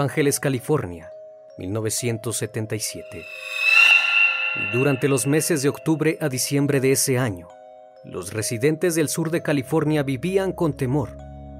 Ángeles, 0.00 0.40
California, 0.40 1.12
1977. 1.58 3.22
Durante 4.72 5.08
los 5.08 5.26
meses 5.26 5.62
de 5.62 5.68
octubre 5.68 6.16
a 6.20 6.28
diciembre 6.28 6.80
de 6.80 6.92
ese 6.92 7.18
año, 7.18 7.48
los 8.02 8.32
residentes 8.32 8.94
del 8.94 9.08
sur 9.08 9.30
de 9.30 9.42
California 9.42 10.02
vivían 10.02 10.52
con 10.52 10.72
temor, 10.72 11.10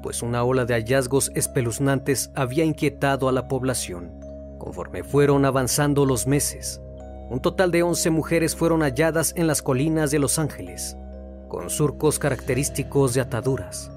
pues 0.02 0.22
una 0.22 0.42
ola 0.42 0.64
de 0.64 0.74
hallazgos 0.74 1.30
espeluznantes 1.34 2.30
había 2.34 2.64
inquietado 2.64 3.28
a 3.28 3.32
la 3.32 3.46
población. 3.46 4.18
Conforme 4.58 5.04
fueron 5.04 5.44
avanzando 5.44 6.06
los 6.06 6.26
meses, 6.26 6.80
un 7.28 7.40
total 7.40 7.70
de 7.70 7.82
11 7.82 8.08
mujeres 8.10 8.56
fueron 8.56 8.80
halladas 8.80 9.34
en 9.36 9.46
las 9.46 9.60
colinas 9.60 10.10
de 10.10 10.18
Los 10.18 10.38
Ángeles, 10.38 10.96
con 11.48 11.68
surcos 11.68 12.18
característicos 12.18 13.12
de 13.12 13.20
ataduras, 13.20 13.90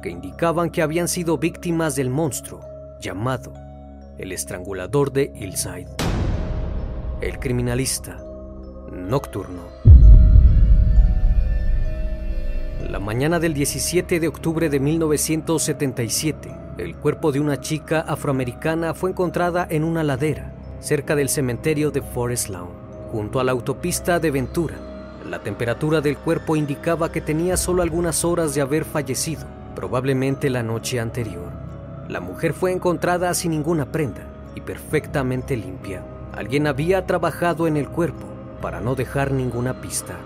que 0.00 0.10
indicaban 0.10 0.70
que 0.70 0.80
habían 0.80 1.08
sido 1.08 1.38
víctimas 1.38 1.96
del 1.96 2.08
monstruo 2.08 2.60
llamado 3.00 3.52
el 4.20 4.32
estrangulador 4.32 5.12
de 5.12 5.32
Hillside, 5.34 5.88
el 7.22 7.38
criminalista 7.38 8.22
nocturno. 8.92 9.62
La 12.90 12.98
mañana 12.98 13.40
del 13.40 13.54
17 13.54 14.20
de 14.20 14.28
octubre 14.28 14.68
de 14.68 14.78
1977, 14.78 16.54
el 16.76 16.96
cuerpo 16.96 17.32
de 17.32 17.40
una 17.40 17.60
chica 17.60 18.00
afroamericana 18.00 18.92
fue 18.92 19.08
encontrada 19.08 19.66
en 19.70 19.84
una 19.84 20.04
ladera 20.04 20.52
cerca 20.80 21.16
del 21.16 21.30
cementerio 21.30 21.90
de 21.90 22.02
Forest 22.02 22.50
Lawn, 22.50 22.72
junto 23.10 23.40
a 23.40 23.44
la 23.44 23.52
autopista 23.52 24.20
de 24.20 24.30
Ventura. 24.30 24.76
La 25.30 25.38
temperatura 25.38 26.02
del 26.02 26.18
cuerpo 26.18 26.56
indicaba 26.56 27.10
que 27.10 27.22
tenía 27.22 27.56
solo 27.56 27.80
algunas 27.80 28.22
horas 28.26 28.54
de 28.54 28.60
haber 28.60 28.84
fallecido, 28.84 29.46
probablemente 29.74 30.50
la 30.50 30.62
noche 30.62 31.00
anterior. 31.00 31.49
La 32.10 32.18
mujer 32.18 32.54
fue 32.54 32.72
encontrada 32.72 33.32
sin 33.34 33.52
ninguna 33.52 33.92
prenda 33.92 34.22
y 34.56 34.60
perfectamente 34.60 35.56
limpia. 35.56 36.02
Alguien 36.32 36.66
había 36.66 37.06
trabajado 37.06 37.68
en 37.68 37.76
el 37.76 37.88
cuerpo 37.88 38.26
para 38.60 38.80
no 38.80 38.96
dejar 38.96 39.30
ninguna 39.30 39.80
pista. 39.80 40.16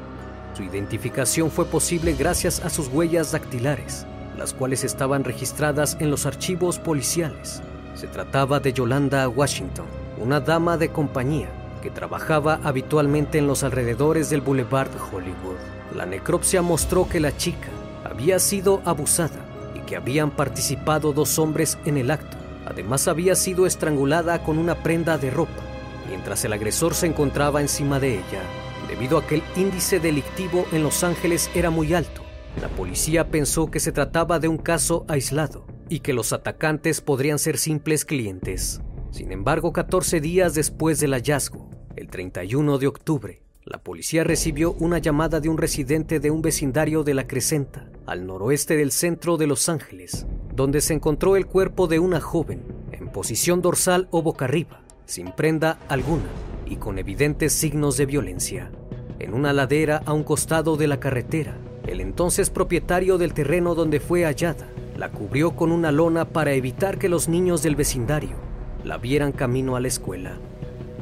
Su 0.56 0.62
identificación 0.62 1.50
fue 1.50 1.66
posible 1.66 2.14
gracias 2.14 2.64
a 2.64 2.70
sus 2.70 2.88
huellas 2.88 3.32
dactilares, 3.32 4.06
las 4.38 4.54
cuales 4.54 4.82
estaban 4.82 5.24
registradas 5.24 5.98
en 6.00 6.10
los 6.10 6.24
archivos 6.24 6.78
policiales. 6.78 7.60
Se 7.94 8.06
trataba 8.06 8.60
de 8.60 8.72
Yolanda 8.72 9.28
Washington, 9.28 9.84
una 10.18 10.40
dama 10.40 10.78
de 10.78 10.88
compañía 10.88 11.50
que 11.82 11.90
trabajaba 11.90 12.60
habitualmente 12.64 13.36
en 13.36 13.46
los 13.46 13.62
alrededores 13.62 14.30
del 14.30 14.40
Boulevard 14.40 14.88
Hollywood. 15.12 15.58
La 15.94 16.06
necropsia 16.06 16.62
mostró 16.62 17.06
que 17.06 17.20
la 17.20 17.36
chica 17.36 17.68
había 18.04 18.38
sido 18.38 18.80
abusada 18.86 19.43
que 19.84 19.96
habían 19.96 20.30
participado 20.30 21.12
dos 21.12 21.38
hombres 21.38 21.78
en 21.84 21.96
el 21.96 22.10
acto. 22.10 22.36
Además 22.66 23.08
había 23.08 23.34
sido 23.34 23.66
estrangulada 23.66 24.42
con 24.42 24.58
una 24.58 24.82
prenda 24.82 25.18
de 25.18 25.30
ropa, 25.30 25.62
mientras 26.08 26.44
el 26.44 26.52
agresor 26.52 26.94
se 26.94 27.06
encontraba 27.06 27.60
encima 27.60 28.00
de 28.00 28.14
ella. 28.14 28.42
Debido 28.88 29.18
a 29.18 29.26
que 29.26 29.36
el 29.36 29.42
índice 29.56 30.00
delictivo 30.00 30.66
en 30.72 30.82
Los 30.82 31.04
Ángeles 31.04 31.50
era 31.54 31.70
muy 31.70 31.94
alto, 31.94 32.22
la 32.60 32.68
policía 32.68 33.28
pensó 33.30 33.70
que 33.70 33.80
se 33.80 33.92
trataba 33.92 34.38
de 34.38 34.48
un 34.48 34.58
caso 34.58 35.04
aislado 35.08 35.66
y 35.88 36.00
que 36.00 36.12
los 36.12 36.32
atacantes 36.32 37.00
podrían 37.00 37.38
ser 37.38 37.58
simples 37.58 38.04
clientes. 38.04 38.80
Sin 39.10 39.32
embargo, 39.32 39.72
14 39.72 40.20
días 40.20 40.54
después 40.54 41.00
del 41.00 41.12
hallazgo, 41.12 41.70
el 41.96 42.08
31 42.08 42.78
de 42.78 42.86
octubre, 42.86 43.43
la 43.66 43.78
policía 43.78 44.24
recibió 44.24 44.72
una 44.72 44.98
llamada 44.98 45.40
de 45.40 45.48
un 45.48 45.56
residente 45.56 46.20
de 46.20 46.30
un 46.30 46.42
vecindario 46.42 47.02
de 47.02 47.14
La 47.14 47.26
Crescenta, 47.26 47.86
al 48.04 48.26
noroeste 48.26 48.76
del 48.76 48.92
centro 48.92 49.38
de 49.38 49.46
Los 49.46 49.70
Ángeles, 49.70 50.26
donde 50.54 50.82
se 50.82 50.92
encontró 50.92 51.34
el 51.34 51.46
cuerpo 51.46 51.86
de 51.86 51.98
una 51.98 52.20
joven 52.20 52.60
en 52.92 53.08
posición 53.08 53.62
dorsal 53.62 54.06
o 54.10 54.20
boca 54.20 54.44
arriba, 54.44 54.82
sin 55.06 55.32
prenda 55.32 55.78
alguna 55.88 56.28
y 56.66 56.76
con 56.76 56.98
evidentes 56.98 57.54
signos 57.54 57.96
de 57.96 58.04
violencia. 58.04 58.70
En 59.18 59.32
una 59.32 59.54
ladera 59.54 60.02
a 60.04 60.12
un 60.12 60.24
costado 60.24 60.76
de 60.76 60.86
la 60.86 61.00
carretera, 61.00 61.56
el 61.86 62.02
entonces 62.02 62.50
propietario 62.50 63.16
del 63.16 63.32
terreno 63.32 63.74
donde 63.74 63.98
fue 63.98 64.24
hallada 64.24 64.68
la 64.98 65.10
cubrió 65.10 65.56
con 65.56 65.72
una 65.72 65.90
lona 65.90 66.26
para 66.26 66.52
evitar 66.52 66.98
que 66.98 67.08
los 67.08 67.28
niños 67.28 67.62
del 67.62 67.76
vecindario 67.76 68.36
la 68.84 68.98
vieran 68.98 69.32
camino 69.32 69.74
a 69.74 69.80
la 69.80 69.88
escuela. 69.88 70.38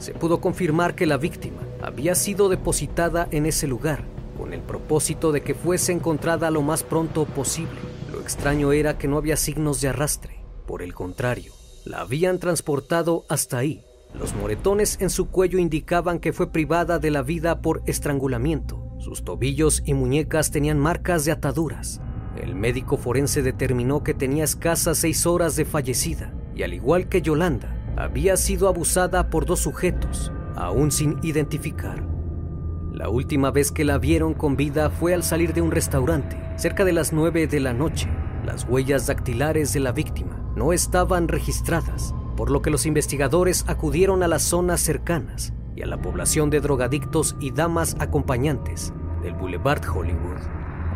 Se 0.02 0.14
pudo 0.14 0.40
confirmar 0.40 0.96
que 0.96 1.06
la 1.06 1.16
víctima 1.16 1.62
había 1.80 2.16
sido 2.16 2.48
depositada 2.48 3.28
en 3.30 3.46
ese 3.46 3.68
lugar 3.68 4.02
con 4.36 4.52
el 4.52 4.60
propósito 4.60 5.30
de 5.30 5.42
que 5.42 5.54
fuese 5.54 5.92
encontrada 5.92 6.50
lo 6.50 6.60
más 6.60 6.82
pronto 6.82 7.24
posible. 7.24 7.78
Lo 8.10 8.20
extraño 8.20 8.72
era 8.72 8.98
que 8.98 9.06
no 9.06 9.16
había 9.16 9.36
signos 9.36 9.80
de 9.80 9.90
arrastre. 9.90 10.44
Por 10.66 10.82
el 10.82 10.92
contrario, 10.92 11.52
la 11.84 12.00
habían 12.00 12.40
transportado 12.40 13.24
hasta 13.28 13.58
ahí. 13.58 13.84
Los 14.12 14.34
moretones 14.34 14.98
en 15.00 15.08
su 15.08 15.28
cuello 15.28 15.60
indicaban 15.60 16.18
que 16.18 16.32
fue 16.32 16.50
privada 16.50 16.98
de 16.98 17.12
la 17.12 17.22
vida 17.22 17.62
por 17.62 17.84
estrangulamiento. 17.86 18.84
Sus 18.98 19.22
tobillos 19.22 19.84
y 19.86 19.94
muñecas 19.94 20.50
tenían 20.50 20.80
marcas 20.80 21.24
de 21.24 21.30
ataduras. 21.30 22.00
El 22.42 22.56
médico 22.56 22.96
forense 22.96 23.40
determinó 23.40 24.02
que 24.02 24.14
tenía 24.14 24.42
escasas 24.42 24.98
seis 24.98 25.26
horas 25.26 25.54
de 25.54 25.64
fallecida 25.64 26.34
y 26.56 26.64
al 26.64 26.74
igual 26.74 27.08
que 27.08 27.22
Yolanda, 27.22 27.76
había 27.96 28.36
sido 28.36 28.68
abusada 28.68 29.28
por 29.30 29.46
dos 29.46 29.60
sujetos, 29.60 30.32
aún 30.56 30.90
sin 30.90 31.18
identificar. 31.22 32.02
La 32.92 33.08
última 33.08 33.50
vez 33.50 33.72
que 33.72 33.84
la 33.84 33.98
vieron 33.98 34.34
con 34.34 34.56
vida 34.56 34.90
fue 34.90 35.14
al 35.14 35.22
salir 35.22 35.54
de 35.54 35.62
un 35.62 35.70
restaurante, 35.70 36.38
cerca 36.56 36.84
de 36.84 36.92
las 36.92 37.12
9 37.12 37.46
de 37.46 37.60
la 37.60 37.72
noche. 37.72 38.08
Las 38.44 38.64
huellas 38.68 39.06
dactilares 39.06 39.72
de 39.72 39.80
la 39.80 39.92
víctima 39.92 40.42
no 40.56 40.72
estaban 40.72 41.28
registradas, 41.28 42.14
por 42.36 42.50
lo 42.50 42.60
que 42.60 42.70
los 42.70 42.86
investigadores 42.86 43.64
acudieron 43.66 44.22
a 44.22 44.28
las 44.28 44.42
zonas 44.42 44.80
cercanas 44.80 45.52
y 45.74 45.82
a 45.82 45.86
la 45.86 46.00
población 46.00 46.50
de 46.50 46.60
drogadictos 46.60 47.36
y 47.40 47.50
damas 47.50 47.96
acompañantes 47.98 48.92
del 49.22 49.34
Boulevard 49.34 49.82
Hollywood, 49.88 50.40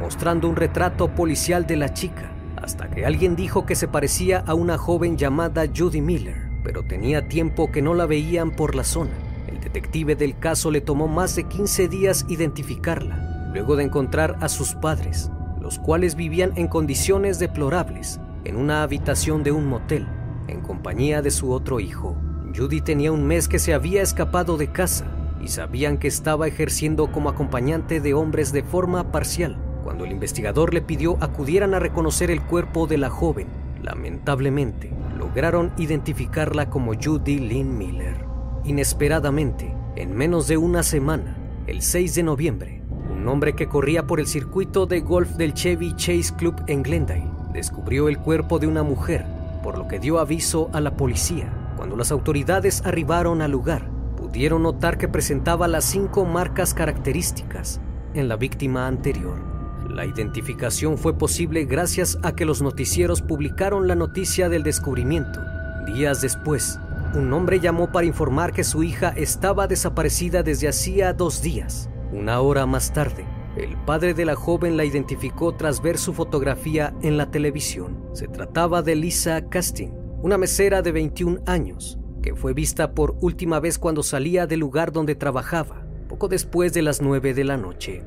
mostrando 0.00 0.48
un 0.48 0.56
retrato 0.56 1.14
policial 1.14 1.66
de 1.66 1.76
la 1.76 1.94
chica, 1.94 2.32
hasta 2.56 2.90
que 2.90 3.06
alguien 3.06 3.36
dijo 3.36 3.64
que 3.64 3.74
se 3.74 3.88
parecía 3.88 4.40
a 4.46 4.54
una 4.54 4.76
joven 4.76 5.16
llamada 5.16 5.64
Judy 5.74 6.00
Miller, 6.00 6.45
pero 6.66 6.82
tenía 6.82 7.28
tiempo 7.28 7.70
que 7.70 7.80
no 7.80 7.94
la 7.94 8.06
veían 8.06 8.50
por 8.50 8.74
la 8.74 8.82
zona. 8.82 9.12
El 9.46 9.60
detective 9.60 10.16
del 10.16 10.36
caso 10.36 10.72
le 10.72 10.80
tomó 10.80 11.06
más 11.06 11.36
de 11.36 11.44
15 11.44 11.86
días 11.86 12.26
identificarla, 12.28 13.50
luego 13.52 13.76
de 13.76 13.84
encontrar 13.84 14.36
a 14.40 14.48
sus 14.48 14.74
padres, 14.74 15.30
los 15.60 15.78
cuales 15.78 16.16
vivían 16.16 16.54
en 16.56 16.66
condiciones 16.66 17.38
deplorables 17.38 18.18
en 18.42 18.56
una 18.56 18.82
habitación 18.82 19.44
de 19.44 19.52
un 19.52 19.66
motel, 19.66 20.08
en 20.48 20.60
compañía 20.60 21.22
de 21.22 21.30
su 21.30 21.52
otro 21.52 21.78
hijo. 21.78 22.16
Judy 22.52 22.80
tenía 22.80 23.12
un 23.12 23.24
mes 23.24 23.46
que 23.46 23.60
se 23.60 23.72
había 23.72 24.02
escapado 24.02 24.56
de 24.56 24.72
casa 24.72 25.06
y 25.40 25.46
sabían 25.46 25.98
que 25.98 26.08
estaba 26.08 26.48
ejerciendo 26.48 27.12
como 27.12 27.28
acompañante 27.28 28.00
de 28.00 28.12
hombres 28.12 28.50
de 28.50 28.64
forma 28.64 29.12
parcial. 29.12 29.56
Cuando 29.84 30.04
el 30.04 30.10
investigador 30.10 30.74
le 30.74 30.82
pidió 30.82 31.16
acudieran 31.20 31.74
a 31.74 31.78
reconocer 31.78 32.32
el 32.32 32.42
cuerpo 32.42 32.88
de 32.88 32.98
la 32.98 33.08
joven, 33.08 33.46
lamentablemente 33.84 34.90
lograron 35.36 35.70
identificarla 35.76 36.70
como 36.70 36.94
Judy 36.94 37.38
Lynn 37.38 37.76
Miller. 37.76 38.24
Inesperadamente, 38.64 39.70
en 39.94 40.14
menos 40.14 40.48
de 40.48 40.56
una 40.56 40.82
semana, 40.82 41.36
el 41.66 41.82
6 41.82 42.14
de 42.14 42.22
noviembre, 42.22 42.82
un 43.10 43.28
hombre 43.28 43.54
que 43.54 43.68
corría 43.68 44.06
por 44.06 44.18
el 44.18 44.28
circuito 44.28 44.86
de 44.86 45.00
golf 45.00 45.32
del 45.32 45.52
Chevy 45.52 45.94
Chase 45.94 46.34
Club 46.38 46.54
en 46.68 46.82
Glendale 46.82 47.30
descubrió 47.52 48.08
el 48.08 48.16
cuerpo 48.16 48.58
de 48.58 48.66
una 48.66 48.82
mujer, 48.82 49.26
por 49.62 49.76
lo 49.76 49.86
que 49.88 49.98
dio 49.98 50.20
aviso 50.20 50.70
a 50.72 50.80
la 50.80 50.96
policía. 50.96 51.52
Cuando 51.76 51.96
las 51.96 52.12
autoridades 52.12 52.80
arribaron 52.86 53.42
al 53.42 53.50
lugar, 53.50 53.90
pudieron 54.16 54.62
notar 54.62 54.96
que 54.96 55.06
presentaba 55.06 55.68
las 55.68 55.84
cinco 55.84 56.24
marcas 56.24 56.72
características 56.72 57.78
en 58.14 58.28
la 58.28 58.36
víctima 58.36 58.86
anterior. 58.86 59.55
La 59.96 60.04
identificación 60.04 60.98
fue 60.98 61.16
posible 61.16 61.64
gracias 61.64 62.18
a 62.22 62.34
que 62.34 62.44
los 62.44 62.60
noticieros 62.60 63.22
publicaron 63.22 63.88
la 63.88 63.94
noticia 63.94 64.50
del 64.50 64.62
descubrimiento. 64.62 65.40
Días 65.86 66.20
después, 66.20 66.78
un 67.14 67.32
hombre 67.32 67.60
llamó 67.60 67.90
para 67.90 68.06
informar 68.06 68.52
que 68.52 68.62
su 68.62 68.82
hija 68.82 69.14
estaba 69.16 69.66
desaparecida 69.66 70.42
desde 70.42 70.68
hacía 70.68 71.14
dos 71.14 71.40
días. 71.40 71.88
Una 72.12 72.42
hora 72.42 72.66
más 72.66 72.92
tarde, 72.92 73.24
el 73.56 73.74
padre 73.86 74.12
de 74.12 74.26
la 74.26 74.34
joven 74.34 74.76
la 74.76 74.84
identificó 74.84 75.54
tras 75.54 75.80
ver 75.80 75.96
su 75.96 76.12
fotografía 76.12 76.92
en 77.00 77.16
la 77.16 77.30
televisión. 77.30 77.96
Se 78.12 78.28
trataba 78.28 78.82
de 78.82 78.96
Lisa 78.96 79.48
Casting, 79.48 79.92
una 80.20 80.36
mesera 80.36 80.82
de 80.82 80.92
21 80.92 81.40
años, 81.46 81.98
que 82.22 82.34
fue 82.34 82.52
vista 82.52 82.92
por 82.92 83.16
última 83.22 83.60
vez 83.60 83.78
cuando 83.78 84.02
salía 84.02 84.46
del 84.46 84.60
lugar 84.60 84.92
donde 84.92 85.14
trabajaba, 85.14 85.86
poco 86.06 86.28
después 86.28 86.74
de 86.74 86.82
las 86.82 87.00
9 87.00 87.32
de 87.32 87.44
la 87.44 87.56
noche. 87.56 88.02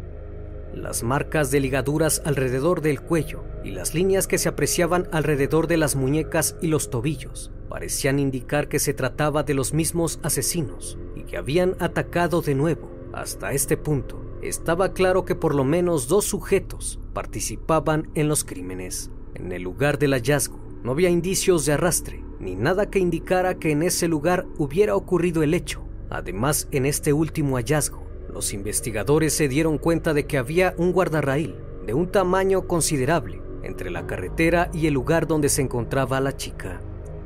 Las 0.73 1.03
marcas 1.03 1.51
de 1.51 1.59
ligaduras 1.59 2.21
alrededor 2.25 2.81
del 2.81 3.01
cuello 3.01 3.43
y 3.63 3.71
las 3.71 3.93
líneas 3.93 4.27
que 4.27 4.37
se 4.37 4.49
apreciaban 4.49 5.07
alrededor 5.11 5.67
de 5.67 5.77
las 5.77 5.95
muñecas 5.95 6.55
y 6.61 6.67
los 6.67 6.89
tobillos 6.89 7.51
parecían 7.69 8.19
indicar 8.19 8.67
que 8.67 8.79
se 8.79 8.93
trataba 8.93 9.43
de 9.43 9.53
los 9.53 9.73
mismos 9.73 10.19
asesinos 10.23 10.97
y 11.15 11.23
que 11.23 11.37
habían 11.37 11.75
atacado 11.79 12.41
de 12.41 12.55
nuevo. 12.55 12.91
Hasta 13.13 13.53
este 13.53 13.77
punto, 13.77 14.21
estaba 14.41 14.93
claro 14.93 15.25
que 15.25 15.35
por 15.35 15.55
lo 15.55 15.63
menos 15.63 16.07
dos 16.07 16.25
sujetos 16.25 16.99
participaban 17.13 18.09
en 18.15 18.27
los 18.27 18.43
crímenes. 18.43 19.11
En 19.35 19.51
el 19.51 19.63
lugar 19.63 19.99
del 19.99 20.13
hallazgo 20.13 20.59
no 20.83 20.91
había 20.91 21.09
indicios 21.09 21.65
de 21.65 21.73
arrastre, 21.73 22.23
ni 22.39 22.55
nada 22.55 22.89
que 22.89 22.99
indicara 22.99 23.59
que 23.59 23.71
en 23.71 23.83
ese 23.83 24.07
lugar 24.07 24.45
hubiera 24.57 24.95
ocurrido 24.95 25.43
el 25.43 25.53
hecho. 25.53 25.83
Además, 26.09 26.67
en 26.71 26.85
este 26.85 27.13
último 27.13 27.57
hallazgo, 27.57 28.08
los 28.33 28.53
investigadores 28.53 29.33
se 29.33 29.47
dieron 29.47 29.77
cuenta 29.77 30.13
de 30.13 30.25
que 30.25 30.37
había 30.37 30.73
un 30.77 30.91
guardarraíl 30.91 31.55
de 31.85 31.93
un 31.93 32.11
tamaño 32.11 32.67
considerable 32.67 33.41
entre 33.63 33.89
la 33.89 34.07
carretera 34.07 34.69
y 34.73 34.87
el 34.87 34.93
lugar 34.93 35.27
donde 35.27 35.49
se 35.49 35.61
encontraba 35.61 36.19
la 36.19 36.37
chica, 36.37 36.79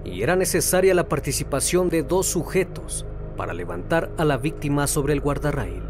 y 0.05 0.21
era 0.21 0.35
necesaria 0.35 0.93
la 0.93 1.07
participación 1.07 1.89
de 1.89 2.03
dos 2.03 2.27
sujetos 2.27 3.05
para 3.37 3.53
levantar 3.53 4.11
a 4.17 4.25
la 4.25 4.37
víctima 4.37 4.87
sobre 4.87 5.13
el 5.13 5.21
guardarraíl. 5.21 5.83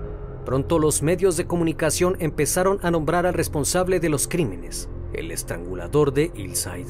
Pronto 0.45 0.79
los 0.79 1.01
medios 1.01 1.37
de 1.37 1.45
comunicación 1.45 2.17
empezaron 2.19 2.79
a 2.81 2.91
nombrar 2.91 3.25
al 3.25 3.33
responsable 3.33 3.99
de 3.99 4.09
los 4.09 4.27
crímenes, 4.27 4.89
el 5.13 5.31
estrangulador 5.31 6.13
de 6.13 6.31
Hillside. 6.35 6.87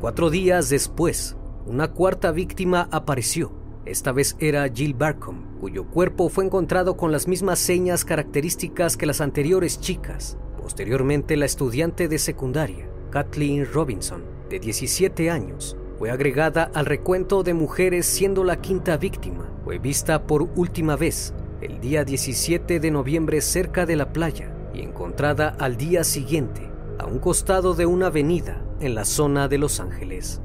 Cuatro 0.00 0.30
días 0.30 0.70
después, 0.70 1.36
una 1.66 1.92
cuarta 1.92 2.32
víctima 2.32 2.88
apareció. 2.90 3.59
Esta 3.86 4.12
vez 4.12 4.36
era 4.40 4.68
Jill 4.68 4.92
Barcom, 4.92 5.58
cuyo 5.58 5.86
cuerpo 5.86 6.28
fue 6.28 6.44
encontrado 6.44 6.98
con 6.98 7.12
las 7.12 7.26
mismas 7.26 7.58
señas 7.58 8.04
características 8.04 8.98
que 8.98 9.06
las 9.06 9.22
anteriores 9.22 9.80
chicas. 9.80 10.36
Posteriormente, 10.60 11.36
la 11.36 11.46
estudiante 11.46 12.06
de 12.06 12.18
secundaria, 12.18 12.86
Kathleen 13.10 13.66
Robinson, 13.72 14.22
de 14.50 14.60
17 14.60 15.30
años, 15.30 15.78
fue 15.98 16.10
agregada 16.10 16.70
al 16.74 16.84
recuento 16.84 17.42
de 17.42 17.54
mujeres 17.54 18.04
siendo 18.04 18.44
la 18.44 18.60
quinta 18.60 18.98
víctima. 18.98 19.50
Fue 19.64 19.78
vista 19.78 20.26
por 20.26 20.42
última 20.42 20.96
vez 20.96 21.32
el 21.62 21.80
día 21.80 22.04
17 22.04 22.80
de 22.80 22.90
noviembre 22.90 23.40
cerca 23.40 23.86
de 23.86 23.96
la 23.96 24.12
playa 24.12 24.54
y 24.74 24.80
encontrada 24.80 25.56
al 25.58 25.76
día 25.76 26.04
siguiente 26.04 26.70
a 26.98 27.06
un 27.06 27.18
costado 27.18 27.74
de 27.74 27.86
una 27.86 28.06
avenida 28.06 28.62
en 28.80 28.94
la 28.94 29.04
zona 29.04 29.48
de 29.48 29.58
Los 29.58 29.80
Ángeles. 29.80 30.40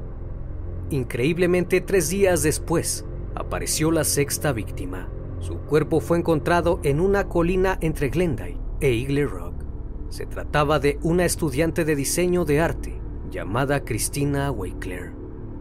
Increíblemente, 0.90 1.80
tres 1.80 2.08
días 2.08 2.42
después, 2.42 3.04
apareció 3.36 3.92
la 3.92 4.02
sexta 4.02 4.52
víctima. 4.52 5.08
Su 5.38 5.58
cuerpo 5.58 6.00
fue 6.00 6.18
encontrado 6.18 6.80
en 6.82 7.00
una 7.00 7.28
colina 7.28 7.78
entre 7.80 8.08
Glendale 8.08 8.58
e 8.80 8.98
Eagle 8.98 9.26
Rock. 9.26 9.54
Se 10.08 10.26
trataba 10.26 10.78
de 10.78 10.98
una 11.02 11.24
estudiante 11.24 11.84
de 11.84 11.94
diseño 11.94 12.44
de 12.44 12.60
arte 12.60 12.98
llamada 13.30 13.84
Christina 13.84 14.50
Wakeler. 14.50 15.12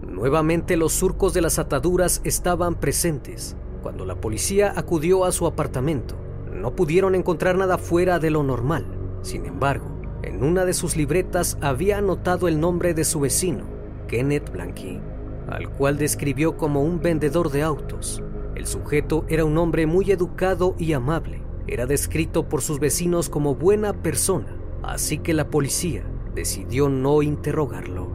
Nuevamente 0.08 0.78
los 0.78 0.94
surcos 0.94 1.34
de 1.34 1.42
las 1.42 1.60
ataduras 1.60 2.22
estaban 2.24 2.76
presentes. 2.76 3.58
Cuando 3.84 4.06
la 4.06 4.16
policía 4.16 4.74
acudió 4.76 5.26
a 5.26 5.32
su 5.32 5.46
apartamento, 5.46 6.16
no 6.52 6.76
pudieron 6.76 7.14
encontrar 7.14 7.58
nada 7.58 7.78
fuera 7.78 8.18
de 8.18 8.32
lo 8.32 8.42
normal. 8.44 8.86
Sin 9.22 9.46
embargo, 9.46 9.88
en 10.24 10.44
una 10.44 10.64
de 10.64 10.74
sus 10.74 10.96
libretas 10.96 11.58
había 11.62 11.98
anotado 11.98 12.48
el 12.48 12.60
nombre 12.60 12.94
de 12.94 13.04
su 13.04 13.20
vecino, 13.20 13.66
Kenneth 14.08 14.52
Blanqui, 14.52 15.02
al 15.50 15.70
cual 15.70 15.98
describió 15.98 16.58
como 16.58 16.82
un 16.84 17.02
vendedor 17.02 17.52
de 17.52 17.64
autos. 17.64 18.22
El 18.56 18.66
sujeto 18.66 19.26
era 19.28 19.46
un 19.46 19.58
hombre 19.58 19.86
muy 19.86 20.12
educado 20.12 20.76
y 20.78 20.94
amable. 20.94 21.42
Era 21.68 21.86
descrito 21.86 22.48
por 22.48 22.62
sus 22.62 22.80
vecinos 22.80 23.30
como 23.30 23.56
buena 23.56 23.94
persona, 23.94 24.56
así 24.84 25.18
que 25.18 25.34
la 25.34 25.50
policía 25.50 26.06
decidió 26.34 26.90
no 26.90 27.22
interrogarlo. 27.22 28.08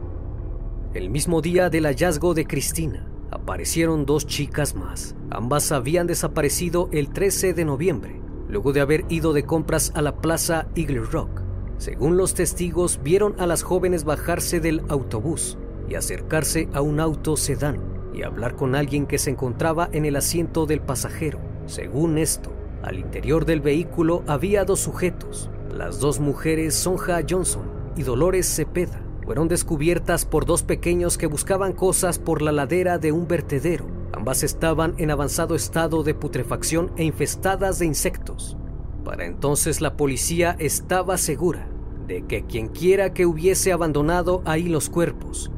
El 0.93 1.09
mismo 1.09 1.41
día 1.41 1.69
del 1.69 1.85
hallazgo 1.85 2.33
de 2.33 2.45
Cristina, 2.45 3.07
aparecieron 3.29 4.05
dos 4.05 4.25
chicas 4.25 4.75
más. 4.75 5.15
Ambas 5.29 5.71
habían 5.71 6.07
desaparecido 6.07 6.89
el 6.91 7.09
13 7.09 7.53
de 7.53 7.65
noviembre, 7.65 8.21
luego 8.49 8.73
de 8.73 8.81
haber 8.81 9.05
ido 9.09 9.33
de 9.33 9.43
compras 9.43 9.91
a 9.95 10.01
la 10.01 10.17
plaza 10.17 10.67
Eagle 10.75 10.99
Rock. 10.99 11.41
Según 11.77 12.17
los 12.17 12.33
testigos, 12.33 12.99
vieron 13.01 13.35
a 13.39 13.47
las 13.47 13.63
jóvenes 13.63 14.03
bajarse 14.03 14.59
del 14.59 14.83
autobús 14.89 15.57
y 15.91 15.95
acercarse 15.95 16.69
a 16.73 16.79
un 16.79 17.01
auto 17.01 17.35
sedán 17.35 17.81
y 18.13 18.23
hablar 18.23 18.55
con 18.55 18.75
alguien 18.75 19.05
que 19.05 19.17
se 19.17 19.29
encontraba 19.29 19.89
en 19.91 20.05
el 20.05 20.15
asiento 20.15 20.65
del 20.65 20.79
pasajero. 20.79 21.39
Según 21.65 22.17
esto, 22.17 22.49
al 22.81 22.97
interior 22.97 23.45
del 23.45 23.59
vehículo 23.59 24.23
había 24.25 24.63
dos 24.63 24.79
sujetos. 24.79 25.49
Las 25.69 25.99
dos 25.99 26.21
mujeres, 26.21 26.75
Sonja 26.75 27.21
Johnson 27.29 27.63
y 27.97 28.03
Dolores 28.03 28.47
Cepeda, 28.47 29.01
fueron 29.25 29.49
descubiertas 29.49 30.23
por 30.23 30.45
dos 30.45 30.63
pequeños 30.63 31.17
que 31.17 31.27
buscaban 31.27 31.73
cosas 31.73 32.19
por 32.19 32.41
la 32.41 32.53
ladera 32.53 32.97
de 32.97 33.11
un 33.11 33.27
vertedero. 33.27 33.85
Ambas 34.13 34.43
estaban 34.43 34.95
en 34.97 35.11
avanzado 35.11 35.55
estado 35.55 36.03
de 36.03 36.13
putrefacción 36.13 36.93
e 36.95 37.03
infestadas 37.03 37.79
de 37.79 37.85
insectos. 37.85 38.55
Para 39.03 39.25
entonces 39.25 39.81
la 39.81 39.97
policía 39.97 40.55
estaba 40.57 41.17
segura 41.17 41.67
de 42.07 42.25
que 42.25 42.45
quienquiera 42.45 43.13
que 43.13 43.25
hubiese 43.25 43.73
abandonado 43.73 44.41
ahí 44.45 44.69
los 44.69 44.89
cuerpos 44.89 45.51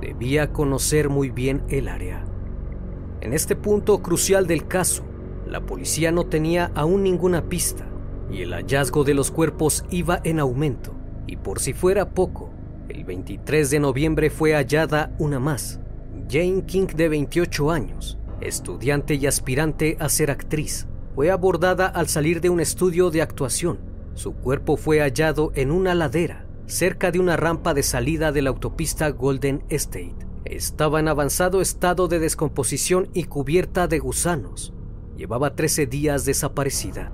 debía 0.00 0.52
conocer 0.52 1.08
muy 1.08 1.30
bien 1.30 1.62
el 1.68 1.88
área. 1.88 2.24
En 3.20 3.32
este 3.32 3.56
punto 3.56 4.00
crucial 4.00 4.46
del 4.46 4.66
caso, 4.66 5.04
la 5.46 5.60
policía 5.60 6.12
no 6.12 6.26
tenía 6.26 6.70
aún 6.74 7.02
ninguna 7.02 7.48
pista 7.48 7.86
y 8.30 8.42
el 8.42 8.52
hallazgo 8.52 9.04
de 9.04 9.14
los 9.14 9.30
cuerpos 9.30 9.84
iba 9.90 10.20
en 10.24 10.40
aumento. 10.40 10.94
Y 11.26 11.36
por 11.36 11.60
si 11.60 11.72
fuera 11.72 12.10
poco, 12.10 12.50
el 12.88 13.04
23 13.04 13.70
de 13.70 13.80
noviembre 13.80 14.30
fue 14.30 14.52
hallada 14.54 15.14
una 15.18 15.38
más, 15.38 15.80
Jane 16.30 16.64
King 16.66 16.86
de 16.94 17.08
28 17.08 17.70
años, 17.70 18.18
estudiante 18.40 19.14
y 19.14 19.26
aspirante 19.26 19.96
a 20.00 20.08
ser 20.08 20.30
actriz. 20.30 20.86
Fue 21.14 21.30
abordada 21.30 21.86
al 21.86 22.08
salir 22.08 22.40
de 22.40 22.50
un 22.50 22.60
estudio 22.60 23.10
de 23.10 23.22
actuación. 23.22 23.78
Su 24.14 24.34
cuerpo 24.34 24.76
fue 24.76 25.00
hallado 25.00 25.52
en 25.54 25.70
una 25.70 25.94
ladera, 25.94 26.46
cerca 26.68 27.10
de 27.10 27.18
una 27.18 27.36
rampa 27.36 27.72
de 27.72 27.82
salida 27.82 28.30
de 28.30 28.42
la 28.42 28.50
autopista 28.50 29.08
Golden 29.08 29.64
State. 29.70 30.14
Estaba 30.44 31.00
en 31.00 31.08
avanzado 31.08 31.62
estado 31.62 32.08
de 32.08 32.18
descomposición 32.18 33.08
y 33.14 33.24
cubierta 33.24 33.88
de 33.88 33.98
gusanos. 33.98 34.74
Llevaba 35.16 35.56
13 35.56 35.86
días 35.86 36.26
desaparecida. 36.26 37.10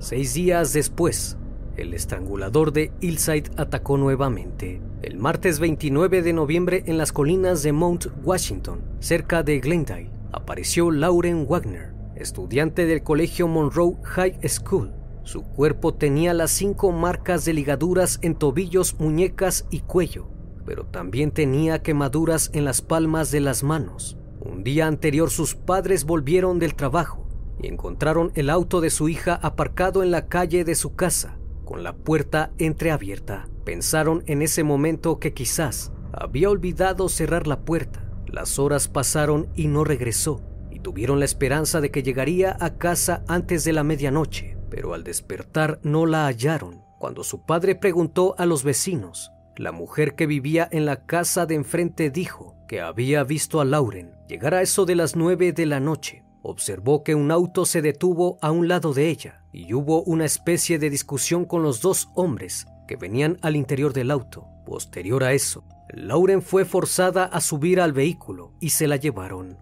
Seis 0.00 0.34
días 0.34 0.72
después, 0.72 1.38
el 1.76 1.94
estrangulador 1.94 2.72
de 2.72 2.90
Hillside 3.00 3.50
atacó 3.56 3.98
nuevamente. 3.98 4.82
El 5.00 5.16
martes 5.16 5.60
29 5.60 6.22
de 6.22 6.32
noviembre 6.32 6.82
en 6.86 6.98
las 6.98 7.12
colinas 7.12 7.62
de 7.62 7.72
Mount 7.72 8.06
Washington, 8.24 8.80
cerca 8.98 9.44
de 9.44 9.60
Glendale, 9.60 10.10
apareció 10.32 10.90
Lauren 10.90 11.46
Wagner, 11.48 11.94
estudiante 12.16 12.84
del 12.86 13.04
colegio 13.04 13.46
Monroe 13.46 13.96
High 14.02 14.40
School. 14.48 14.92
Su 15.26 15.42
cuerpo 15.42 15.92
tenía 15.92 16.32
las 16.34 16.52
cinco 16.52 16.92
marcas 16.92 17.44
de 17.44 17.52
ligaduras 17.52 18.20
en 18.22 18.36
tobillos, 18.36 18.94
muñecas 19.00 19.66
y 19.70 19.80
cuello, 19.80 20.28
pero 20.64 20.86
también 20.86 21.32
tenía 21.32 21.82
quemaduras 21.82 22.48
en 22.52 22.64
las 22.64 22.80
palmas 22.80 23.32
de 23.32 23.40
las 23.40 23.64
manos. 23.64 24.16
Un 24.38 24.62
día 24.62 24.86
anterior 24.86 25.28
sus 25.30 25.56
padres 25.56 26.04
volvieron 26.04 26.60
del 26.60 26.76
trabajo 26.76 27.26
y 27.60 27.66
encontraron 27.66 28.30
el 28.36 28.50
auto 28.50 28.80
de 28.80 28.88
su 28.88 29.08
hija 29.08 29.34
aparcado 29.42 30.04
en 30.04 30.12
la 30.12 30.28
calle 30.28 30.62
de 30.62 30.76
su 30.76 30.94
casa, 30.94 31.40
con 31.64 31.82
la 31.82 31.96
puerta 31.96 32.52
entreabierta. 32.58 33.48
Pensaron 33.64 34.22
en 34.26 34.42
ese 34.42 34.62
momento 34.62 35.18
que 35.18 35.34
quizás 35.34 35.90
había 36.12 36.50
olvidado 36.50 37.08
cerrar 37.08 37.48
la 37.48 37.64
puerta. 37.64 38.08
Las 38.28 38.60
horas 38.60 38.86
pasaron 38.86 39.48
y 39.56 39.66
no 39.66 39.82
regresó, 39.82 40.40
y 40.70 40.78
tuvieron 40.78 41.18
la 41.18 41.24
esperanza 41.24 41.80
de 41.80 41.90
que 41.90 42.04
llegaría 42.04 42.56
a 42.60 42.78
casa 42.78 43.24
antes 43.26 43.64
de 43.64 43.72
la 43.72 43.82
medianoche, 43.82 44.55
pero 44.70 44.94
al 44.94 45.04
despertar 45.04 45.80
no 45.82 46.06
la 46.06 46.26
hallaron. 46.26 46.82
Cuando 46.98 47.24
su 47.24 47.44
padre 47.44 47.74
preguntó 47.74 48.34
a 48.38 48.46
los 48.46 48.64
vecinos, 48.64 49.30
la 49.56 49.72
mujer 49.72 50.14
que 50.14 50.26
vivía 50.26 50.68
en 50.70 50.86
la 50.86 51.06
casa 51.06 51.46
de 51.46 51.54
enfrente 51.54 52.10
dijo 52.10 52.56
que 52.68 52.80
había 52.80 53.24
visto 53.24 53.60
a 53.60 53.64
Lauren 53.64 54.12
llegar 54.28 54.54
a 54.54 54.62
eso 54.62 54.84
de 54.86 54.96
las 54.96 55.16
nueve 55.16 55.52
de 55.52 55.66
la 55.66 55.80
noche 55.80 56.24
observó 56.42 57.02
que 57.02 57.14
un 57.14 57.30
auto 57.30 57.64
se 57.64 57.82
detuvo 57.82 58.38
a 58.40 58.50
un 58.50 58.68
lado 58.68 58.94
de 58.94 59.08
ella 59.08 59.42
y 59.52 59.74
hubo 59.74 60.02
una 60.04 60.24
especie 60.24 60.78
de 60.78 60.90
discusión 60.90 61.44
con 61.44 61.62
los 61.62 61.80
dos 61.80 62.08
hombres 62.14 62.66
que 62.86 62.96
venían 62.96 63.38
al 63.42 63.56
interior 63.56 63.92
del 63.92 64.10
auto. 64.10 64.46
Posterior 64.64 65.24
a 65.24 65.32
eso, 65.32 65.64
Lauren 65.92 66.42
fue 66.42 66.64
forzada 66.64 67.24
a 67.24 67.40
subir 67.40 67.80
al 67.80 67.92
vehículo 67.92 68.52
y 68.60 68.70
se 68.70 68.86
la 68.86 68.96
llevaron. 68.96 69.58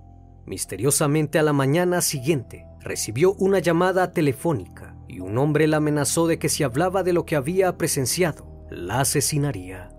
Misteriosamente 0.46 1.38
a 1.38 1.42
la 1.42 1.54
mañana 1.54 2.02
siguiente, 2.02 2.66
recibió 2.80 3.32
una 3.34 3.60
llamada 3.60 4.12
telefónica 4.12 4.93
y 5.08 5.20
un 5.20 5.38
hombre 5.38 5.66
la 5.66 5.78
amenazó 5.78 6.26
de 6.26 6.38
que 6.38 6.48
si 6.48 6.62
hablaba 6.62 7.02
de 7.02 7.12
lo 7.12 7.24
que 7.24 7.36
había 7.36 7.76
presenciado, 7.76 8.46
la 8.70 9.00
asesinaría. 9.00 9.90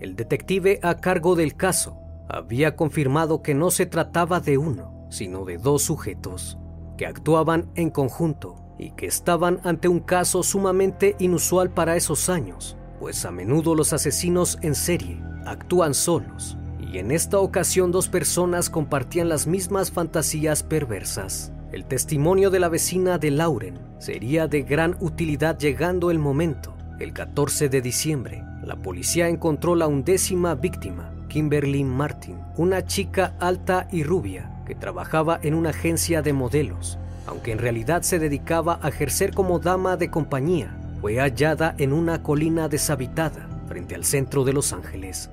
El 0.00 0.14
detective 0.14 0.78
a 0.82 1.00
cargo 1.00 1.36
del 1.36 1.56
caso 1.56 1.98
había 2.28 2.76
confirmado 2.76 3.42
que 3.42 3.54
no 3.54 3.70
se 3.70 3.86
trataba 3.86 4.40
de 4.40 4.58
uno, 4.58 5.06
sino 5.10 5.44
de 5.44 5.58
dos 5.58 5.82
sujetos, 5.82 6.58
que 6.96 7.06
actuaban 7.06 7.70
en 7.74 7.90
conjunto 7.90 8.56
y 8.78 8.90
que 8.90 9.06
estaban 9.06 9.60
ante 9.64 9.88
un 9.88 10.00
caso 10.00 10.42
sumamente 10.42 11.16
inusual 11.18 11.70
para 11.70 11.96
esos 11.96 12.28
años, 12.28 12.76
pues 13.00 13.24
a 13.24 13.30
menudo 13.30 13.74
los 13.74 13.92
asesinos 13.92 14.58
en 14.62 14.74
serie 14.74 15.22
actúan 15.46 15.94
solos, 15.94 16.58
y 16.78 16.98
en 16.98 17.10
esta 17.10 17.38
ocasión 17.38 17.92
dos 17.92 18.08
personas 18.08 18.68
compartían 18.68 19.28
las 19.28 19.46
mismas 19.46 19.90
fantasías 19.90 20.62
perversas. 20.62 21.52
El 21.72 21.84
testimonio 21.84 22.50
de 22.50 22.60
la 22.60 22.68
vecina 22.68 23.18
de 23.18 23.32
Lauren 23.32 23.74
sería 23.98 24.46
de 24.46 24.62
gran 24.62 24.96
utilidad 25.00 25.58
llegando 25.58 26.12
el 26.12 26.18
momento. 26.20 26.76
El 27.00 27.12
14 27.12 27.68
de 27.68 27.82
diciembre, 27.82 28.44
la 28.62 28.76
policía 28.76 29.28
encontró 29.28 29.74
la 29.74 29.88
undécima 29.88 30.54
víctima, 30.54 31.12
Kimberly 31.28 31.82
Martin, 31.82 32.38
una 32.56 32.84
chica 32.84 33.34
alta 33.40 33.88
y 33.90 34.04
rubia 34.04 34.62
que 34.64 34.76
trabajaba 34.76 35.40
en 35.42 35.54
una 35.54 35.70
agencia 35.70 36.22
de 36.22 36.32
modelos, 36.32 36.98
aunque 37.26 37.50
en 37.50 37.58
realidad 37.58 38.02
se 38.02 38.20
dedicaba 38.20 38.78
a 38.80 38.88
ejercer 38.88 39.34
como 39.34 39.58
dama 39.58 39.96
de 39.96 40.08
compañía. 40.08 40.76
Fue 41.00 41.16
hallada 41.16 41.74
en 41.78 41.92
una 41.92 42.22
colina 42.22 42.68
deshabitada 42.68 43.48
frente 43.66 43.96
al 43.96 44.04
centro 44.04 44.44
de 44.44 44.52
Los 44.52 44.72
Ángeles. 44.72 45.30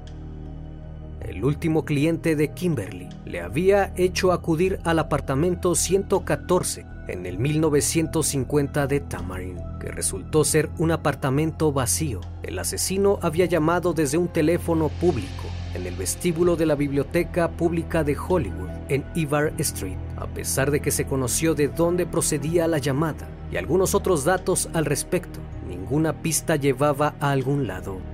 El 1.23 1.45
último 1.45 1.85
cliente 1.85 2.35
de 2.35 2.49
Kimberly 2.49 3.07
le 3.25 3.41
había 3.41 3.93
hecho 3.95 4.33
acudir 4.33 4.79
al 4.83 4.99
apartamento 4.99 5.73
114 5.73 6.85
en 7.07 7.25
el 7.25 7.37
1950 7.37 8.87
de 8.87 8.99
Tamarin, 8.99 9.57
que 9.79 9.89
resultó 9.89 10.43
ser 10.43 10.69
un 10.77 10.91
apartamento 10.91 11.71
vacío. 11.71 12.21
El 12.43 12.59
asesino 12.59 13.19
había 13.21 13.45
llamado 13.45 13.93
desde 13.93 14.17
un 14.17 14.27
teléfono 14.27 14.89
público 14.89 15.43
en 15.73 15.85
el 15.85 15.95
vestíbulo 15.95 16.55
de 16.55 16.65
la 16.65 16.75
Biblioteca 16.75 17.49
Pública 17.49 18.03
de 18.03 18.17
Hollywood, 18.17 18.69
en 18.89 19.03
Ivar 19.15 19.53
Street, 19.57 19.97
a 20.17 20.27
pesar 20.27 20.71
de 20.71 20.81
que 20.81 20.91
se 20.91 21.05
conoció 21.05 21.55
de 21.55 21.67
dónde 21.67 22.05
procedía 22.05 22.67
la 22.67 22.77
llamada 22.77 23.27
y 23.51 23.57
algunos 23.57 23.95
otros 23.95 24.23
datos 24.23 24.69
al 24.73 24.85
respecto. 24.85 25.39
Ninguna 25.67 26.21
pista 26.21 26.57
llevaba 26.57 27.15
a 27.19 27.31
algún 27.31 27.65
lado. 27.65 28.12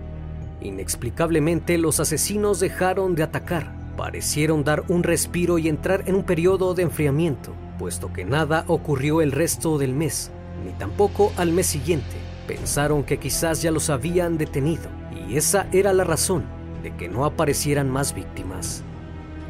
Inexplicablemente 0.62 1.78
los 1.78 2.00
asesinos 2.00 2.60
dejaron 2.60 3.16
de 3.16 3.24
atacar, 3.24 3.74
parecieron 3.96 4.64
dar 4.64 4.84
un 4.90 5.04
respiro 5.04 5.58
y 5.58 5.70
entrar 5.70 6.04
en 6.06 6.16
un 6.16 6.24
periodo 6.24 6.74
de 6.74 6.84
enfriamiento, 6.84 7.54
puesto 7.78 8.12
que 8.12 8.26
nada 8.26 8.66
ocurrió 8.68 9.22
el 9.22 9.32
resto 9.32 9.78
del 9.78 9.94
mes, 9.94 10.32
ni 10.66 10.74
tampoco 10.74 11.32
al 11.38 11.54
mes 11.54 11.68
siguiente. 11.68 12.18
Pensaron 12.46 13.04
que 13.04 13.20
quizás 13.20 13.62
ya 13.62 13.72
los 13.72 13.90
habían 13.90 14.38
detenido, 14.38 14.90
y 15.28 15.38
esa 15.38 15.68
era 15.72 15.94
la 15.94 16.04
razón 16.04 16.44
de 16.84 16.94
que 16.96 17.08
no 17.08 17.24
aparecieran 17.24 17.90
más 17.90 18.14
víctimas. 18.14 18.84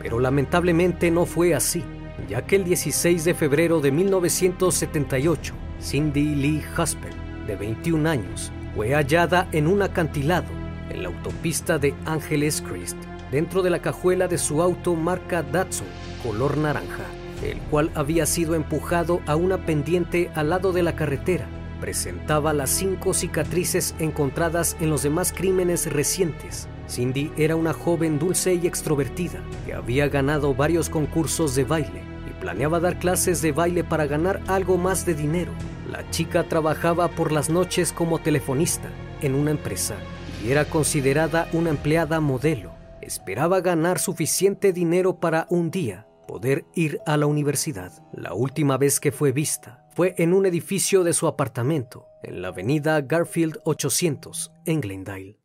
Pero 0.01 0.19
lamentablemente 0.19 1.09
no 1.09 1.25
fue 1.25 1.55
así, 1.55 1.83
ya 2.27 2.45
que 2.45 2.57
el 2.57 2.65
16 2.65 3.25
de 3.25 3.33
febrero 3.33 3.81
de 3.81 3.91
1978, 3.91 5.53
Cindy 5.81 6.35
Lee 6.35 6.63
Husband, 6.77 7.47
de 7.47 7.55
21 7.55 8.07
años, 8.07 8.51
fue 8.75 8.93
hallada 8.93 9.47
en 9.51 9.65
un 9.65 9.81
acantilado 9.81 10.58
en 10.89 11.03
la 11.03 11.09
autopista 11.09 11.77
de 11.77 11.93
Angeles 12.05 12.61
Crest, 12.61 12.97
dentro 13.31 13.61
de 13.61 13.69
la 13.69 13.79
cajuela 13.79 14.27
de 14.27 14.37
su 14.37 14.61
auto 14.61 14.95
marca 14.95 15.43
Datsun, 15.43 15.87
color 16.23 16.57
naranja, 16.57 17.05
el 17.43 17.59
cual 17.69 17.91
había 17.95 18.25
sido 18.25 18.55
empujado 18.55 19.21
a 19.25 19.35
una 19.35 19.65
pendiente 19.65 20.31
al 20.35 20.49
lado 20.49 20.71
de 20.71 20.83
la 20.83 20.95
carretera. 20.95 21.47
Presentaba 21.79 22.53
las 22.53 22.69
cinco 22.69 23.13
cicatrices 23.13 23.95
encontradas 23.99 24.75
en 24.79 24.89
los 24.89 25.03
demás 25.03 25.31
crímenes 25.31 25.91
recientes 25.91 26.67
Cindy 26.89 27.31
era 27.37 27.55
una 27.55 27.73
joven 27.73 28.19
dulce 28.19 28.55
y 28.55 28.65
extrovertida 28.65 29.41
que 29.65 29.73
había 29.73 30.09
ganado 30.09 30.55
varios 30.55 30.89
concursos 30.89 31.55
de 31.55 31.63
baile 31.63 32.01
y 32.27 32.33
planeaba 32.41 32.79
dar 32.79 32.97
clases 32.97 33.41
de 33.41 33.51
baile 33.51 33.83
para 33.83 34.07
ganar 34.07 34.41
algo 34.47 34.77
más 34.77 35.05
de 35.05 35.13
dinero. 35.13 35.51
La 35.89 36.09
chica 36.09 36.43
trabajaba 36.43 37.07
por 37.09 37.31
las 37.31 37.49
noches 37.49 37.93
como 37.93 38.19
telefonista 38.19 38.89
en 39.21 39.35
una 39.35 39.51
empresa 39.51 39.95
y 40.43 40.51
era 40.51 40.65
considerada 40.65 41.47
una 41.53 41.69
empleada 41.69 42.19
modelo. 42.19 42.71
Esperaba 43.01 43.61
ganar 43.61 43.99
suficiente 43.99 44.73
dinero 44.73 45.19
para 45.19 45.47
un 45.49 45.71
día 45.71 46.07
poder 46.27 46.65
ir 46.75 46.99
a 47.05 47.17
la 47.17 47.25
universidad. 47.25 47.91
La 48.13 48.33
última 48.33 48.77
vez 48.77 48.99
que 48.99 49.11
fue 49.11 49.31
vista 49.31 49.87
fue 49.95 50.15
en 50.17 50.33
un 50.33 50.45
edificio 50.45 51.03
de 51.03 51.13
su 51.13 51.27
apartamento 51.27 52.05
en 52.23 52.41
la 52.41 52.49
avenida 52.49 53.01
Garfield 53.01 53.59
800 53.63 54.51
en 54.65 54.81
Glendale 54.81 55.39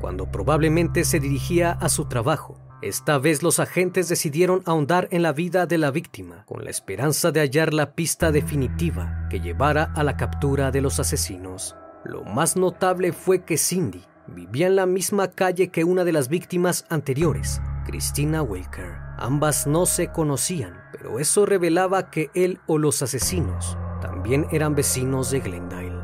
cuando 0.00 0.30
probablemente 0.30 1.04
se 1.04 1.20
dirigía 1.20 1.72
a 1.72 1.88
su 1.88 2.06
trabajo. 2.06 2.58
Esta 2.82 3.18
vez 3.18 3.42
los 3.42 3.60
agentes 3.60 4.08
decidieron 4.08 4.62
ahondar 4.64 5.06
en 5.10 5.22
la 5.22 5.32
vida 5.32 5.66
de 5.66 5.76
la 5.76 5.90
víctima 5.90 6.44
con 6.46 6.64
la 6.64 6.70
esperanza 6.70 7.30
de 7.30 7.40
hallar 7.40 7.74
la 7.74 7.92
pista 7.92 8.32
definitiva 8.32 9.26
que 9.28 9.40
llevara 9.40 9.92
a 9.94 10.02
la 10.02 10.16
captura 10.16 10.70
de 10.70 10.80
los 10.80 10.98
asesinos. 10.98 11.76
Lo 12.04 12.24
más 12.24 12.56
notable 12.56 13.12
fue 13.12 13.44
que 13.44 13.58
Cindy 13.58 14.02
vivía 14.26 14.66
en 14.66 14.76
la 14.76 14.86
misma 14.86 15.28
calle 15.28 15.68
que 15.68 15.84
una 15.84 16.04
de 16.04 16.12
las 16.12 16.28
víctimas 16.28 16.86
anteriores 16.88 17.60
Christina 17.84 18.42
Walker. 18.42 18.98
Ambas 19.18 19.66
no 19.66 19.84
se 19.84 20.12
conocían, 20.12 20.80
pero 20.92 21.18
eso 21.18 21.44
revelaba 21.44 22.10
que 22.10 22.30
él 22.34 22.60
o 22.66 22.78
los 22.78 23.02
asesinos 23.02 23.76
también 24.00 24.46
eran 24.50 24.74
vecinos 24.74 25.30
de 25.30 25.40
Glendale. 25.40 26.00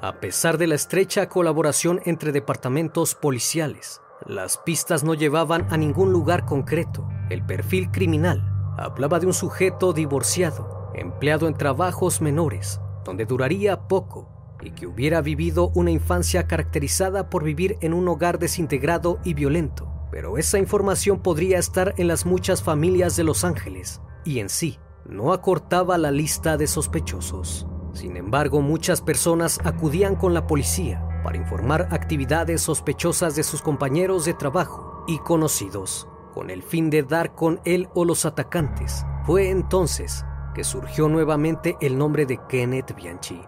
A 0.00 0.20
pesar 0.20 0.58
de 0.58 0.66
la 0.66 0.74
estrecha 0.74 1.28
colaboración 1.28 2.00
entre 2.04 2.32
departamentos 2.32 3.14
policiales, 3.14 4.00
las 4.26 4.58
pistas 4.58 5.04
no 5.04 5.14
llevaban 5.14 5.66
a 5.70 5.76
ningún 5.76 6.12
lugar 6.12 6.46
concreto. 6.46 7.08
El 7.30 7.44
perfil 7.44 7.90
criminal 7.90 8.42
hablaba 8.76 9.20
de 9.20 9.26
un 9.26 9.34
sujeto 9.34 9.92
divorciado, 9.92 10.90
empleado 10.94 11.46
en 11.46 11.54
trabajos 11.54 12.20
menores, 12.20 12.80
donde 13.04 13.24
duraría 13.24 13.86
poco 13.88 14.37
y 14.62 14.70
que 14.70 14.86
hubiera 14.86 15.20
vivido 15.20 15.70
una 15.74 15.90
infancia 15.90 16.46
caracterizada 16.46 17.30
por 17.30 17.44
vivir 17.44 17.76
en 17.80 17.94
un 17.94 18.08
hogar 18.08 18.38
desintegrado 18.38 19.18
y 19.24 19.34
violento. 19.34 19.92
Pero 20.10 20.38
esa 20.38 20.58
información 20.58 21.20
podría 21.20 21.58
estar 21.58 21.94
en 21.98 22.08
las 22.08 22.26
muchas 22.26 22.62
familias 22.62 23.16
de 23.16 23.24
Los 23.24 23.44
Ángeles 23.44 24.00
y 24.24 24.40
en 24.40 24.48
sí 24.48 24.78
no 25.04 25.32
acortaba 25.32 25.98
la 25.98 26.10
lista 26.10 26.56
de 26.56 26.66
sospechosos. 26.66 27.66
Sin 27.92 28.16
embargo, 28.16 28.60
muchas 28.60 29.00
personas 29.00 29.58
acudían 29.64 30.14
con 30.16 30.34
la 30.34 30.46
policía 30.46 31.02
para 31.24 31.36
informar 31.36 31.88
actividades 31.90 32.60
sospechosas 32.60 33.34
de 33.34 33.42
sus 33.42 33.62
compañeros 33.62 34.24
de 34.24 34.34
trabajo 34.34 35.04
y 35.08 35.18
conocidos, 35.18 36.08
con 36.34 36.50
el 36.50 36.62
fin 36.62 36.90
de 36.90 37.02
dar 37.02 37.34
con 37.34 37.60
él 37.64 37.88
o 37.94 38.04
los 38.04 38.24
atacantes. 38.24 39.04
Fue 39.24 39.50
entonces 39.50 40.24
que 40.54 40.64
surgió 40.64 41.08
nuevamente 41.08 41.76
el 41.80 41.98
nombre 41.98 42.26
de 42.26 42.38
Kenneth 42.48 42.94
Bianchi, 42.94 43.40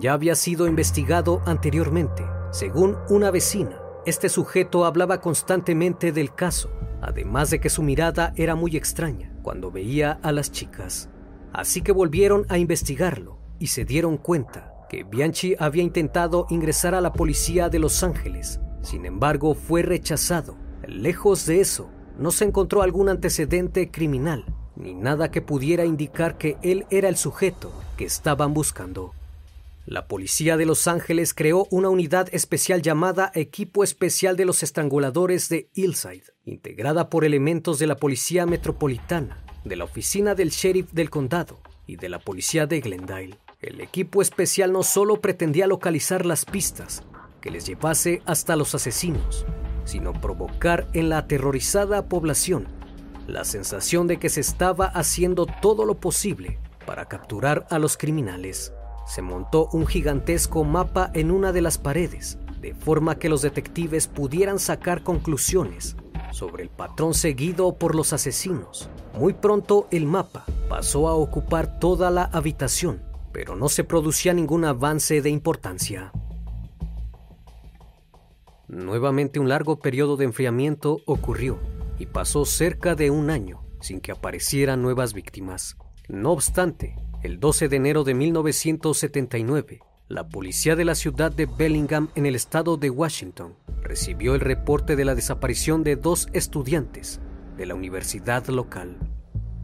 ya 0.00 0.12
había 0.12 0.34
sido 0.34 0.66
investigado 0.66 1.42
anteriormente. 1.46 2.24
Según 2.50 2.96
una 3.08 3.30
vecina, 3.30 3.78
este 4.04 4.28
sujeto 4.28 4.84
hablaba 4.84 5.20
constantemente 5.20 6.12
del 6.12 6.34
caso, 6.34 6.70
además 7.00 7.50
de 7.50 7.60
que 7.60 7.70
su 7.70 7.82
mirada 7.82 8.32
era 8.36 8.54
muy 8.54 8.76
extraña 8.76 9.32
cuando 9.42 9.70
veía 9.70 10.18
a 10.22 10.32
las 10.32 10.52
chicas. 10.52 11.08
Así 11.52 11.82
que 11.82 11.92
volvieron 11.92 12.46
a 12.48 12.58
investigarlo 12.58 13.38
y 13.58 13.68
se 13.68 13.84
dieron 13.84 14.16
cuenta 14.16 14.74
que 14.88 15.04
Bianchi 15.04 15.56
había 15.58 15.82
intentado 15.82 16.46
ingresar 16.50 16.94
a 16.94 17.00
la 17.00 17.12
policía 17.12 17.68
de 17.68 17.78
Los 17.78 18.02
Ángeles. 18.02 18.60
Sin 18.82 19.04
embargo, 19.06 19.54
fue 19.54 19.82
rechazado. 19.82 20.56
Lejos 20.86 21.46
de 21.46 21.60
eso, 21.60 21.90
no 22.18 22.30
se 22.30 22.44
encontró 22.44 22.82
algún 22.82 23.08
antecedente 23.08 23.90
criminal, 23.90 24.44
ni 24.76 24.94
nada 24.94 25.30
que 25.30 25.42
pudiera 25.42 25.84
indicar 25.84 26.38
que 26.38 26.56
él 26.62 26.86
era 26.90 27.08
el 27.08 27.16
sujeto 27.16 27.72
que 27.96 28.04
estaban 28.04 28.54
buscando. 28.54 29.12
La 29.86 30.08
policía 30.08 30.56
de 30.56 30.66
Los 30.66 30.88
Ángeles 30.88 31.32
creó 31.32 31.68
una 31.70 31.90
unidad 31.90 32.28
especial 32.32 32.82
llamada 32.82 33.30
Equipo 33.36 33.84
Especial 33.84 34.36
de 34.36 34.44
los 34.44 34.64
Estranguladores 34.64 35.48
de 35.48 35.70
Hillside, 35.74 36.24
integrada 36.44 37.08
por 37.08 37.24
elementos 37.24 37.78
de 37.78 37.86
la 37.86 37.94
Policía 37.94 38.46
Metropolitana, 38.46 39.44
de 39.64 39.76
la 39.76 39.84
Oficina 39.84 40.34
del 40.34 40.50
Sheriff 40.50 40.90
del 40.90 41.08
Condado 41.08 41.60
y 41.86 41.98
de 41.98 42.08
la 42.08 42.18
Policía 42.18 42.66
de 42.66 42.80
Glendale. 42.80 43.38
El 43.60 43.80
equipo 43.80 44.22
especial 44.22 44.72
no 44.72 44.82
solo 44.82 45.20
pretendía 45.20 45.68
localizar 45.68 46.26
las 46.26 46.44
pistas 46.44 47.04
que 47.40 47.52
les 47.52 47.64
llevase 47.64 48.22
hasta 48.26 48.56
los 48.56 48.74
asesinos, 48.74 49.46
sino 49.84 50.12
provocar 50.14 50.88
en 50.94 51.10
la 51.10 51.18
aterrorizada 51.18 52.08
población 52.08 52.66
la 53.28 53.44
sensación 53.44 54.08
de 54.08 54.16
que 54.16 54.30
se 54.30 54.40
estaba 54.40 54.86
haciendo 54.86 55.46
todo 55.46 55.84
lo 55.84 56.00
posible 56.00 56.58
para 56.86 57.06
capturar 57.06 57.68
a 57.70 57.78
los 57.78 57.96
criminales. 57.96 58.72
Se 59.06 59.22
montó 59.22 59.68
un 59.72 59.86
gigantesco 59.86 60.64
mapa 60.64 61.10
en 61.14 61.30
una 61.30 61.52
de 61.52 61.62
las 61.62 61.78
paredes, 61.78 62.38
de 62.60 62.74
forma 62.74 63.18
que 63.18 63.28
los 63.28 63.42
detectives 63.42 64.08
pudieran 64.08 64.58
sacar 64.58 65.02
conclusiones 65.02 65.96
sobre 66.32 66.64
el 66.64 66.68
patrón 66.68 67.14
seguido 67.14 67.78
por 67.78 67.94
los 67.94 68.12
asesinos. 68.12 68.90
Muy 69.18 69.32
pronto 69.32 69.88
el 69.90 70.06
mapa 70.06 70.44
pasó 70.68 71.08
a 71.08 71.14
ocupar 71.14 71.78
toda 71.78 72.10
la 72.10 72.24
habitación 72.24 73.06
pero 73.36 73.54
no 73.54 73.68
se 73.68 73.84
producía 73.84 74.32
ningún 74.32 74.64
avance 74.64 75.20
de 75.20 75.28
importancia. 75.28 76.10
Nuevamente 78.66 79.38
un 79.38 79.50
largo 79.50 79.78
periodo 79.78 80.16
de 80.16 80.24
enfriamiento 80.24 81.00
ocurrió 81.04 81.58
y 81.98 82.06
pasó 82.06 82.46
cerca 82.46 82.94
de 82.94 83.10
un 83.10 83.28
año 83.28 83.62
sin 83.82 84.00
que 84.00 84.10
aparecieran 84.10 84.80
nuevas 84.80 85.12
víctimas. 85.12 85.76
No 86.08 86.30
obstante, 86.30 86.94
el 87.24 87.40
12 87.40 87.68
de 87.68 87.76
enero 87.76 88.04
de 88.04 88.14
1979, 88.14 89.80
la 90.06 90.28
policía 90.28 90.76
de 90.76 90.84
la 90.84 90.94
ciudad 90.94 91.32
de 91.32 91.46
Bellingham 91.46 92.10
en 92.14 92.26
el 92.26 92.36
estado 92.36 92.76
de 92.76 92.90
Washington 92.90 93.56
recibió 93.82 94.36
el 94.36 94.40
reporte 94.40 94.94
de 94.94 95.04
la 95.04 95.16
desaparición 95.16 95.82
de 95.82 95.96
dos 95.96 96.28
estudiantes 96.32 97.20
de 97.56 97.66
la 97.66 97.74
universidad 97.74 98.46
local, 98.46 98.98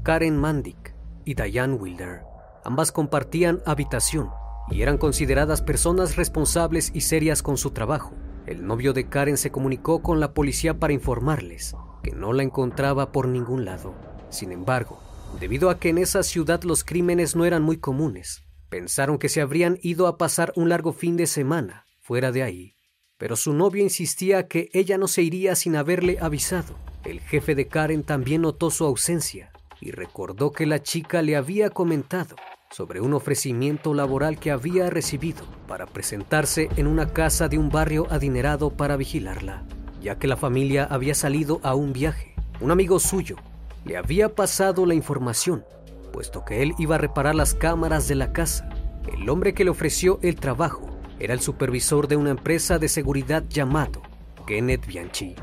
Karen 0.03 0.37
Mandick 0.37 0.97
y 1.25 1.35
Diane 1.35 1.75
Wilder. 1.75 2.23
Ambas 2.65 2.91
compartían 2.91 3.63
habitación 3.65 4.31
y 4.69 4.83
eran 4.83 4.99
consideradas 4.99 5.63
personas 5.63 6.17
responsables 6.17 6.91
y 6.93 7.03
serias 7.03 7.45
con 7.45 7.57
su 7.57 7.71
trabajo. 7.71 8.15
El 8.47 8.67
novio 8.67 8.93
de 8.93 9.09
Karen 9.09 9.37
se 9.37 9.53
comunicó 9.53 10.03
con 10.03 10.19
la 10.19 10.35
policía 10.35 10.81
para 10.81 10.93
informarles 10.93 11.77
que 12.03 12.11
no 12.11 12.33
la 12.33 12.43
encontraba 12.43 13.13
por 13.13 13.29
ningún 13.29 13.65
lado. 13.65 13.95
Sin 14.29 14.51
embargo, 14.51 14.99
debido 15.38 15.71
a 15.71 15.79
que 15.79 15.88
en 15.88 15.99
esa 15.99 16.23
ciudad 16.23 16.62
los 16.62 16.85
crímenes 16.85 17.37
no 17.37 17.45
eran 17.45 17.62
muy 17.62 17.79
comunes, 17.79 18.42
pensaron 18.68 19.18
que 19.18 19.29
se 19.29 19.40
habrían 19.40 19.79
ido 19.83 20.07
a 20.07 20.16
pasar 20.16 20.53
un 20.57 20.68
largo 20.68 20.92
fin 20.92 21.16
de 21.16 21.27
semana 21.27 21.85
fuera 22.01 22.33
de 22.33 22.42
ahí. 22.42 22.75
Pero 23.18 23.37
su 23.37 23.53
novio 23.53 23.83
insistía 23.83 24.49
que 24.49 24.71
ella 24.73 24.99
no 24.99 25.09
se 25.09 25.23
iría 25.23 25.55
sin 25.55 25.77
haberle 25.77 26.18
avisado. 26.21 26.75
El 27.05 27.21
jefe 27.21 27.55
de 27.55 27.68
Karen 27.68 28.03
también 28.03 28.42
notó 28.42 28.71
su 28.71 28.85
ausencia 28.85 29.53
y 29.81 29.90
recordó 29.90 30.53
que 30.53 30.66
la 30.66 30.83
chica 30.83 31.23
le 31.23 31.37
había 31.37 31.71
comentado 31.71 32.37
sobre 32.71 33.01
un 33.01 33.12
ofrecimiento 33.12 33.95
laboral 33.95 34.38
que 34.38 34.51
había 34.51 34.88
recibido 34.90 35.45
para 35.68 35.87
presentarse 35.87 36.68
en 36.77 36.87
una 36.87 37.12
casa 37.12 37.49
de 37.49 37.59
un 37.59 37.68
barrio 37.68 38.07
adinerado 38.11 38.71
para 38.71 38.97
vigilarla, 38.97 39.64
ya 40.01 40.18
que 40.18 40.27
la 40.27 40.37
familia 40.37 40.85
había 40.85 41.14
salido 41.14 41.61
a 41.62 41.75
un 41.75 41.92
viaje. 41.92 42.35
Un 42.61 42.71
amigo 42.71 42.99
suyo 42.99 43.37
le 43.85 43.97
había 43.97 44.35
pasado 44.35 44.87
la 44.87 44.95
información, 44.95 45.64
puesto 46.12 46.45
que 46.45 46.62
él 46.62 46.75
iba 46.79 46.97
a 46.97 46.99
reparar 46.99 47.35
las 47.35 47.55
cámaras 47.55 48.09
de 48.09 48.14
la 48.14 48.33
casa. 48.33 48.68
El 49.12 49.29
hombre 49.29 49.55
que 49.55 49.64
le 49.64 49.71
ofreció 49.71 50.18
el 50.23 50.37
trabajo 50.37 50.88
era 51.18 51.35
el 51.35 51.40
supervisor 51.40 52.09
de 52.09 52.16
una 52.16 52.31
empresa 52.31 52.79
de 52.79 52.88
seguridad 52.88 53.45
llamado 53.49 54.03
Kenneth 54.47 54.87
Bianchi. 54.87 55.35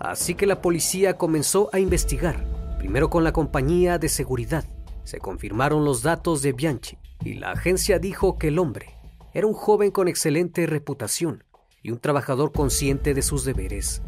Así 0.00 0.34
que 0.34 0.46
la 0.46 0.60
policía 0.60 1.16
comenzó 1.16 1.70
a 1.72 1.78
investigar, 1.78 2.44
primero 2.78 3.10
con 3.10 3.24
la 3.24 3.32
compañía 3.32 3.98
de 3.98 4.08
seguridad, 4.08 4.64
se 5.04 5.18
confirmaron 5.18 5.84
los 5.84 6.02
datos 6.02 6.42
de 6.42 6.52
Bianchi 6.52 6.98
y 7.24 7.34
la 7.34 7.52
agencia 7.52 7.98
dijo 7.98 8.38
que 8.38 8.48
el 8.48 8.58
hombre 8.58 8.94
era 9.32 9.46
un 9.46 9.54
joven 9.54 9.90
con 9.90 10.08
excelente 10.08 10.66
reputación 10.66 11.44
y 11.82 11.90
un 11.90 12.00
trabajador 12.00 12.52
consciente 12.52 13.14
de 13.14 13.22
sus 13.22 13.44
deberes. 13.44 14.02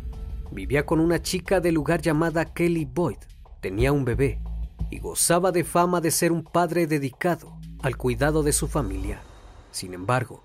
Vivía 0.51 0.87
con 0.87 1.01
una 1.01 1.23
chica 1.23 1.61
del 1.61 1.75
lugar 1.75 2.01
llamada 2.01 2.47
Kelly 2.47 2.85
Boyd, 2.85 3.19
tenía 3.61 3.93
un 3.93 4.05
bebé 4.05 4.41
y 4.91 5.01
gozaba 5.01 5.53
de 5.53 5.65
fama 5.65 6.01
de 6.01 6.11
ser 6.11 6.33
un 6.33 6.45
padre 6.45 6.87
dedicado 6.87 7.53
al 7.83 7.97
cuidado 7.97 8.43
de 8.43 8.53
su 8.53 8.69
familia. 8.69 9.21
Sin 9.71 9.95
embargo, 9.95 10.43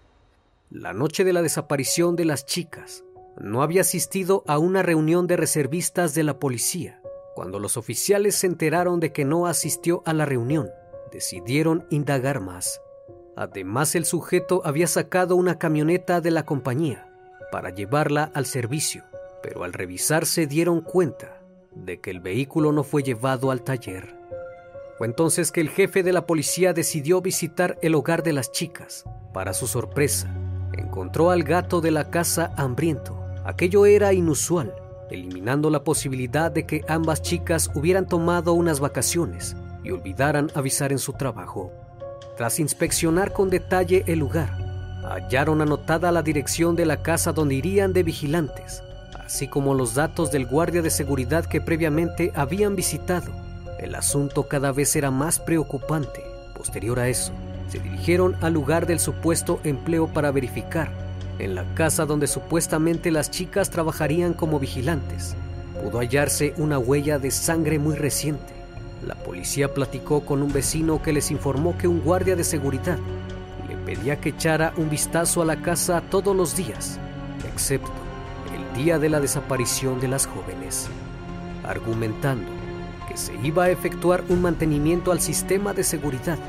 la 0.69 0.93
noche 0.93 1.23
de 1.23 1.33
la 1.33 1.41
desaparición 1.41 2.15
de 2.15 2.25
las 2.25 2.45
chicas, 2.45 3.03
no 3.39 3.63
había 3.63 3.81
asistido 3.81 4.43
a 4.47 4.59
una 4.59 4.83
reunión 4.83 5.27
de 5.27 5.37
reservistas 5.37 6.13
de 6.13 6.23
la 6.23 6.37
policía 6.39 6.99
cuando 7.33 7.59
los 7.59 7.77
oficiales 7.77 8.35
se 8.35 8.47
enteraron 8.47 8.99
de 8.99 9.11
que 9.11 9.25
no 9.25 9.47
asistió 9.47 10.03
a 10.05 10.13
la 10.13 10.25
reunión, 10.25 10.69
decidieron 11.11 11.85
indagar 11.89 12.39
más. 12.39 12.79
Además, 13.35 13.95
el 13.95 14.05
sujeto 14.05 14.61
había 14.63 14.87
sacado 14.87 15.35
una 15.35 15.57
camioneta 15.57 16.21
de 16.21 16.29
la 16.29 16.43
compañía 16.43 17.09
para 17.51 17.71
llevarla 17.71 18.31
al 18.35 18.45
servicio, 18.45 19.03
pero 19.41 19.63
al 19.63 19.73
revisar 19.73 20.27
se 20.27 20.45
dieron 20.45 20.81
cuenta 20.81 21.42
de 21.75 21.99
que 21.99 22.11
el 22.11 22.19
vehículo 22.19 22.71
no 22.71 22.83
fue 22.83 23.03
llevado 23.03 23.51
al 23.51 23.61
taller. 23.61 24.15
Fue 24.97 25.07
entonces 25.07 25.51
que 25.51 25.61
el 25.61 25.69
jefe 25.69 26.03
de 26.03 26.13
la 26.13 26.25
policía 26.25 26.73
decidió 26.73 27.21
visitar 27.21 27.77
el 27.81 27.95
hogar 27.95 28.23
de 28.23 28.33
las 28.33 28.51
chicas. 28.51 29.05
Para 29.33 29.53
su 29.53 29.67
sorpresa, 29.67 30.33
encontró 30.73 31.31
al 31.31 31.43
gato 31.43 31.81
de 31.81 31.91
la 31.91 32.09
casa 32.09 32.53
hambriento. 32.57 33.19
Aquello 33.43 33.85
era 33.85 34.13
inusual, 34.13 34.73
eliminando 35.09 35.69
la 35.69 35.83
posibilidad 35.83 36.51
de 36.51 36.65
que 36.65 36.85
ambas 36.87 37.21
chicas 37.21 37.71
hubieran 37.73 38.07
tomado 38.07 38.53
unas 38.53 38.79
vacaciones 38.79 39.55
y 39.83 39.91
olvidaran 39.91 40.49
avisar 40.53 40.91
en 40.91 40.99
su 40.99 41.13
trabajo. 41.13 41.71
Tras 42.37 42.59
inspeccionar 42.59 43.33
con 43.33 43.49
detalle 43.49 44.03
el 44.07 44.19
lugar, 44.19 44.51
hallaron 45.03 45.61
anotada 45.61 46.11
la 46.11 46.23
dirección 46.23 46.75
de 46.75 46.85
la 46.85 47.03
casa 47.03 47.31
donde 47.31 47.55
irían 47.55 47.93
de 47.93 48.03
vigilantes, 48.03 48.81
así 49.25 49.47
como 49.47 49.73
los 49.73 49.95
datos 49.95 50.31
del 50.31 50.45
guardia 50.45 50.81
de 50.81 50.89
seguridad 50.89 51.45
que 51.45 51.61
previamente 51.61 52.31
habían 52.35 52.75
visitado. 52.75 53.31
El 53.79 53.95
asunto 53.95 54.47
cada 54.47 54.71
vez 54.71 54.95
era 54.95 55.11
más 55.11 55.39
preocupante. 55.39 56.23
Posterior 56.55 56.99
a 56.99 57.09
eso, 57.09 57.33
se 57.69 57.79
dirigieron 57.79 58.35
al 58.41 58.53
lugar 58.53 58.85
del 58.85 58.99
supuesto 58.99 59.59
empleo 59.63 60.07
para 60.07 60.31
verificar 60.31 60.91
en 61.39 61.55
la 61.55 61.65
casa 61.73 62.05
donde 62.05 62.27
supuestamente 62.27 63.11
las 63.11 63.31
chicas 63.31 63.69
trabajarían 63.69 64.33
como 64.33 64.59
vigilantes. 64.59 65.35
pudo 65.81 65.99
hallarse 65.99 66.53
una 66.57 66.77
huella 66.77 67.19
de 67.19 67.31
sangre 67.31 67.79
muy 67.79 67.95
reciente. 67.95 68.53
La 69.05 69.15
policía 69.15 69.73
platicó 69.73 70.25
con 70.25 70.41
un 70.41 70.53
vecino 70.53 71.01
que 71.01 71.11
les 71.11 71.31
informó 71.31 71.77
que 71.77 71.87
un 71.87 71.99
guardia 71.99 72.35
de 72.35 72.43
seguridad 72.43 72.97
le 73.67 73.75
pedía 73.77 74.21
que 74.21 74.29
echara 74.29 74.73
un 74.77 74.89
vistazo 74.89 75.41
a 75.41 75.45
la 75.45 75.61
casa 75.61 76.01
todos 76.09 76.35
los 76.35 76.55
días, 76.55 76.99
excepto 77.53 78.02
día 78.73 78.99
de 78.99 79.09
la 79.09 79.19
desaparición 79.19 79.99
de 79.99 80.07
las 80.07 80.25
jóvenes, 80.25 80.89
argumentando 81.63 82.49
que 83.07 83.17
se 83.17 83.35
iba 83.43 83.65
a 83.65 83.69
efectuar 83.69 84.23
un 84.29 84.41
mantenimiento 84.41 85.11
al 85.11 85.21
sistema 85.21 85.73
de 85.73 85.83
seguridad. 85.83 86.39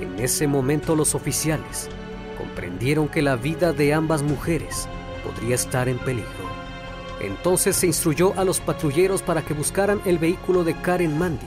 En 0.00 0.18
ese 0.18 0.46
momento 0.46 0.94
los 0.94 1.14
oficiales 1.14 1.88
comprendieron 2.38 3.08
que 3.08 3.22
la 3.22 3.36
vida 3.36 3.72
de 3.72 3.94
ambas 3.94 4.22
mujeres 4.22 4.88
podría 5.24 5.54
estar 5.54 5.88
en 5.88 5.98
peligro. 5.98 6.50
Entonces 7.20 7.76
se 7.76 7.86
instruyó 7.86 8.32
a 8.38 8.44
los 8.44 8.60
patrulleros 8.60 9.22
para 9.22 9.42
que 9.42 9.54
buscaran 9.54 10.00
el 10.06 10.18
vehículo 10.18 10.64
de 10.64 10.74
Karen 10.74 11.18
Mandy 11.18 11.46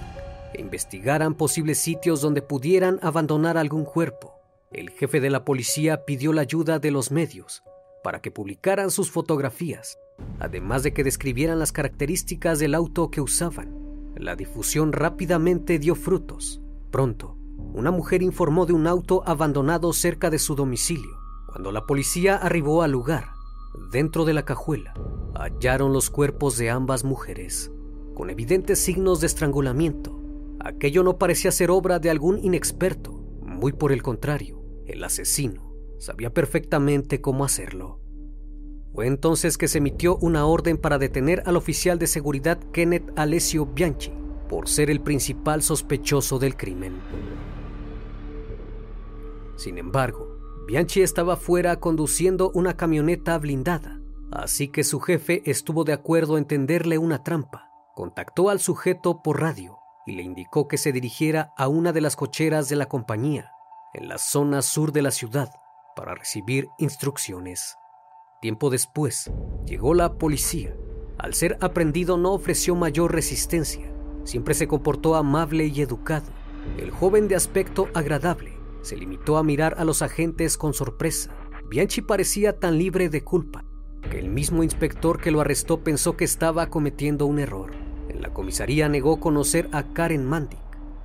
e 0.54 0.62
investigaran 0.62 1.34
posibles 1.34 1.80
sitios 1.80 2.22
donde 2.22 2.42
pudieran 2.42 3.00
abandonar 3.02 3.58
algún 3.58 3.84
cuerpo. 3.84 4.36
El 4.72 4.92
jefe 4.92 5.20
de 5.20 5.30
la 5.30 5.46
policía 5.46 6.06
pidió 6.06 6.34
la 6.34 6.42
ayuda 6.42 6.80
de 6.80 6.92
los 6.92 7.12
medios 7.12 7.64
para 8.04 8.22
que 8.22 8.32
publicaran 8.32 8.92
sus 8.92 9.10
fotografías, 9.10 9.98
además 10.40 10.84
de 10.84 10.94
que 10.94 11.04
describieran 11.04 11.60
las 11.60 11.72
características 11.72 12.60
del 12.60 12.76
auto 12.76 13.10
que 13.10 13.22
usaban. 13.22 13.76
La 14.16 14.36
difusión 14.36 14.94
rápidamente 14.94 15.80
dio 15.80 15.96
frutos. 15.96 16.62
Pronto, 16.92 17.38
una 17.74 17.92
mujer 17.92 18.22
informó 18.22 18.66
de 18.66 18.74
un 18.74 18.88
auto 18.88 19.24
abandonado 19.26 19.94
cerca 19.94 20.30
de 20.30 20.40
su 20.40 20.56
domicilio. 20.56 21.12
Cuando 21.48 21.72
la 21.72 21.86
policía 21.86 22.36
arribó 22.36 22.84
al 22.84 22.92
lugar, 22.92 23.26
dentro 23.92 24.26
de 24.26 24.34
la 24.34 24.46
cajuela, 24.46 24.94
hallaron 25.36 25.94
los 25.94 26.10
cuerpos 26.10 26.58
de 26.58 26.70
ambas 26.70 27.04
mujeres, 27.04 27.72
con 28.14 28.30
evidentes 28.30 28.80
signos 28.80 29.20
de 29.20 29.28
estrangulamiento. 29.28 30.20
Aquello 30.60 31.04
no 31.04 31.18
parecía 31.18 31.52
ser 31.52 31.72
obra 31.72 32.00
de 32.00 32.10
algún 32.10 32.38
inexperto, 32.44 33.12
muy 33.42 33.74
por 33.74 33.92
el 33.92 34.04
contrario, 34.04 34.64
el 34.86 35.04
asesino 35.04 35.74
sabía 36.04 36.34
perfectamente 36.34 37.22
cómo 37.22 37.46
hacerlo. 37.46 38.00
Fue 38.94 39.08
entonces 39.08 39.58
que 39.58 39.68
se 39.68 39.80
emitió 39.80 40.18
una 40.18 40.46
orden 40.46 40.78
para 40.78 41.00
detener 41.00 41.42
al 41.48 41.58
oficial 41.58 41.98
de 41.98 42.06
seguridad 42.06 42.60
Kenneth 42.72 43.12
Alessio 43.18 43.66
Bianchi 43.66 44.14
por 44.48 44.70
ser 44.70 44.92
el 44.92 45.02
principal 45.02 45.64
sospechoso 45.64 46.38
del 46.38 46.56
crimen. 46.56 47.02
Sin 49.56 49.80
embargo, 49.80 50.38
Bianchi 50.68 51.02
estaba 51.02 51.38
fuera 51.38 51.80
conduciendo 51.80 52.52
una 52.54 52.78
camioneta 52.78 53.38
blindada, 53.40 54.00
así 54.32 54.68
que 54.68 54.84
su 54.84 55.00
jefe 55.00 55.42
estuvo 55.46 55.84
de 55.84 55.94
acuerdo 55.94 56.38
en 56.38 56.46
tenderle 56.46 57.00
una 57.00 57.24
trampa. 57.24 57.70
Contactó 57.96 58.50
al 58.50 58.60
sujeto 58.60 59.22
por 59.24 59.42
radio 59.42 59.80
y 60.06 60.14
le 60.14 60.24
indicó 60.24 60.68
que 60.68 60.78
se 60.78 60.92
dirigiera 60.92 61.52
a 61.58 61.68
una 61.68 61.94
de 61.94 62.02
las 62.02 62.16
cocheras 62.16 62.70
de 62.70 62.76
la 62.76 62.88
compañía, 62.88 63.52
en 63.94 64.08
la 64.08 64.20
zona 64.20 64.62
sur 64.62 64.92
de 64.92 65.02
la 65.02 65.12
ciudad, 65.12 65.50
para 65.96 66.14
recibir 66.14 66.68
instrucciones. 66.78 67.76
Tiempo 68.44 68.70
después, 68.70 69.32
llegó 69.66 69.94
la 69.94 70.18
policía. 70.18 70.76
Al 71.18 71.34
ser 71.34 71.58
aprendido 71.62 72.18
no 72.18 72.34
ofreció 72.34 72.76
mayor 72.76 73.14
resistencia. 73.14 73.90
Siempre 74.26 74.54
se 74.54 74.68
comportó 74.68 75.16
amable 75.16 75.68
y 75.68 75.80
educado. 75.80 76.26
El 76.78 76.92
joven 76.92 77.30
de 77.30 77.38
aspecto 77.38 77.88
agradable 77.94 78.52
se 78.82 78.98
limitó 78.98 79.38
a 79.38 79.44
mirar 79.44 79.76
a 79.78 79.86
los 79.86 80.02
agentes 80.02 80.58
con 80.58 80.74
sorpresa. 80.74 81.34
Bianchi 81.70 82.02
parecía 82.02 82.60
tan 82.60 82.78
libre 82.78 83.08
de 83.08 83.24
culpa 83.24 83.64
que 84.12 84.20
el 84.20 84.28
mismo 84.28 84.62
inspector 84.62 85.22
que 85.22 85.32
lo 85.32 85.40
arrestó 85.40 85.82
pensó 85.82 86.18
que 86.18 86.26
estaba 86.26 86.70
cometiendo 86.70 87.28
un 87.28 87.40
error. 87.40 87.72
En 88.10 88.22
la 88.22 88.34
comisaría 88.34 88.90
negó 88.90 89.22
conocer 89.22 89.70
a 89.72 89.94
Karen 89.94 90.26
Mandic 90.26 90.60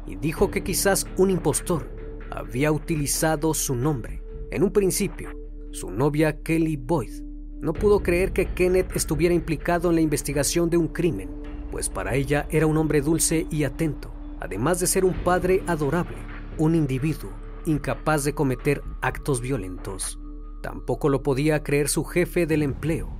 y 0.08 0.16
dijo 0.16 0.50
que 0.50 0.64
quizás 0.64 1.06
un 1.16 1.30
impostor 1.30 1.88
había 2.32 2.72
utilizado 2.72 3.54
su 3.54 3.76
nombre. 3.76 4.24
En 4.50 4.64
un 4.64 4.72
principio, 4.72 5.30
su 5.70 5.92
novia 5.92 6.42
Kelly 6.42 6.76
Boyd 6.76 7.27
no 7.60 7.72
pudo 7.72 8.00
creer 8.00 8.32
que 8.32 8.46
Kenneth 8.46 8.94
estuviera 8.94 9.34
implicado 9.34 9.90
en 9.90 9.96
la 9.96 10.00
investigación 10.00 10.70
de 10.70 10.76
un 10.76 10.88
crimen, 10.88 11.30
pues 11.70 11.88
para 11.88 12.14
ella 12.14 12.46
era 12.50 12.66
un 12.66 12.76
hombre 12.76 13.00
dulce 13.00 13.46
y 13.50 13.64
atento, 13.64 14.12
además 14.40 14.80
de 14.80 14.86
ser 14.86 15.04
un 15.04 15.14
padre 15.24 15.62
adorable, 15.66 16.16
un 16.56 16.74
individuo 16.74 17.30
incapaz 17.68 18.24
de 18.24 18.34
cometer 18.34 18.82
actos 19.00 19.40
violentos. 19.40 20.18
Tampoco 20.62 21.08
lo 21.08 21.22
podía 21.22 21.62
creer 21.62 21.88
su 21.88 22.04
jefe 22.04 22.46
del 22.46 22.62
empleo, 22.62 23.10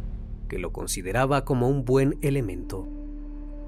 que 0.49 0.59
lo 0.59 0.73
consideraba 0.73 1.45
como 1.45 1.69
un 1.69 1.85
buen 1.85 2.19
elemento. 2.23 2.89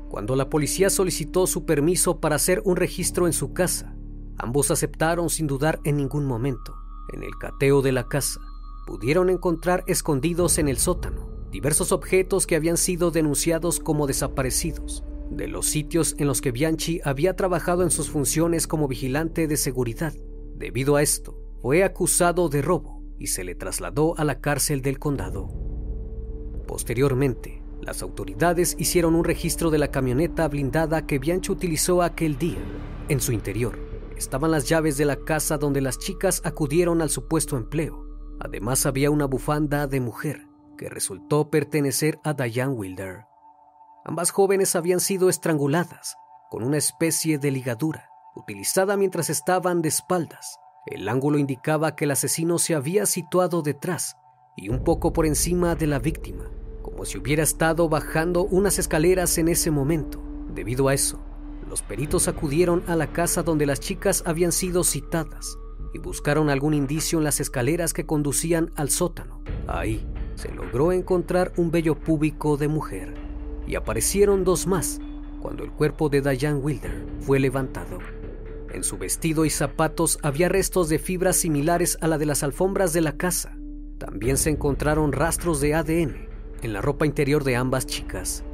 Cuando 0.09 0.35
la 0.35 0.51
policía 0.51 0.91
solicitó 0.91 1.47
su 1.47 1.65
permiso 1.65 2.19
para 2.19 2.37
hacer 2.37 2.63
un 2.65 2.77
registro 2.77 3.27
en 3.27 3.33
su 3.33 3.53
casa, 3.53 3.95
ambos 4.39 4.71
aceptaron 4.71 5.31
sin 5.31 5.47
dudar 5.47 5.81
en 5.85 5.97
ningún 5.97 6.25
momento. 6.25 6.75
En 7.13 7.23
el 7.23 7.31
cateo 7.39 7.83
de 7.83 7.93
la 7.93 8.09
casa, 8.09 8.41
pudieron 8.87 9.31
encontrar 9.31 9.85
escondidos 9.87 10.59
en 10.59 10.69
el 10.69 10.79
sótano 10.79 11.31
diversos 11.51 11.91
objetos 11.93 12.47
que 12.47 12.57
habían 12.57 12.77
sido 12.77 13.11
denunciados 13.11 13.81
como 13.81 14.07
desaparecidos 14.07 15.03
de 15.31 15.47
los 15.47 15.67
sitios 15.67 16.17
en 16.19 16.27
los 16.27 16.41
que 16.41 16.51
Bianchi 16.51 17.01
había 17.05 17.37
trabajado 17.37 17.83
en 17.83 17.91
sus 17.91 18.11
funciones 18.11 18.67
como 18.67 18.89
vigilante 18.89 19.47
de 19.47 19.57
seguridad. 19.57 20.13
Debido 20.57 20.97
a 20.97 21.03
esto, 21.03 21.41
fue 21.63 21.85
acusado 21.85 22.49
de 22.49 22.63
robo 22.63 23.03
y 23.19 23.29
se 23.29 23.45
le 23.45 23.55
trasladó 23.55 24.19
a 24.19 24.25
la 24.25 24.41
cárcel 24.41 24.83
del 24.83 24.99
condado. 24.99 25.49
Posteriormente, 26.67 27.63
las 27.81 28.03
autoridades 28.03 28.77
hicieron 28.79 29.15
un 29.15 29.25
registro 29.25 29.71
de 29.71 29.79
la 29.79 29.89
camioneta 29.89 30.49
blindada 30.49 31.07
que 31.07 31.19
Bianchi 31.19 31.53
utilizó 31.53 32.03
aquel 32.03 32.37
día. 32.37 32.59
En 33.09 33.21
su 33.21 33.33
interior 33.33 33.79
estaban 34.17 34.51
las 34.51 34.69
llaves 34.69 34.97
de 34.99 35.05
la 35.05 35.17
casa 35.17 35.59
donde 35.59 35.81
las 35.81 35.99
chicas 35.99 36.43
acudieron 36.45 37.01
al 37.03 37.11
supuesto 37.11 37.57
empleo 37.57 38.10
Además 38.41 38.87
había 38.87 39.11
una 39.11 39.27
bufanda 39.27 39.87
de 39.87 40.01
mujer 40.01 40.47
que 40.79 40.89
resultó 40.89 41.51
pertenecer 41.51 42.19
a 42.25 42.33
Diane 42.33 42.73
Wilder. 42.73 43.27
Ambas 44.05 44.31
jóvenes 44.31 44.75
habían 44.75 45.01
sido 45.01 45.29
estranguladas 45.29 46.17
con 46.49 46.63
una 46.63 46.79
especie 46.79 47.39
de 47.39 47.51
ligadura 47.51 48.09
utilizada 48.35 48.97
mientras 48.97 49.29
estaban 49.29 49.83
de 49.83 49.91
espaldas. 49.91 50.59
El 50.87 51.07
ángulo 51.11 51.37
indicaba 51.37 51.95
que 51.95 52.07
el 52.07 52.13
asesino 52.13 52.59
se 52.59 52.75
había 52.75 53.05
situado 53.05 53.61
detrás 53.61 54.17
y 54.57 54.71
un 54.71 54.85
poco 54.85 55.13
por 55.13 55.27
encima 55.27 55.75
de 55.75 55.87
la 55.87 55.99
víctima, 55.99 56.51
como 56.81 57.05
si 57.05 57.19
hubiera 57.19 57.43
estado 57.43 57.91
bajando 57.91 58.45
unas 58.45 58.79
escaleras 58.79 59.37
en 59.37 59.49
ese 59.49 59.71
momento. 59.71 60.23
Debido 60.55 60.89
a 60.89 60.95
eso, 60.95 61.21
los 61.69 61.83
peritos 61.83 62.27
acudieron 62.27 62.83
a 62.87 62.97
la 62.97 63.13
casa 63.13 63.43
donde 63.43 63.67
las 63.67 63.81
chicas 63.81 64.23
habían 64.27 64.53
sido 64.53 64.83
citadas 64.83 65.59
y 65.93 65.99
buscaron 65.99 66.51
algún 66.51 66.75
indicio 66.75 67.19
en 67.19 67.25
las 67.25 67.41
escaleras 67.41 67.93
que 67.93 68.07
conducían 68.07 68.71
al 68.77 68.91
sótano. 68.91 69.43
Ahí 69.67 70.07
se 70.35 70.53
logró 70.53 70.93
encontrar 70.93 71.53
un 71.57 71.71
vello 71.71 71.99
púbico 71.99 72.57
de 72.57 72.69
mujer 72.69 73.15
y 73.67 73.75
aparecieron 73.75 74.45
dos 74.45 74.67
más 74.67 75.01
cuando 75.41 75.65
el 75.65 75.71
cuerpo 75.71 76.09
de 76.09 76.21
Diane 76.21 76.59
Wilder 76.59 77.07
fue 77.21 77.41
levantado. 77.41 77.99
En 78.73 78.85
su 78.85 78.99
vestido 78.99 79.45
y 79.45 79.51
zapatos 79.51 80.19
había 80.23 80.49
restos 80.49 80.89
de 80.89 80.99
fibras 80.99 81.37
similares 81.37 81.99
a 82.01 82.09
la 82.09 82.19
de 82.19 82.27
las 82.27 82.43
alfombras 82.43 82.93
de 82.93 83.01
la 83.01 83.17
casa. 83.17 83.57
También 83.99 84.37
se 84.37 84.51
encontraron 84.51 85.13
rastros 85.13 85.61
de 85.61 85.75
ADN 85.75 86.29
en 86.63 86.73
la 86.73 86.81
ropa 86.81 87.07
interior 87.07 87.43
de 87.43 87.57
ambas 87.57 87.87
chicas. 87.87 88.45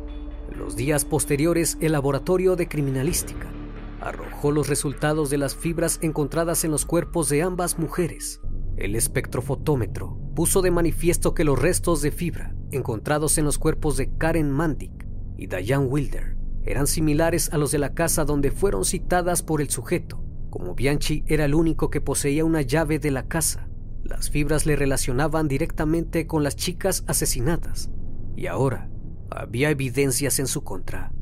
En 0.51 0.59
los 0.59 0.77
días 0.77 1.05
posteriores, 1.05 1.77
el 1.81 1.92
laboratorio 1.92 2.57
de 2.57 2.68
criminalística 2.68 3.55
arrojó 4.00 4.52
los 4.52 4.68
resultados 4.68 5.30
de 5.30 5.38
las 5.38 5.54
fibras 5.54 5.98
encontradas 6.02 6.64
en 6.64 6.70
los 6.70 6.87
cuerpos 6.87 7.28
de 7.28 7.42
ambas 7.42 7.78
mujeres. 7.78 8.40
El 8.76 8.94
espectrofotómetro 8.94 10.18
puso 10.35 10.62
de 10.62 10.70
manifiesto 10.70 11.35
que 11.35 11.44
los 11.44 11.59
restos 11.59 12.02
de 12.02 12.11
fibra 12.11 12.54
encontrados 12.70 13.38
en 13.38 13.44
los 13.44 13.59
cuerpos 13.59 13.96
de 13.96 14.14
Karen 14.16 14.50
Mandic 14.50 15.06
y 15.37 15.46
Diane 15.46 15.87
Wilder 15.87 16.37
eran 16.64 16.87
similares 16.87 17.52
a 17.52 17.59
los 17.59 17.70
de 17.70 17.78
la 17.78 17.94
casa 17.94 18.24
donde 18.24 18.50
fueron 18.50 18.85
citadas 18.85 19.42
por 19.42 19.61
el 19.61 19.70
sujeto. 19.70 20.22
Como 20.50 20.74
Bianchi 20.74 21.22
era 21.26 21.44
el 21.44 21.54
único 21.54 21.90
que 21.90 22.00
poseía 22.00 22.44
una 22.44 22.62
llave 22.62 22.98
de 22.98 23.11
la 23.11 23.28
casa, 23.28 23.68
las 24.02 24.30
fibras 24.30 24.66
le 24.66 24.76
relacionaban 24.76 25.48
directamente 25.48 26.26
con 26.26 26.42
las 26.42 26.56
chicas 26.56 27.04
asesinadas 27.06 27.90
y 28.37 28.46
ahora 28.46 28.88
había 29.30 29.70
evidencias 29.70 30.38
en 30.38 30.46
su 30.46 30.62
contra. 30.62 31.12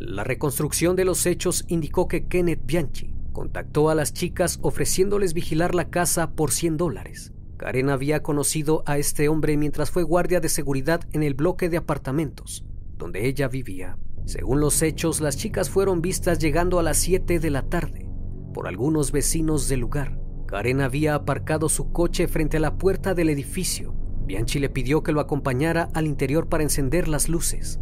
La 0.00 0.24
reconstrucción 0.24 0.96
de 0.96 1.04
los 1.04 1.26
hechos 1.26 1.66
indicó 1.68 2.08
que 2.08 2.26
Kenneth 2.26 2.64
Bianchi 2.64 3.14
contactó 3.32 3.90
a 3.90 3.94
las 3.94 4.14
chicas 4.14 4.58
ofreciéndoles 4.62 5.34
vigilar 5.34 5.74
la 5.74 5.90
casa 5.90 6.30
por 6.32 6.52
100 6.52 6.78
dólares. 6.78 7.34
Karen 7.58 7.90
había 7.90 8.22
conocido 8.22 8.82
a 8.86 8.96
este 8.96 9.28
hombre 9.28 9.58
mientras 9.58 9.90
fue 9.90 10.02
guardia 10.02 10.40
de 10.40 10.48
seguridad 10.48 11.02
en 11.12 11.22
el 11.22 11.34
bloque 11.34 11.68
de 11.68 11.76
apartamentos 11.76 12.64
donde 12.96 13.26
ella 13.26 13.48
vivía. 13.48 13.98
Según 14.24 14.60
los 14.60 14.80
hechos, 14.80 15.20
las 15.20 15.36
chicas 15.36 15.68
fueron 15.68 16.00
vistas 16.00 16.38
llegando 16.38 16.78
a 16.78 16.82
las 16.82 16.96
7 16.96 17.38
de 17.38 17.50
la 17.50 17.62
tarde 17.62 18.08
por 18.54 18.68
algunos 18.68 19.12
vecinos 19.12 19.68
del 19.68 19.80
lugar. 19.80 20.18
Karen 20.46 20.80
había 20.80 21.14
aparcado 21.14 21.68
su 21.68 21.92
coche 21.92 22.26
frente 22.26 22.56
a 22.56 22.60
la 22.60 22.78
puerta 22.78 23.12
del 23.12 23.28
edificio. 23.28 23.94
Bianchi 24.24 24.60
le 24.60 24.70
pidió 24.70 25.02
que 25.02 25.12
lo 25.12 25.20
acompañara 25.20 25.90
al 25.92 26.06
interior 26.06 26.48
para 26.48 26.62
encender 26.62 27.06
las 27.06 27.28
luces. 27.28 27.80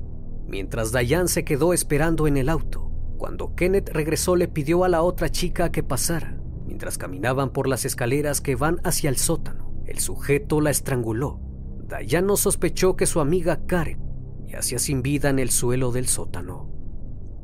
Mientras 0.48 0.92
Diane 0.92 1.28
se 1.28 1.44
quedó 1.44 1.72
esperando 1.72 2.26
en 2.26 2.36
el 2.36 2.48
auto. 2.48 2.90
Cuando 3.18 3.54
Kenneth 3.54 3.90
regresó 3.90 4.34
le 4.34 4.48
pidió 4.48 4.84
a 4.84 4.88
la 4.88 5.02
otra 5.02 5.28
chica 5.30 5.70
que 5.70 5.82
pasara. 5.82 6.40
Mientras 6.66 6.98
caminaban 6.98 7.50
por 7.50 7.68
las 7.68 7.84
escaleras 7.84 8.40
que 8.40 8.56
van 8.56 8.80
hacia 8.84 9.10
el 9.10 9.16
sótano, 9.16 9.72
el 9.86 9.98
sujeto 9.98 10.60
la 10.60 10.70
estranguló. 10.70 11.40
Diane 11.86 12.26
no 12.26 12.36
sospechó 12.36 12.96
que 12.96 13.06
su 13.06 13.20
amiga 13.20 13.66
Karen 13.66 14.02
yacía 14.46 14.78
sin 14.78 15.02
vida 15.02 15.30
en 15.30 15.38
el 15.38 15.50
suelo 15.50 15.92
del 15.92 16.06
sótano. 16.06 16.70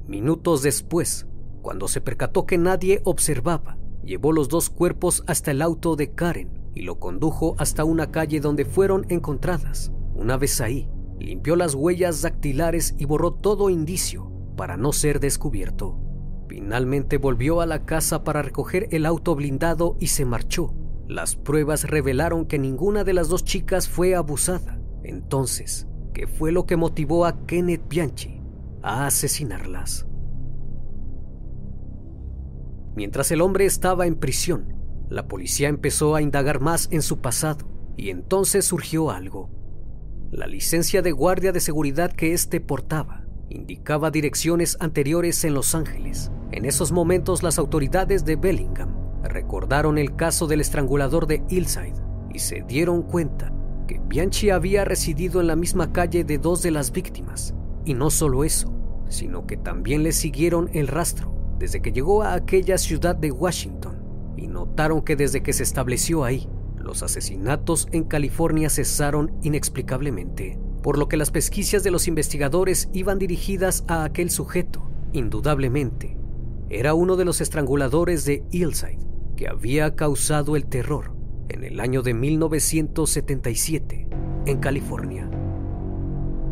Minutos 0.06 0.62
después, 0.62 1.26
cuando 1.62 1.88
se 1.88 2.00
percató 2.00 2.46
que 2.46 2.58
nadie 2.58 3.00
observaba, 3.04 3.78
llevó 4.02 4.32
los 4.32 4.48
dos 4.48 4.70
cuerpos 4.70 5.24
hasta 5.26 5.50
el 5.50 5.62
auto 5.62 5.96
de 5.96 6.12
Karen 6.12 6.70
y 6.74 6.82
lo 6.82 6.98
condujo 6.98 7.54
hasta 7.58 7.84
una 7.84 8.10
calle 8.10 8.40
donde 8.40 8.64
fueron 8.64 9.06
encontradas. 9.08 9.92
Una 10.14 10.36
vez 10.36 10.60
ahí, 10.60 10.88
limpió 11.24 11.56
las 11.56 11.74
huellas 11.74 12.22
dactilares 12.22 12.94
y 12.98 13.04
borró 13.04 13.32
todo 13.32 13.70
indicio 13.70 14.30
para 14.56 14.76
no 14.76 14.92
ser 14.92 15.20
descubierto. 15.20 15.98
Finalmente 16.48 17.18
volvió 17.18 17.60
a 17.60 17.66
la 17.66 17.84
casa 17.84 18.24
para 18.24 18.42
recoger 18.42 18.88
el 18.90 19.06
auto 19.06 19.34
blindado 19.34 19.96
y 19.98 20.08
se 20.08 20.24
marchó. 20.24 20.74
Las 21.08 21.36
pruebas 21.36 21.84
revelaron 21.84 22.46
que 22.46 22.58
ninguna 22.58 23.04
de 23.04 23.12
las 23.12 23.28
dos 23.28 23.44
chicas 23.44 23.88
fue 23.88 24.14
abusada. 24.14 24.80
Entonces, 25.02 25.88
¿qué 26.12 26.26
fue 26.26 26.52
lo 26.52 26.66
que 26.66 26.76
motivó 26.76 27.26
a 27.26 27.44
Kenneth 27.46 27.88
Bianchi 27.88 28.40
a 28.82 29.06
asesinarlas? 29.06 30.06
Mientras 32.96 33.30
el 33.32 33.40
hombre 33.40 33.66
estaba 33.66 34.06
en 34.06 34.14
prisión, 34.14 34.76
la 35.08 35.26
policía 35.26 35.68
empezó 35.68 36.14
a 36.14 36.22
indagar 36.22 36.60
más 36.60 36.88
en 36.92 37.02
su 37.02 37.20
pasado 37.20 37.66
y 37.96 38.10
entonces 38.10 38.64
surgió 38.64 39.10
algo. 39.10 39.50
La 40.34 40.48
licencia 40.48 41.00
de 41.00 41.12
guardia 41.12 41.52
de 41.52 41.60
seguridad 41.60 42.10
que 42.10 42.32
éste 42.32 42.60
portaba 42.60 43.22
indicaba 43.50 44.10
direcciones 44.10 44.76
anteriores 44.80 45.44
en 45.44 45.54
Los 45.54 45.76
Ángeles. 45.76 46.32
En 46.50 46.64
esos 46.64 46.90
momentos 46.90 47.44
las 47.44 47.56
autoridades 47.56 48.24
de 48.24 48.34
Bellingham 48.34 48.96
recordaron 49.22 49.96
el 49.96 50.16
caso 50.16 50.48
del 50.48 50.60
estrangulador 50.60 51.28
de 51.28 51.44
Hillside 51.48 51.94
y 52.34 52.40
se 52.40 52.64
dieron 52.66 53.02
cuenta 53.02 53.52
que 53.86 54.00
Bianchi 54.00 54.50
había 54.50 54.84
residido 54.84 55.40
en 55.40 55.46
la 55.46 55.54
misma 55.54 55.92
calle 55.92 56.24
de 56.24 56.38
dos 56.38 56.62
de 56.62 56.72
las 56.72 56.90
víctimas. 56.90 57.54
Y 57.84 57.94
no 57.94 58.10
solo 58.10 58.42
eso, 58.42 58.74
sino 59.08 59.46
que 59.46 59.56
también 59.56 60.02
le 60.02 60.10
siguieron 60.10 60.68
el 60.72 60.88
rastro 60.88 61.32
desde 61.60 61.80
que 61.80 61.92
llegó 61.92 62.24
a 62.24 62.34
aquella 62.34 62.76
ciudad 62.76 63.14
de 63.14 63.30
Washington 63.30 64.02
y 64.36 64.48
notaron 64.48 65.02
que 65.02 65.14
desde 65.14 65.44
que 65.44 65.52
se 65.52 65.62
estableció 65.62 66.24
ahí, 66.24 66.48
los 66.84 67.02
asesinatos 67.02 67.88
en 67.90 68.04
California 68.04 68.70
cesaron 68.70 69.32
inexplicablemente, 69.42 70.58
por 70.82 70.98
lo 70.98 71.08
que 71.08 71.16
las 71.16 71.30
pesquisas 71.30 71.82
de 71.82 71.90
los 71.90 72.06
investigadores 72.06 72.88
iban 72.92 73.18
dirigidas 73.18 73.84
a 73.88 74.04
aquel 74.04 74.30
sujeto. 74.30 74.88
Indudablemente, 75.12 76.16
era 76.68 76.94
uno 76.94 77.16
de 77.16 77.24
los 77.24 77.40
estranguladores 77.40 78.24
de 78.24 78.44
Hillside 78.50 78.98
que 79.36 79.48
había 79.48 79.96
causado 79.96 80.56
el 80.56 80.66
terror 80.66 81.12
en 81.48 81.64
el 81.64 81.80
año 81.80 82.02
de 82.02 82.14
1977 82.14 84.08
en 84.46 84.58
California. 84.58 85.28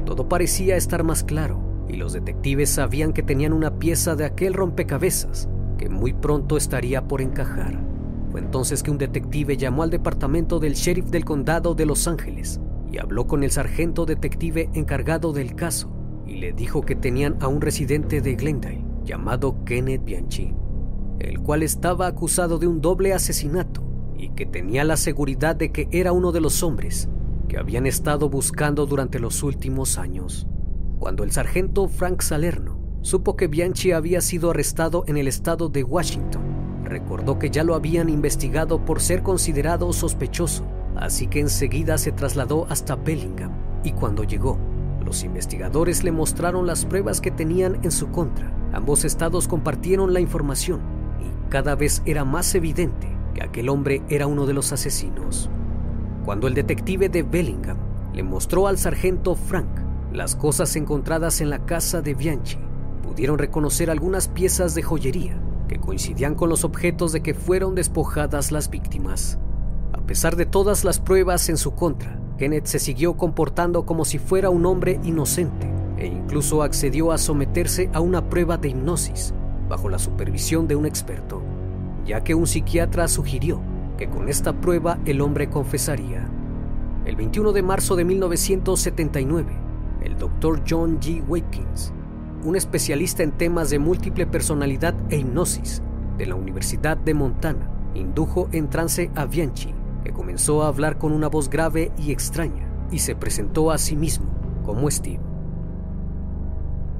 Todo 0.04 0.28
parecía 0.28 0.76
estar 0.76 1.04
más 1.04 1.24
claro 1.24 1.86
y 1.88 1.96
los 1.96 2.12
detectives 2.12 2.70
sabían 2.70 3.12
que 3.12 3.22
tenían 3.22 3.52
una 3.52 3.78
pieza 3.78 4.16
de 4.16 4.24
aquel 4.24 4.54
rompecabezas 4.54 5.48
que 5.78 5.88
muy 5.88 6.12
pronto 6.12 6.56
estaría 6.56 7.06
por 7.06 7.20
encajar. 7.20 7.91
Entonces 8.36 8.82
que 8.82 8.90
un 8.90 8.98
detective 8.98 9.56
llamó 9.56 9.82
al 9.82 9.90
departamento 9.90 10.58
del 10.58 10.74
sheriff 10.74 11.06
del 11.06 11.24
condado 11.24 11.74
de 11.74 11.86
Los 11.86 12.06
Ángeles 12.08 12.60
y 12.90 12.98
habló 12.98 13.26
con 13.26 13.42
el 13.42 13.50
sargento 13.50 14.06
detective 14.06 14.70
encargado 14.74 15.32
del 15.32 15.54
caso 15.54 15.90
y 16.26 16.36
le 16.36 16.52
dijo 16.52 16.82
que 16.82 16.94
tenían 16.94 17.36
a 17.40 17.48
un 17.48 17.60
residente 17.60 18.20
de 18.20 18.34
Glendale 18.34 18.84
llamado 19.04 19.64
Kenneth 19.64 20.04
Bianchi, 20.04 20.54
el 21.18 21.40
cual 21.40 21.62
estaba 21.62 22.06
acusado 22.06 22.58
de 22.58 22.66
un 22.66 22.80
doble 22.80 23.12
asesinato 23.12 23.82
y 24.16 24.30
que 24.30 24.46
tenía 24.46 24.84
la 24.84 24.96
seguridad 24.96 25.56
de 25.56 25.72
que 25.72 25.88
era 25.90 26.12
uno 26.12 26.32
de 26.32 26.40
los 26.40 26.62
hombres 26.62 27.08
que 27.48 27.58
habían 27.58 27.86
estado 27.86 28.28
buscando 28.28 28.86
durante 28.86 29.18
los 29.18 29.42
últimos 29.42 29.98
años. 29.98 30.46
Cuando 30.98 31.24
el 31.24 31.32
sargento 31.32 31.88
Frank 31.88 32.22
Salerno 32.22 32.78
supo 33.02 33.36
que 33.36 33.48
Bianchi 33.48 33.92
había 33.92 34.20
sido 34.20 34.50
arrestado 34.50 35.04
en 35.08 35.16
el 35.16 35.26
estado 35.26 35.68
de 35.68 35.82
Washington, 35.82 36.51
recordó 36.92 37.38
que 37.38 37.50
ya 37.50 37.64
lo 37.64 37.74
habían 37.74 38.08
investigado 38.08 38.84
por 38.84 39.00
ser 39.00 39.22
considerado 39.22 39.92
sospechoso, 39.92 40.64
así 40.96 41.26
que 41.26 41.40
enseguida 41.40 41.96
se 41.98 42.12
trasladó 42.12 42.66
hasta 42.68 42.96
Bellingham 42.96 43.50
y 43.82 43.92
cuando 43.92 44.24
llegó, 44.24 44.58
los 45.04 45.24
investigadores 45.24 46.04
le 46.04 46.12
mostraron 46.12 46.66
las 46.66 46.84
pruebas 46.84 47.20
que 47.20 47.30
tenían 47.30 47.78
en 47.82 47.90
su 47.90 48.10
contra. 48.10 48.52
Ambos 48.72 49.04
estados 49.04 49.48
compartieron 49.48 50.12
la 50.12 50.20
información 50.20 50.80
y 51.20 51.50
cada 51.50 51.74
vez 51.74 52.02
era 52.04 52.24
más 52.24 52.54
evidente 52.54 53.08
que 53.34 53.42
aquel 53.42 53.68
hombre 53.68 54.02
era 54.08 54.26
uno 54.26 54.46
de 54.46 54.52
los 54.52 54.72
asesinos. 54.72 55.50
Cuando 56.24 56.46
el 56.46 56.54
detective 56.54 57.08
de 57.08 57.22
Bellingham 57.22 57.78
le 58.12 58.22
mostró 58.22 58.68
al 58.68 58.78
sargento 58.78 59.34
Frank 59.34 59.68
las 60.12 60.36
cosas 60.36 60.76
encontradas 60.76 61.40
en 61.40 61.48
la 61.48 61.64
casa 61.64 62.02
de 62.02 62.14
Bianchi 62.14 62.58
pudieron 63.02 63.38
reconocer 63.38 63.90
algunas 63.90 64.28
piezas 64.28 64.74
de 64.74 64.82
joyería 64.82 65.40
coincidían 65.78 66.34
con 66.34 66.48
los 66.48 66.64
objetos 66.64 67.12
de 67.12 67.22
que 67.22 67.34
fueron 67.34 67.74
despojadas 67.74 68.52
las 68.52 68.70
víctimas. 68.70 69.38
A 69.92 70.00
pesar 70.00 70.36
de 70.36 70.46
todas 70.46 70.84
las 70.84 70.98
pruebas 70.98 71.48
en 71.48 71.56
su 71.56 71.74
contra, 71.74 72.18
Kenneth 72.38 72.66
se 72.66 72.78
siguió 72.78 73.16
comportando 73.16 73.86
como 73.86 74.04
si 74.04 74.18
fuera 74.18 74.50
un 74.50 74.66
hombre 74.66 74.98
inocente 75.04 75.70
e 75.98 76.06
incluso 76.06 76.62
accedió 76.62 77.12
a 77.12 77.18
someterse 77.18 77.90
a 77.92 78.00
una 78.00 78.28
prueba 78.28 78.56
de 78.56 78.70
hipnosis 78.70 79.32
bajo 79.68 79.88
la 79.88 79.98
supervisión 79.98 80.66
de 80.66 80.76
un 80.76 80.86
experto, 80.86 81.40
ya 82.04 82.24
que 82.24 82.34
un 82.34 82.46
psiquiatra 82.46 83.08
sugirió 83.08 83.60
que 83.96 84.08
con 84.08 84.28
esta 84.28 84.52
prueba 84.52 84.98
el 85.06 85.20
hombre 85.20 85.48
confesaría. 85.48 86.28
El 87.04 87.16
21 87.16 87.52
de 87.52 87.62
marzo 87.62 87.96
de 87.96 88.04
1979, 88.04 89.52
el 90.02 90.18
doctor 90.18 90.62
John 90.68 90.98
G. 91.00 91.22
Watkins, 91.26 91.92
un 92.44 92.56
especialista 92.56 93.22
en 93.22 93.32
temas 93.32 93.70
de 93.70 93.78
múltiple 93.78 94.26
personalidad 94.26 94.94
e 95.10 95.18
hipnosis 95.18 95.82
de 96.18 96.26
la 96.26 96.34
Universidad 96.34 96.96
de 96.96 97.14
Montana, 97.14 97.70
indujo 97.94 98.48
en 98.52 98.68
trance 98.68 99.10
a 99.14 99.26
Bianchi, 99.26 99.74
que 100.04 100.12
comenzó 100.12 100.62
a 100.62 100.68
hablar 100.68 100.98
con 100.98 101.12
una 101.12 101.28
voz 101.28 101.48
grave 101.48 101.92
y 101.98 102.12
extraña 102.12 102.68
y 102.90 102.98
se 102.98 103.14
presentó 103.14 103.70
a 103.70 103.78
sí 103.78 103.96
mismo 103.96 104.26
como 104.64 104.90
Steve. 104.90 105.20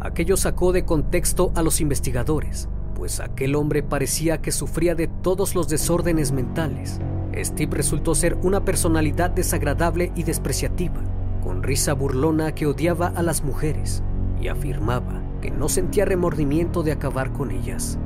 Aquello 0.01 0.37
sacó 0.37 0.73
de 0.73 0.85
contexto 0.85 1.53
a 1.55 1.63
los 1.63 1.81
investigadores, 1.81 2.69
pues 2.95 3.21
aquel 3.21 3.55
hombre 3.55 3.83
parecía 3.83 4.41
que 4.41 4.53
sufría 4.53 4.95
de 4.95 5.07
todos 5.09 5.55
los 5.55 5.69
desórdenes 5.69 6.33
mentales. 6.33 7.01
Steve 7.37 7.77
resultó 7.77 8.15
ser 8.15 8.37
una 8.43 8.65
personalidad 8.65 9.31
desagradable 9.31 10.13
y 10.15 10.25
despreciativa, 10.25 11.01
con 11.43 11.63
risa 11.63 11.95
burlona 11.95 12.53
que 12.53 12.67
odiaba 12.67 13.09
a 13.09 13.23
las 13.23 13.43
mujeres 13.43 14.03
y 14.41 14.49
afirmaba 14.49 15.22
que 15.43 15.51
no 15.51 15.69
sentía 15.69 16.07
remordimiento 16.07 16.83
de 16.83 16.93
acabar 16.93 17.35
con 17.35 17.51
ellas. 17.51 17.99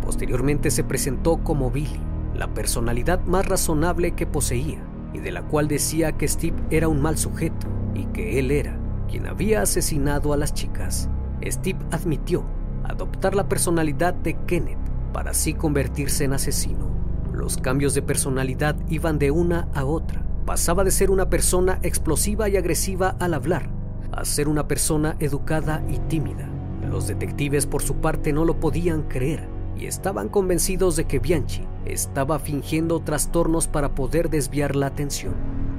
Posteriormente 0.00 0.70
se 0.70 0.84
presentó 0.84 1.38
como 1.38 1.72
Billy, 1.72 1.98
la 2.36 2.54
personalidad 2.54 3.24
más 3.24 3.48
razonable 3.48 4.12
que 4.12 4.26
poseía 4.26 4.80
y 5.12 5.18
de 5.18 5.32
la 5.32 5.42
cual 5.42 5.66
decía 5.66 6.12
que 6.12 6.28
Steve 6.28 6.56
era 6.70 6.86
un 6.86 7.02
mal 7.02 7.18
sujeto 7.18 7.66
y 7.94 8.04
que 8.06 8.38
él 8.38 8.52
era 8.52 8.78
quien 9.08 9.26
había 9.26 9.62
asesinado 9.62 10.32
a 10.32 10.36
las 10.36 10.54
chicas. 10.54 11.08
Steve 11.44 11.80
admitió 11.90 12.44
adoptar 12.84 13.34
la 13.34 13.48
personalidad 13.48 14.14
de 14.14 14.34
Kenneth 14.46 14.78
para 15.12 15.32
así 15.32 15.54
convertirse 15.54 16.22
en 16.22 16.34
asesino. 16.34 16.88
Los 17.32 17.56
cambios 17.56 17.94
de 17.94 18.02
personalidad 18.02 18.76
iban 18.88 19.18
de 19.18 19.32
una 19.32 19.68
a 19.74 19.84
otra 19.84 20.24
Pasaba 20.46 20.84
de 20.84 20.90
ser 20.90 21.10
una 21.10 21.30
persona 21.30 21.78
explosiva 21.82 22.50
y 22.50 22.58
agresiva 22.58 23.16
al 23.18 23.32
hablar 23.32 23.70
a 24.12 24.24
ser 24.26 24.46
una 24.46 24.68
persona 24.68 25.16
educada 25.18 25.82
y 25.88 25.98
tímida. 26.00 26.53
Los 26.94 27.08
detectives 27.08 27.66
por 27.66 27.82
su 27.82 27.96
parte 27.96 28.32
no 28.32 28.44
lo 28.44 28.60
podían 28.60 29.02
creer 29.02 29.48
y 29.76 29.86
estaban 29.86 30.28
convencidos 30.28 30.94
de 30.94 31.06
que 31.06 31.18
Bianchi 31.18 31.66
estaba 31.84 32.38
fingiendo 32.38 33.00
trastornos 33.00 33.66
para 33.66 33.96
poder 33.96 34.30
desviar 34.30 34.76
la 34.76 34.86
atención, 34.86 35.34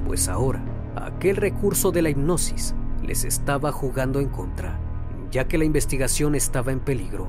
pues 0.06 0.28
ahora 0.28 0.62
aquel 0.94 1.36
recurso 1.36 1.90
de 1.90 2.02
la 2.02 2.10
hipnosis 2.10 2.74
les 3.02 3.24
estaba 3.24 3.72
jugando 3.72 4.20
en 4.20 4.28
contra, 4.28 4.78
ya 5.30 5.48
que 5.48 5.56
la 5.56 5.64
investigación 5.64 6.34
estaba 6.34 6.70
en 6.70 6.80
peligro. 6.80 7.28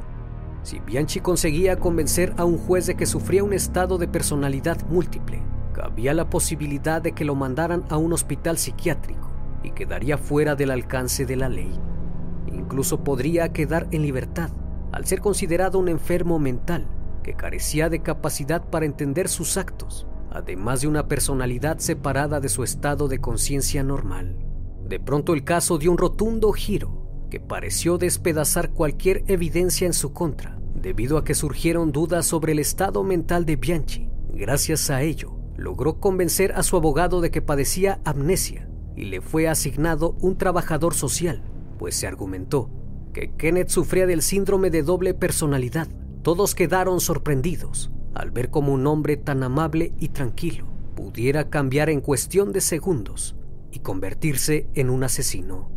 Si 0.64 0.82
Bianchi 0.82 1.22
conseguía 1.22 1.80
convencer 1.80 2.34
a 2.36 2.44
un 2.44 2.58
juez 2.58 2.88
de 2.88 2.96
que 2.96 3.06
sufría 3.06 3.46
un 3.46 3.54
estado 3.54 3.98
de 3.98 4.10
personalidad 4.10 4.86
múltiple, 4.90 5.42
había 5.82 6.14
la 6.14 6.30
posibilidad 6.30 7.02
de 7.02 7.14
que 7.14 7.24
lo 7.24 7.36
mandaran 7.36 7.86
a 7.88 7.96
un 7.96 8.12
hospital 8.12 8.58
psiquiátrico 8.58 9.32
y 9.64 9.72
quedaría 9.72 10.18
fuera 10.18 10.56
del 10.56 10.72
alcance 10.72 11.26
de 11.26 11.38
la 11.38 11.48
ley. 11.48 11.80
Incluso 12.58 13.04
podría 13.04 13.54
quedar 13.54 13.88
en 13.92 14.02
libertad 14.02 14.50
al 14.92 15.06
ser 15.06 15.22
considerado 15.22 15.80
un 15.80 15.90
enfermo 15.90 16.40
mental 16.40 16.88
que 17.24 17.34
carecía 17.34 17.90
de 17.90 18.02
capacidad 18.02 18.70
para 18.70 18.86
entender 18.86 19.28
sus 19.28 19.58
actos, 19.58 20.08
además 20.32 20.82
de 20.82 20.88
una 20.88 21.08
personalidad 21.08 21.80
separada 21.80 22.40
de 22.40 22.50
su 22.50 22.64
estado 22.64 23.08
de 23.08 23.20
conciencia 23.20 23.84
normal. 23.84 24.38
De 24.88 25.00
pronto 25.00 25.34
el 25.34 25.44
caso 25.44 25.78
dio 25.78 25.92
un 25.92 25.98
rotundo 25.98 26.52
giro 26.54 27.28
que 27.30 27.40
pareció 27.40 27.98
despedazar 27.98 28.72
cualquier 28.72 29.24
evidencia 29.28 29.86
en 29.86 29.94
su 29.94 30.14
contra, 30.14 30.58
debido 30.74 31.18
a 31.18 31.24
que 31.24 31.36
surgieron 31.36 31.92
dudas 31.92 32.26
sobre 32.26 32.54
el 32.54 32.60
estado 32.60 33.04
mental 33.04 33.46
de 33.46 33.58
Bianchi. 33.58 34.10
Gracias 34.34 34.90
a 34.90 35.02
ello, 35.02 35.38
logró 35.58 36.00
convencer 36.00 36.54
a 36.54 36.64
su 36.64 36.78
abogado 36.78 37.20
de 37.20 37.32
que 37.32 37.42
padecía 37.42 38.00
amnesia 38.06 38.70
y 38.96 39.06
le 39.06 39.20
fue 39.20 39.48
asignado 39.50 40.16
un 40.22 40.38
trabajador 40.38 40.94
social, 40.94 41.44
pues 41.78 41.96
se 41.96 42.08
argumentó 42.08 42.70
que 43.14 43.34
Kenneth 43.36 43.70
sufría 43.70 44.06
del 44.06 44.22
síndrome 44.22 44.70
de 44.70 44.84
doble 44.84 45.14
personalidad. 45.14 45.88
Todos 46.22 46.54
quedaron 46.54 47.00
sorprendidos 47.00 47.92
al 48.14 48.32
ver 48.32 48.50
cómo 48.50 48.74
un 48.74 48.86
hombre 48.88 49.18
tan 49.18 49.44
amable 49.44 49.94
y 49.98 50.10
tranquilo 50.10 50.68
pudiera 50.96 51.50
cambiar 51.50 51.90
en 51.90 52.02
cuestión 52.02 52.52
de 52.52 52.62
segundos 52.62 53.36
y 53.72 53.80
convertirse 53.80 54.70
en 54.74 54.90
un 54.90 55.04
asesino. 55.04 55.72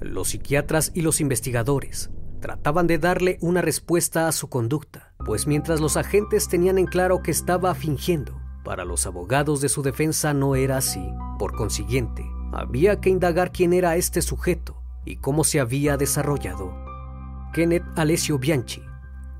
Los 0.00 0.28
psiquiatras 0.28 0.90
y 0.94 1.02
los 1.02 1.20
investigadores 1.20 2.10
trataban 2.40 2.86
de 2.86 2.98
darle 2.98 3.38
una 3.40 3.62
respuesta 3.62 4.28
a 4.28 4.32
su 4.32 4.48
conducta, 4.48 5.14
pues 5.24 5.46
mientras 5.46 5.80
los 5.80 5.96
agentes 5.96 6.48
tenían 6.48 6.78
en 6.78 6.86
claro 6.86 7.22
que 7.22 7.30
estaba 7.30 7.74
fingiendo, 7.74 8.40
para 8.62 8.84
los 8.84 9.06
abogados 9.06 9.60
de 9.60 9.70
su 9.70 9.82
defensa 9.82 10.34
no 10.34 10.54
era 10.54 10.76
así. 10.76 11.06
Por 11.38 11.54
consiguiente, 11.54 12.24
había 12.52 13.00
que 13.00 13.10
indagar 13.10 13.52
quién 13.52 13.72
era 13.72 13.96
este 13.96 14.20
sujeto 14.20 14.83
y 15.04 15.16
cómo 15.16 15.44
se 15.44 15.60
había 15.60 15.96
desarrollado. 15.96 16.74
Kenneth 17.52 17.84
Alessio 17.96 18.38
Bianchi 18.38 18.82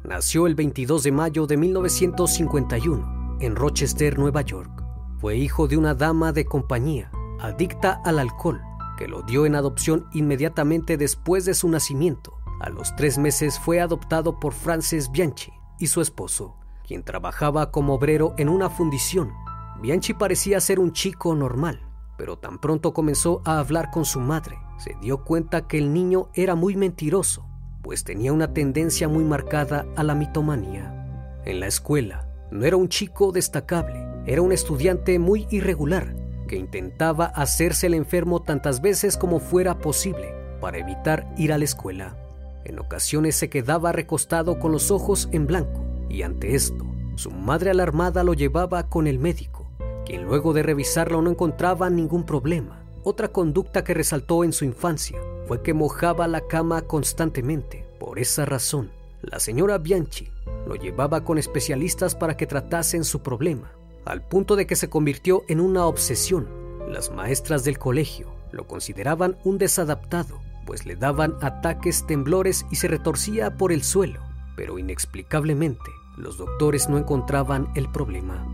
nació 0.05 0.47
el 0.47 0.55
22 0.55 1.03
de 1.03 1.13
mayo 1.13 1.47
de 1.47 1.57
1951 1.57 3.39
en 3.41 3.57
Rochester, 3.57 4.19
Nueva 4.19 4.43
York. 4.43 4.71
Fue 5.19 5.37
hijo 5.37 5.67
de 5.67 5.77
una 5.77 5.95
dama 5.95 6.33
de 6.33 6.45
compañía 6.45 7.11
adicta 7.41 8.01
al 8.05 8.19
alcohol 8.19 8.61
que 8.97 9.09
lo 9.09 9.23
dio 9.23 9.47
en 9.47 9.55
adopción 9.55 10.07
inmediatamente 10.13 10.97
después 10.97 11.45
de 11.45 11.55
su 11.55 11.69
nacimiento. 11.69 12.39
A 12.61 12.71
los 12.71 12.95
tres 12.97 13.19
meses 13.19 13.59
fue 13.59 13.81
adoptado 13.81 14.39
por 14.39 14.53
Frances 14.53 15.11
Bianchi 15.11 15.53
y 15.79 15.89
su 15.89 16.01
esposo, 16.01 16.57
quien 16.87 17.03
trabajaba 17.03 17.71
como 17.71 17.95
obrero 17.95 18.35
en 18.39 18.49
una 18.49 18.71
fundición. 18.71 19.33
Bianchi 19.81 20.15
parecía 20.15 20.61
ser 20.61 20.79
un 20.79 20.93
chico 20.93 21.35
normal, 21.35 21.81
pero 22.17 22.39
tan 22.39 22.59
pronto 22.59 22.93
comenzó 22.93 23.43
a 23.45 23.59
hablar 23.59 23.91
con 23.91 24.05
su 24.05 24.21
madre, 24.21 24.59
se 24.79 24.97
dio 25.01 25.25
cuenta 25.25 25.67
que 25.67 25.79
el 25.79 25.93
niño 25.93 26.29
era 26.35 26.55
muy 26.55 26.77
mentiroso, 26.77 27.47
pues 27.83 28.05
tenía 28.05 28.33
una 28.33 28.53
tendencia 28.53 29.09
muy 29.09 29.25
marcada 29.25 29.87
a 29.97 30.03
la 30.03 30.15
mitomanía. 30.15 31.41
En 31.45 31.61
la 31.61 31.67
escuela, 31.67 32.29
no 32.51 32.65
era 32.65 32.77
un 32.77 32.89
chico 32.89 33.33
destacable, 33.33 34.07
era 34.27 34.43
un 34.43 34.53
estudiante 34.53 35.19
muy 35.19 35.47
irregular 35.51 36.15
que 36.47 36.57
intentaba 36.57 37.27
hacerse 37.27 37.87
el 37.87 37.95
enfermo 37.95 38.43
tantas 38.43 38.81
veces 38.81 39.17
como 39.17 39.41
fuera 39.41 39.79
posible 39.79 40.35
para 40.61 40.79
evitar 40.79 41.33
ir 41.37 41.53
a 41.53 41.59
la 41.59 41.65
escuela. 41.65 42.17
En 42.65 42.79
ocasiones 42.79 43.37
se 43.37 43.51
quedaba 43.51 43.93
recostado 43.93 44.59
con 44.59 44.73
los 44.73 44.91
ojos 44.91 45.29
en 45.33 45.47
blanco 45.47 45.85
y 46.09 46.23
ante 46.23 46.55
esto, 46.55 46.87
su 47.17 47.31
madre 47.31 47.71
alarmada 47.71 48.25
lo 48.25 48.35
llevaba 48.35 48.89
con 48.89 49.07
el 49.07 49.19
médico, 49.19 49.64
quien 50.05 50.25
luego 50.25 50.53
de 50.53 50.63
revisarlo 50.63 51.23
no 51.23 51.31
encontraba 51.31 51.91
ningún 51.91 52.25
problema. 52.25 52.83
Otra 53.03 53.29
conducta 53.29 53.85
que 53.85 53.95
resaltó 53.95 54.45
en 54.45 54.53
su 54.53 54.65
infancia 54.65 55.19
fue 55.47 55.63
que 55.63 55.75
mojaba 55.75 56.27
la 56.27 56.43
cama 56.43 56.83
constantemente. 56.83 57.87
Por 58.01 58.19
esa 58.19 58.45
razón, 58.45 58.91
la 59.23 59.41
señora 59.41 59.79
Bianchi 59.79 60.29
lo 60.67 60.75
llevaba 60.75 61.25
con 61.25 61.39
especialistas 61.39 62.15
para 62.15 62.37
que 62.37 62.47
tratasen 62.47 63.05
su 63.05 63.21
problema 63.21 63.73
al 64.05 64.23
punto 64.23 64.57
de 64.57 64.67
que 64.67 64.77
se 64.77 64.89
convirtió 64.89 65.45
en 65.49 65.61
una 65.61 65.87
obsesión. 65.87 66.47
Las 66.89 67.11
maestras 67.11 67.65
del 67.65 67.79
colegio 67.79 68.35
lo 68.53 68.67
consideraban 68.67 69.37
un 69.45 69.59
desadaptado, 69.59 70.41
pues 70.67 70.87
le 70.87 70.97
daban 70.97 71.37
ataques 71.41 72.07
temblores 72.07 72.67
y 72.71 72.77
se 72.77 72.89
retorcía 72.89 73.57
por 73.57 73.73
el 73.73 73.83
suelo, 73.83 74.21
pero 74.57 74.79
inexplicablemente 74.79 75.91
los 76.17 76.39
doctores 76.39 76.89
no 76.89 76.99
encontraban 76.99 77.69
el 77.75 77.91
problema. 77.91 78.47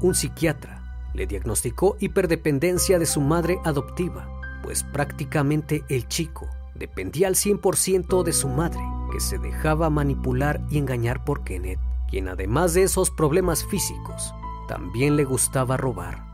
Un 0.00 0.14
psiquiatra 0.14 0.79
le 1.20 1.26
diagnosticó 1.26 1.98
hiperdependencia 2.00 2.98
de 2.98 3.04
su 3.04 3.20
madre 3.20 3.60
adoptiva, 3.66 4.26
pues 4.62 4.84
prácticamente 4.84 5.84
el 5.90 6.08
chico 6.08 6.48
dependía 6.74 7.28
al 7.28 7.34
100% 7.34 8.22
de 8.22 8.32
su 8.32 8.48
madre, 8.48 8.80
que 9.12 9.20
se 9.20 9.36
dejaba 9.36 9.90
manipular 9.90 10.62
y 10.70 10.78
engañar 10.78 11.22
por 11.26 11.44
Kenneth, 11.44 11.78
quien 12.08 12.28
además 12.28 12.72
de 12.72 12.84
esos 12.84 13.10
problemas 13.10 13.66
físicos, 13.66 14.32
también 14.66 15.16
le 15.16 15.24
gustaba 15.24 15.76
robar. 15.76 16.24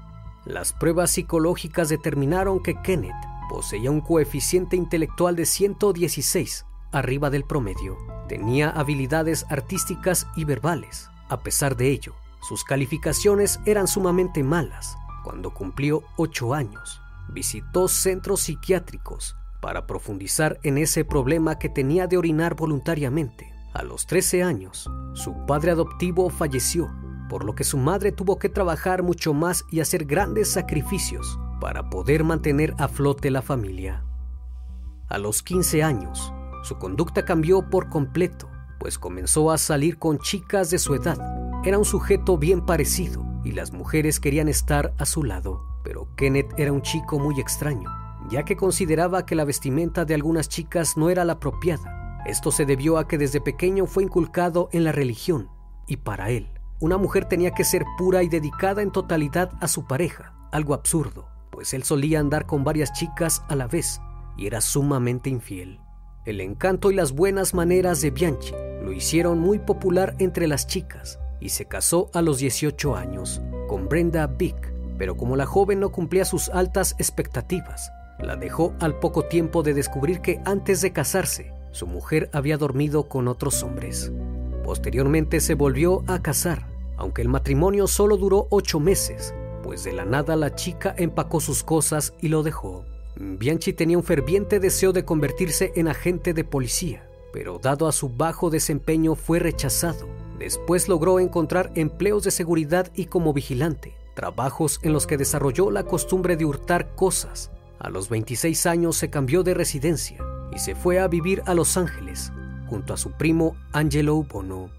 Las 0.44 0.72
pruebas 0.72 1.10
psicológicas 1.10 1.88
determinaron 1.88 2.62
que 2.62 2.80
Kenneth 2.80 3.10
poseía 3.50 3.90
un 3.90 4.00
coeficiente 4.00 4.76
intelectual 4.76 5.34
de 5.34 5.46
116, 5.46 6.64
arriba 6.92 7.28
del 7.28 7.42
promedio. 7.42 7.98
Tenía 8.28 8.70
habilidades 8.70 9.46
artísticas 9.50 10.28
y 10.36 10.44
verbales. 10.44 11.10
A 11.28 11.40
pesar 11.40 11.76
de 11.76 11.90
ello, 11.90 12.14
sus 12.46 12.62
calificaciones 12.62 13.58
eran 13.66 13.88
sumamente 13.88 14.44
malas. 14.44 14.96
Cuando 15.24 15.52
cumplió 15.52 16.04
8 16.16 16.54
años, 16.54 17.00
visitó 17.28 17.88
centros 17.88 18.42
psiquiátricos 18.42 19.34
para 19.60 19.86
profundizar 19.86 20.60
en 20.62 20.78
ese 20.78 21.04
problema 21.04 21.58
que 21.58 21.68
tenía 21.68 22.06
de 22.06 22.18
orinar 22.18 22.54
voluntariamente. 22.54 23.52
A 23.74 23.82
los 23.82 24.06
13 24.06 24.44
años, 24.44 24.88
su 25.14 25.34
padre 25.46 25.72
adoptivo 25.72 26.30
falleció 26.30 26.88
por 27.28 27.44
lo 27.44 27.54
que 27.54 27.64
su 27.64 27.78
madre 27.78 28.12
tuvo 28.12 28.38
que 28.38 28.48
trabajar 28.48 29.02
mucho 29.02 29.34
más 29.34 29.64
y 29.70 29.80
hacer 29.80 30.04
grandes 30.04 30.52
sacrificios 30.52 31.38
para 31.60 31.90
poder 31.90 32.22
mantener 32.24 32.74
a 32.78 32.86
flote 32.86 33.30
la 33.30 33.42
familia. 33.42 34.04
A 35.08 35.18
los 35.18 35.42
15 35.42 35.82
años, 35.82 36.32
su 36.62 36.78
conducta 36.78 37.24
cambió 37.24 37.68
por 37.68 37.88
completo, 37.88 38.48
pues 38.78 38.98
comenzó 38.98 39.50
a 39.50 39.58
salir 39.58 39.98
con 39.98 40.18
chicas 40.18 40.70
de 40.70 40.78
su 40.78 40.94
edad. 40.94 41.35
Era 41.66 41.78
un 41.78 41.84
sujeto 41.84 42.38
bien 42.38 42.64
parecido 42.64 43.24
y 43.42 43.50
las 43.50 43.72
mujeres 43.72 44.20
querían 44.20 44.46
estar 44.46 44.94
a 44.98 45.04
su 45.04 45.24
lado, 45.24 45.64
pero 45.82 46.06
Kenneth 46.14 46.54
era 46.56 46.72
un 46.72 46.80
chico 46.80 47.18
muy 47.18 47.40
extraño, 47.40 47.90
ya 48.30 48.44
que 48.44 48.54
consideraba 48.54 49.26
que 49.26 49.34
la 49.34 49.44
vestimenta 49.44 50.04
de 50.04 50.14
algunas 50.14 50.48
chicas 50.48 50.96
no 50.96 51.10
era 51.10 51.24
la 51.24 51.32
apropiada. 51.32 52.22
Esto 52.24 52.52
se 52.52 52.66
debió 52.66 52.98
a 52.98 53.08
que 53.08 53.18
desde 53.18 53.40
pequeño 53.40 53.86
fue 53.86 54.04
inculcado 54.04 54.68
en 54.70 54.84
la 54.84 54.92
religión 54.92 55.50
y 55.88 55.96
para 55.96 56.30
él 56.30 56.48
una 56.78 56.98
mujer 56.98 57.24
tenía 57.24 57.50
que 57.50 57.64
ser 57.64 57.84
pura 57.98 58.22
y 58.22 58.28
dedicada 58.28 58.80
en 58.80 58.92
totalidad 58.92 59.50
a 59.60 59.66
su 59.66 59.88
pareja, 59.88 60.36
algo 60.52 60.72
absurdo, 60.72 61.26
pues 61.50 61.74
él 61.74 61.82
solía 61.82 62.20
andar 62.20 62.46
con 62.46 62.62
varias 62.62 62.92
chicas 62.92 63.42
a 63.48 63.56
la 63.56 63.66
vez 63.66 64.00
y 64.36 64.46
era 64.46 64.60
sumamente 64.60 65.30
infiel. 65.30 65.80
El 66.26 66.40
encanto 66.40 66.92
y 66.92 66.94
las 66.94 67.10
buenas 67.10 67.54
maneras 67.54 68.00
de 68.02 68.12
Bianchi 68.12 68.54
lo 68.84 68.92
hicieron 68.92 69.40
muy 69.40 69.58
popular 69.58 70.14
entre 70.20 70.46
las 70.46 70.68
chicas 70.68 71.18
y 71.40 71.50
se 71.50 71.66
casó 71.66 72.10
a 72.12 72.22
los 72.22 72.38
18 72.38 72.96
años 72.96 73.42
con 73.68 73.88
Brenda 73.88 74.26
Vick, 74.26 74.72
pero 74.98 75.16
como 75.16 75.36
la 75.36 75.46
joven 75.46 75.80
no 75.80 75.90
cumplía 75.90 76.24
sus 76.24 76.48
altas 76.48 76.94
expectativas, 76.98 77.90
la 78.18 78.36
dejó 78.36 78.74
al 78.80 78.98
poco 78.98 79.24
tiempo 79.24 79.62
de 79.62 79.74
descubrir 79.74 80.20
que 80.20 80.40
antes 80.44 80.80
de 80.80 80.92
casarse, 80.92 81.52
su 81.72 81.86
mujer 81.86 82.30
había 82.32 82.56
dormido 82.56 83.08
con 83.08 83.28
otros 83.28 83.62
hombres. 83.62 84.10
Posteriormente 84.64 85.40
se 85.40 85.54
volvió 85.54 86.02
a 86.06 86.22
casar, 86.22 86.66
aunque 86.96 87.22
el 87.22 87.28
matrimonio 87.28 87.86
solo 87.86 88.16
duró 88.16 88.46
ocho 88.50 88.80
meses, 88.80 89.34
pues 89.62 89.84
de 89.84 89.92
la 89.92 90.04
nada 90.04 90.36
la 90.36 90.54
chica 90.54 90.94
empacó 90.96 91.40
sus 91.40 91.62
cosas 91.62 92.14
y 92.20 92.28
lo 92.28 92.42
dejó. 92.42 92.84
Bianchi 93.16 93.72
tenía 93.72 93.98
un 93.98 94.04
ferviente 94.04 94.60
deseo 94.60 94.92
de 94.92 95.04
convertirse 95.04 95.72
en 95.76 95.88
agente 95.88 96.34
de 96.34 96.44
policía, 96.44 97.08
pero 97.32 97.58
dado 97.58 97.88
a 97.88 97.92
su 97.92 98.08
bajo 98.08 98.50
desempeño 98.50 99.14
fue 99.14 99.38
rechazado. 99.38 100.06
Después 100.38 100.88
logró 100.88 101.18
encontrar 101.18 101.72
empleos 101.74 102.22
de 102.24 102.30
seguridad 102.30 102.90
y 102.94 103.06
como 103.06 103.32
vigilante, 103.32 103.96
trabajos 104.14 104.80
en 104.82 104.92
los 104.92 105.06
que 105.06 105.16
desarrolló 105.16 105.70
la 105.70 105.84
costumbre 105.84 106.36
de 106.36 106.44
hurtar 106.44 106.94
cosas. 106.94 107.50
A 107.78 107.88
los 107.88 108.08
26 108.08 108.66
años 108.66 108.96
se 108.96 109.10
cambió 109.10 109.42
de 109.42 109.54
residencia 109.54 110.18
y 110.52 110.58
se 110.58 110.74
fue 110.74 110.98
a 110.98 111.08
vivir 111.08 111.42
a 111.46 111.54
Los 111.54 111.76
Ángeles, 111.76 112.32
junto 112.68 112.92
a 112.92 112.96
su 112.96 113.12
primo 113.12 113.56
Angelo 113.72 114.22
Bono, 114.22 114.70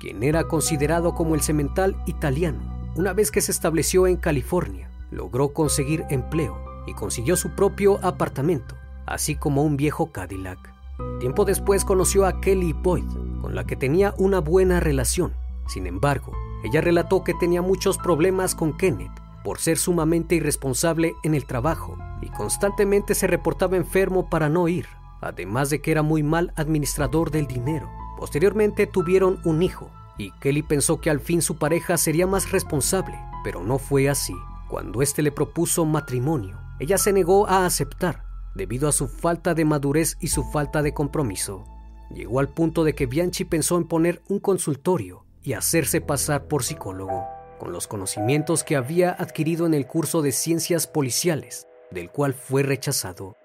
quien 0.00 0.22
era 0.22 0.44
considerado 0.44 1.14
como 1.14 1.34
el 1.34 1.40
cemental 1.40 1.96
italiano. 2.06 2.92
Una 2.96 3.12
vez 3.12 3.30
que 3.30 3.40
se 3.40 3.52
estableció 3.52 4.06
en 4.06 4.16
California, 4.16 4.90
logró 5.10 5.52
conseguir 5.52 6.04
empleo 6.10 6.58
y 6.86 6.94
consiguió 6.94 7.36
su 7.36 7.50
propio 7.50 7.98
apartamento, 8.04 8.74
así 9.06 9.36
como 9.36 9.62
un 9.62 9.76
viejo 9.76 10.12
Cadillac. 10.12 10.75
Tiempo 11.20 11.44
después 11.44 11.84
conoció 11.84 12.26
a 12.26 12.40
Kelly 12.40 12.72
Boyd, 12.72 13.04
con 13.40 13.54
la 13.54 13.64
que 13.64 13.76
tenía 13.76 14.14
una 14.18 14.40
buena 14.40 14.80
relación. 14.80 15.34
Sin 15.66 15.86
embargo, 15.86 16.32
ella 16.64 16.80
relató 16.80 17.24
que 17.24 17.34
tenía 17.34 17.62
muchos 17.62 17.98
problemas 17.98 18.54
con 18.54 18.76
Kenneth 18.76 19.12
por 19.44 19.58
ser 19.58 19.78
sumamente 19.78 20.34
irresponsable 20.34 21.14
en 21.22 21.34
el 21.34 21.46
trabajo 21.46 21.96
y 22.20 22.28
constantemente 22.30 23.14
se 23.14 23.26
reportaba 23.26 23.76
enfermo 23.76 24.28
para 24.28 24.48
no 24.48 24.68
ir 24.68 24.86
además 25.20 25.70
de 25.70 25.80
que 25.80 25.90
era 25.90 26.02
muy 26.02 26.22
mal 26.22 26.52
administrador 26.56 27.30
del 27.30 27.46
dinero. 27.46 27.90
Posteriormente 28.18 28.86
tuvieron 28.86 29.40
un 29.44 29.62
hijo, 29.62 29.90
y 30.18 30.30
Kelly 30.40 30.62
pensó 30.62 31.00
que 31.00 31.10
al 31.10 31.20
fin 31.20 31.42
su 31.42 31.58
pareja 31.58 31.96
sería 31.96 32.26
más 32.26 32.50
responsable, 32.50 33.18
pero 33.44 33.62
no 33.62 33.78
fue 33.78 34.08
así. 34.08 34.34
Cuando 34.68 35.02
éste 35.02 35.22
le 35.22 35.32
propuso 35.32 35.84
matrimonio, 35.84 36.58
ella 36.78 36.98
se 36.98 37.12
negó 37.12 37.46
a 37.48 37.66
aceptar, 37.66 38.24
debido 38.56 38.88
a 38.88 38.92
su 38.92 39.06
falta 39.06 39.54
de 39.54 39.64
madurez 39.64 40.16
y 40.20 40.28
su 40.28 40.42
falta 40.44 40.82
de 40.82 40.94
compromiso. 40.94 41.64
Llegó 42.10 42.40
al 42.40 42.48
punto 42.48 42.84
de 42.84 42.94
que 42.94 43.06
Bianchi 43.06 43.44
pensó 43.44 43.76
en 43.76 43.86
poner 43.86 44.22
un 44.28 44.38
consultorio 44.38 45.24
y 45.42 45.52
hacerse 45.52 46.00
pasar 46.00 46.46
por 46.46 46.64
psicólogo, 46.64 47.26
con 47.58 47.72
los 47.72 47.86
conocimientos 47.86 48.64
que 48.64 48.76
había 48.76 49.10
adquirido 49.10 49.66
en 49.66 49.74
el 49.74 49.86
curso 49.86 50.22
de 50.22 50.32
ciencias 50.32 50.86
policiales, 50.86 51.66
del 51.90 52.10
cual 52.10 52.34
fue 52.34 52.62
rechazado. 52.62 53.36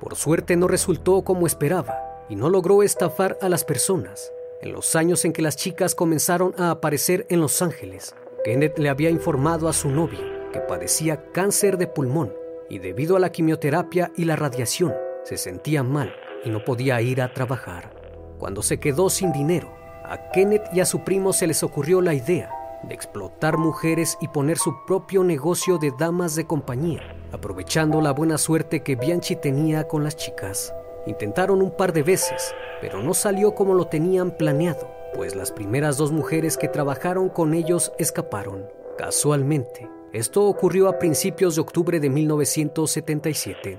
Por 0.00 0.14
suerte 0.14 0.56
no 0.56 0.68
resultó 0.68 1.22
como 1.22 1.46
esperaba 1.46 2.24
y 2.28 2.36
no 2.36 2.50
logró 2.50 2.82
estafar 2.82 3.38
a 3.40 3.48
las 3.48 3.64
personas. 3.64 4.32
En 4.60 4.72
los 4.72 4.96
años 4.96 5.24
en 5.24 5.32
que 5.32 5.42
las 5.42 5.56
chicas 5.56 5.94
comenzaron 5.94 6.54
a 6.58 6.70
aparecer 6.70 7.26
en 7.30 7.40
Los 7.40 7.62
Ángeles, 7.62 8.14
Kenneth 8.44 8.78
le 8.78 8.88
había 8.88 9.10
informado 9.10 9.68
a 9.68 9.72
su 9.72 9.88
novia 9.88 10.50
que 10.52 10.60
padecía 10.60 11.30
cáncer 11.32 11.78
de 11.78 11.86
pulmón 11.86 12.32
y 12.68 12.78
debido 12.78 13.16
a 13.16 13.20
la 13.20 13.30
quimioterapia 13.30 14.10
y 14.16 14.24
la 14.24 14.36
radiación 14.36 14.94
se 15.24 15.36
sentía 15.36 15.82
mal 15.82 16.12
y 16.44 16.50
no 16.50 16.64
podía 16.64 17.00
ir 17.00 17.20
a 17.20 17.32
trabajar. 17.32 17.90
Cuando 18.38 18.62
se 18.62 18.78
quedó 18.78 19.10
sin 19.10 19.32
dinero, 19.32 19.74
a 20.04 20.30
Kenneth 20.30 20.68
y 20.72 20.80
a 20.80 20.86
su 20.86 21.04
primo 21.04 21.32
se 21.32 21.46
les 21.46 21.62
ocurrió 21.62 22.00
la 22.00 22.14
idea 22.14 22.50
de 22.82 22.94
explotar 22.94 23.58
mujeres 23.58 24.16
y 24.20 24.28
poner 24.28 24.56
su 24.56 24.74
propio 24.86 25.24
negocio 25.24 25.78
de 25.78 25.92
damas 25.98 26.34
de 26.34 26.46
compañía, 26.46 27.02
aprovechando 27.32 28.00
la 28.00 28.12
buena 28.12 28.38
suerte 28.38 28.82
que 28.82 28.96
Bianchi 28.96 29.36
tenía 29.36 29.88
con 29.88 30.04
las 30.04 30.16
chicas. 30.16 30.72
Intentaron 31.06 31.62
un 31.62 31.70
par 31.70 31.92
de 31.92 32.02
veces, 32.02 32.54
pero 32.80 33.02
no 33.02 33.14
salió 33.14 33.54
como 33.54 33.74
lo 33.74 33.86
tenían 33.86 34.30
planeado, 34.30 34.90
pues 35.14 35.34
las 35.34 35.50
primeras 35.50 35.96
dos 35.96 36.12
mujeres 36.12 36.56
que 36.56 36.68
trabajaron 36.68 37.28
con 37.28 37.54
ellos 37.54 37.92
escaparon. 37.98 38.66
Casualmente, 38.96 39.88
esto 40.12 40.44
ocurrió 40.44 40.88
a 40.88 40.98
principios 40.98 41.54
de 41.56 41.60
octubre 41.60 42.00
de 42.00 42.08
1977. 42.08 43.78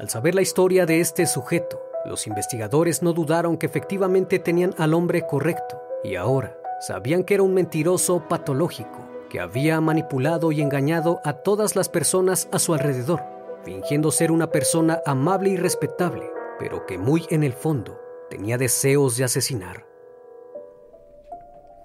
Al 0.00 0.10
saber 0.10 0.34
la 0.34 0.42
historia 0.42 0.86
de 0.86 1.00
este 1.00 1.26
sujeto, 1.26 1.80
los 2.04 2.26
investigadores 2.26 3.02
no 3.02 3.12
dudaron 3.12 3.56
que 3.56 3.66
efectivamente 3.66 4.40
tenían 4.40 4.74
al 4.76 4.92
hombre 4.92 5.26
correcto 5.26 5.80
y 6.02 6.16
ahora 6.16 6.58
sabían 6.80 7.22
que 7.22 7.34
era 7.34 7.42
un 7.44 7.54
mentiroso 7.54 8.26
patológico 8.28 9.08
que 9.28 9.38
había 9.38 9.80
manipulado 9.80 10.50
y 10.50 10.62
engañado 10.62 11.20
a 11.24 11.34
todas 11.34 11.76
las 11.76 11.88
personas 11.88 12.48
a 12.50 12.58
su 12.58 12.74
alrededor, 12.74 13.22
fingiendo 13.62 14.10
ser 14.10 14.32
una 14.32 14.50
persona 14.50 15.00
amable 15.06 15.50
y 15.50 15.56
respetable, 15.56 16.28
pero 16.58 16.86
que 16.86 16.98
muy 16.98 17.26
en 17.30 17.44
el 17.44 17.52
fondo 17.52 18.00
tenía 18.28 18.58
deseos 18.58 19.16
de 19.16 19.24
asesinar. 19.24 19.86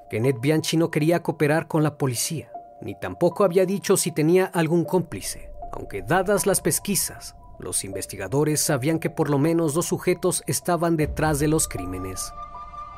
Kenneth 0.09 0.39
Bianchi 0.39 0.77
no 0.77 0.89
quería 0.89 1.21
cooperar 1.21 1.67
con 1.67 1.83
la 1.83 1.97
policía, 1.97 2.51
ni 2.81 2.99
tampoco 2.99 3.43
había 3.43 3.65
dicho 3.65 3.97
si 3.97 4.11
tenía 4.11 4.45
algún 4.45 4.85
cómplice, 4.85 5.51
aunque 5.71 6.01
dadas 6.01 6.45
las 6.45 6.61
pesquisas, 6.61 7.35
los 7.59 7.83
investigadores 7.83 8.61
sabían 8.61 8.99
que 8.99 9.09
por 9.09 9.29
lo 9.29 9.39
menos 9.39 9.73
dos 9.73 9.85
sujetos 9.85 10.43
estaban 10.47 10.97
detrás 10.97 11.39
de 11.39 11.47
los 11.47 11.67
crímenes. 11.67 12.31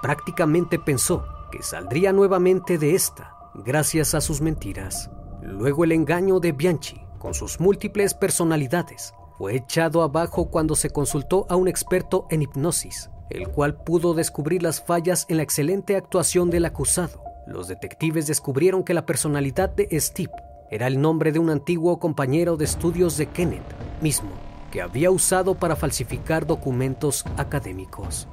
Prácticamente 0.02 0.80
pensó 0.80 1.26
que 1.52 1.64
saldría 1.64 2.12
nuevamente 2.14 2.78
de 2.78 2.96
esta 2.96 3.36
gracias 3.54 4.14
a 4.14 4.22
sus 4.22 4.42
mentiras. 4.42 5.10
Luego 5.42 5.84
el 5.84 5.92
engaño 5.92 6.40
de 6.40 6.52
Bianchi, 6.52 7.02
con 7.20 7.34
sus 7.34 7.60
múltiples 7.60 8.14
personalidades, 8.14 9.14
fue 9.38 9.56
echado 9.56 10.02
abajo 10.02 10.50
cuando 10.50 10.76
se 10.76 10.90
consultó 10.90 11.46
a 11.50 11.56
un 11.56 11.68
experto 11.68 12.28
en 12.30 12.42
hipnosis, 12.42 13.10
el 13.30 13.48
cual 13.50 13.76
pudo 13.84 14.14
descubrir 14.14 14.64
las 14.64 14.84
fallas 14.84 15.26
en 15.30 15.38
la 15.38 15.44
excelente 15.44 15.96
actuación 15.96 16.50
del 16.50 16.66
acusado. 16.66 17.27
Los 17.48 17.70
detectives 17.70 18.28
descubrieron 18.28 18.84
que 18.84 18.94
la 18.94 19.06
personalidad 19.06 19.70
de 19.70 19.88
Steve 20.02 20.34
era 20.70 20.86
el 20.88 21.00
nombre 21.00 21.32
de 21.32 21.40
un 21.40 21.50
antiguo 21.50 21.98
compañero 21.98 22.58
de 22.58 22.66
estudios 22.66 23.16
de 23.16 23.28
Kenneth 23.28 23.64
mismo, 24.02 24.32
que 24.70 24.82
había 24.82 25.12
usado 25.12 25.56
para 25.56 25.78
falsificar 25.78 26.46
documentos 26.46 27.24
académicos. 27.38 28.28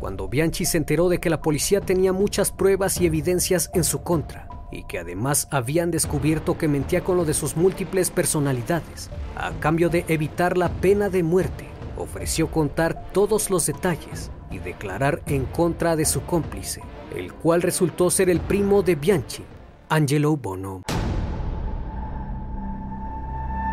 Cuando 0.00 0.26
Bianchi 0.26 0.64
se 0.64 0.78
enteró 0.78 1.10
de 1.10 1.18
que 1.18 1.28
la 1.28 1.42
policía 1.42 1.82
tenía 1.82 2.14
muchas 2.14 2.50
pruebas 2.50 2.98
y 2.98 3.04
evidencias 3.04 3.70
en 3.74 3.84
su 3.84 4.02
contra, 4.02 4.48
y 4.72 4.84
que 4.84 5.00
además 5.00 5.48
habían 5.50 5.90
descubierto 5.90 6.56
que 6.56 6.66
mentía 6.66 7.04
con 7.04 7.18
lo 7.18 7.26
de 7.26 7.34
sus 7.34 7.58
múltiples 7.58 8.10
personalidades, 8.10 9.10
a 9.36 9.50
cambio 9.60 9.90
de 9.90 10.06
evitar 10.08 10.56
la 10.56 10.70
pena 10.70 11.10
de 11.10 11.22
muerte, 11.22 11.66
ofreció 11.98 12.50
contar 12.50 13.10
todos 13.12 13.50
los 13.50 13.66
detalles 13.66 14.30
y 14.50 14.60
declarar 14.60 15.20
en 15.26 15.44
contra 15.44 15.94
de 15.94 16.06
su 16.06 16.22
cómplice, 16.22 16.80
el 17.14 17.32
cual 17.32 17.62
resultó 17.62 18.10
ser 18.10 18.30
el 18.30 18.40
primo 18.40 18.82
de 18.82 18.94
Bianchi, 18.94 19.44
Angelo 19.88 20.36
Bono. 20.36 20.82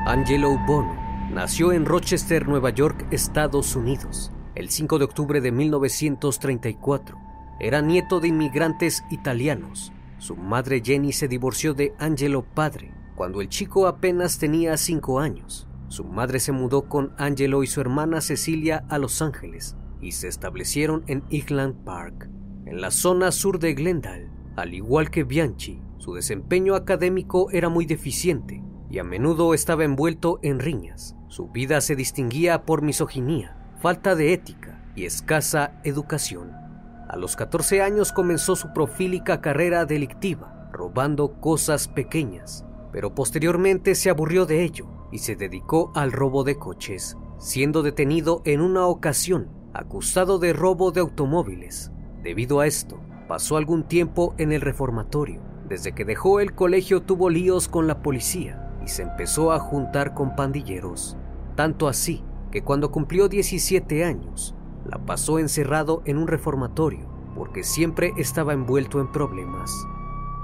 Angelo 0.05 0.57
Bono 0.67 0.95
nació 1.31 1.71
en 1.71 1.85
Rochester, 1.85 2.47
Nueva 2.47 2.69
York, 2.69 3.07
Estados 3.11 3.75
Unidos, 3.75 4.31
el 4.55 4.69
5 4.69 4.99
de 4.99 5.05
octubre 5.05 5.41
de 5.41 5.51
1934. 5.51 7.17
Era 7.59 7.81
nieto 7.81 8.19
de 8.19 8.27
inmigrantes 8.27 9.03
italianos. 9.09 9.91
Su 10.17 10.35
madre 10.35 10.81
Jenny 10.83 11.13
se 11.13 11.27
divorció 11.27 11.73
de 11.73 11.93
Angelo 11.99 12.43
padre 12.43 12.93
cuando 13.15 13.41
el 13.41 13.49
chico 13.49 13.87
apenas 13.87 14.39
tenía 14.39 14.77
5 14.77 15.19
años. 15.19 15.67
Su 15.87 16.03
madre 16.03 16.39
se 16.39 16.51
mudó 16.51 16.89
con 16.89 17.13
Angelo 17.17 17.63
y 17.63 17.67
su 17.67 17.79
hermana 17.79 18.21
Cecilia 18.21 18.83
a 18.89 18.97
Los 18.97 19.21
Ángeles 19.21 19.75
y 20.01 20.11
se 20.13 20.27
establecieron 20.27 21.03
en 21.07 21.23
Highland 21.29 21.83
Park, 21.83 22.29
en 22.73 22.81
la 22.81 22.89
zona 22.89 23.31
sur 23.31 23.59
de 23.59 23.75
Glendale. 23.75 24.31
Al 24.55 24.73
igual 24.73 25.11
que 25.11 25.23
Bianchi, 25.23 25.79
su 25.99 26.15
desempeño 26.15 26.73
académico 26.73 27.51
era 27.51 27.69
muy 27.69 27.85
deficiente 27.85 28.63
y 28.89 28.97
a 28.97 29.03
menudo 29.03 29.53
estaba 29.53 29.83
envuelto 29.83 30.39
en 30.41 30.57
riñas. 30.57 31.15
Su 31.27 31.49
vida 31.49 31.81
se 31.81 31.95
distinguía 31.95 32.65
por 32.65 32.81
misoginia, 32.81 33.55
falta 33.79 34.15
de 34.15 34.33
ética 34.33 34.83
y 34.95 35.05
escasa 35.05 35.79
educación. 35.83 36.51
A 37.09 37.15
los 37.15 37.35
14 37.35 37.83
años 37.83 38.11
comenzó 38.11 38.55
su 38.55 38.73
profílica 38.73 39.39
carrera 39.39 39.85
delictiva, 39.85 40.67
robando 40.71 41.39
cosas 41.39 41.87
pequeñas, 41.87 42.65
pero 42.91 43.13
posteriormente 43.13 43.93
se 43.93 44.09
aburrió 44.09 44.47
de 44.47 44.63
ello 44.63 44.87
y 45.11 45.19
se 45.19 45.35
dedicó 45.35 45.91
al 45.93 46.11
robo 46.11 46.43
de 46.43 46.57
coches, 46.57 47.17
siendo 47.37 47.83
detenido 47.83 48.41
en 48.45 48.61
una 48.61 48.87
ocasión 48.87 49.49
acusado 49.75 50.39
de 50.39 50.53
robo 50.53 50.91
de 50.91 51.01
automóviles. 51.01 51.92
Debido 52.23 52.61
a 52.61 52.67
esto, 52.67 53.01
pasó 53.27 53.57
algún 53.57 53.83
tiempo 53.83 54.33
en 54.37 54.53
el 54.53 54.61
reformatorio. 54.61 55.41
Desde 55.67 55.93
que 55.93 56.05
dejó 56.05 56.39
el 56.39 56.55
colegio 56.55 57.01
tuvo 57.01 57.29
líos 57.29 57.67
con 57.67 57.85
la 57.85 58.01
policía 58.01 58.71
y 58.83 58.87
se 58.87 59.03
empezó 59.03 59.51
a 59.51 59.59
juntar 59.59 60.13
con 60.13 60.35
pandilleros, 60.35 61.17
tanto 61.55 61.87
así 61.89 62.23
que 62.49 62.63
cuando 62.63 62.91
cumplió 62.91 63.27
17 63.27 64.05
años, 64.05 64.55
la 64.85 64.99
pasó 64.99 65.37
encerrado 65.37 66.01
en 66.05 66.17
un 66.17 66.27
reformatorio 66.27 67.11
porque 67.35 67.63
siempre 67.63 68.13
estaba 68.17 68.53
envuelto 68.53 69.01
en 69.01 69.11
problemas. 69.11 69.71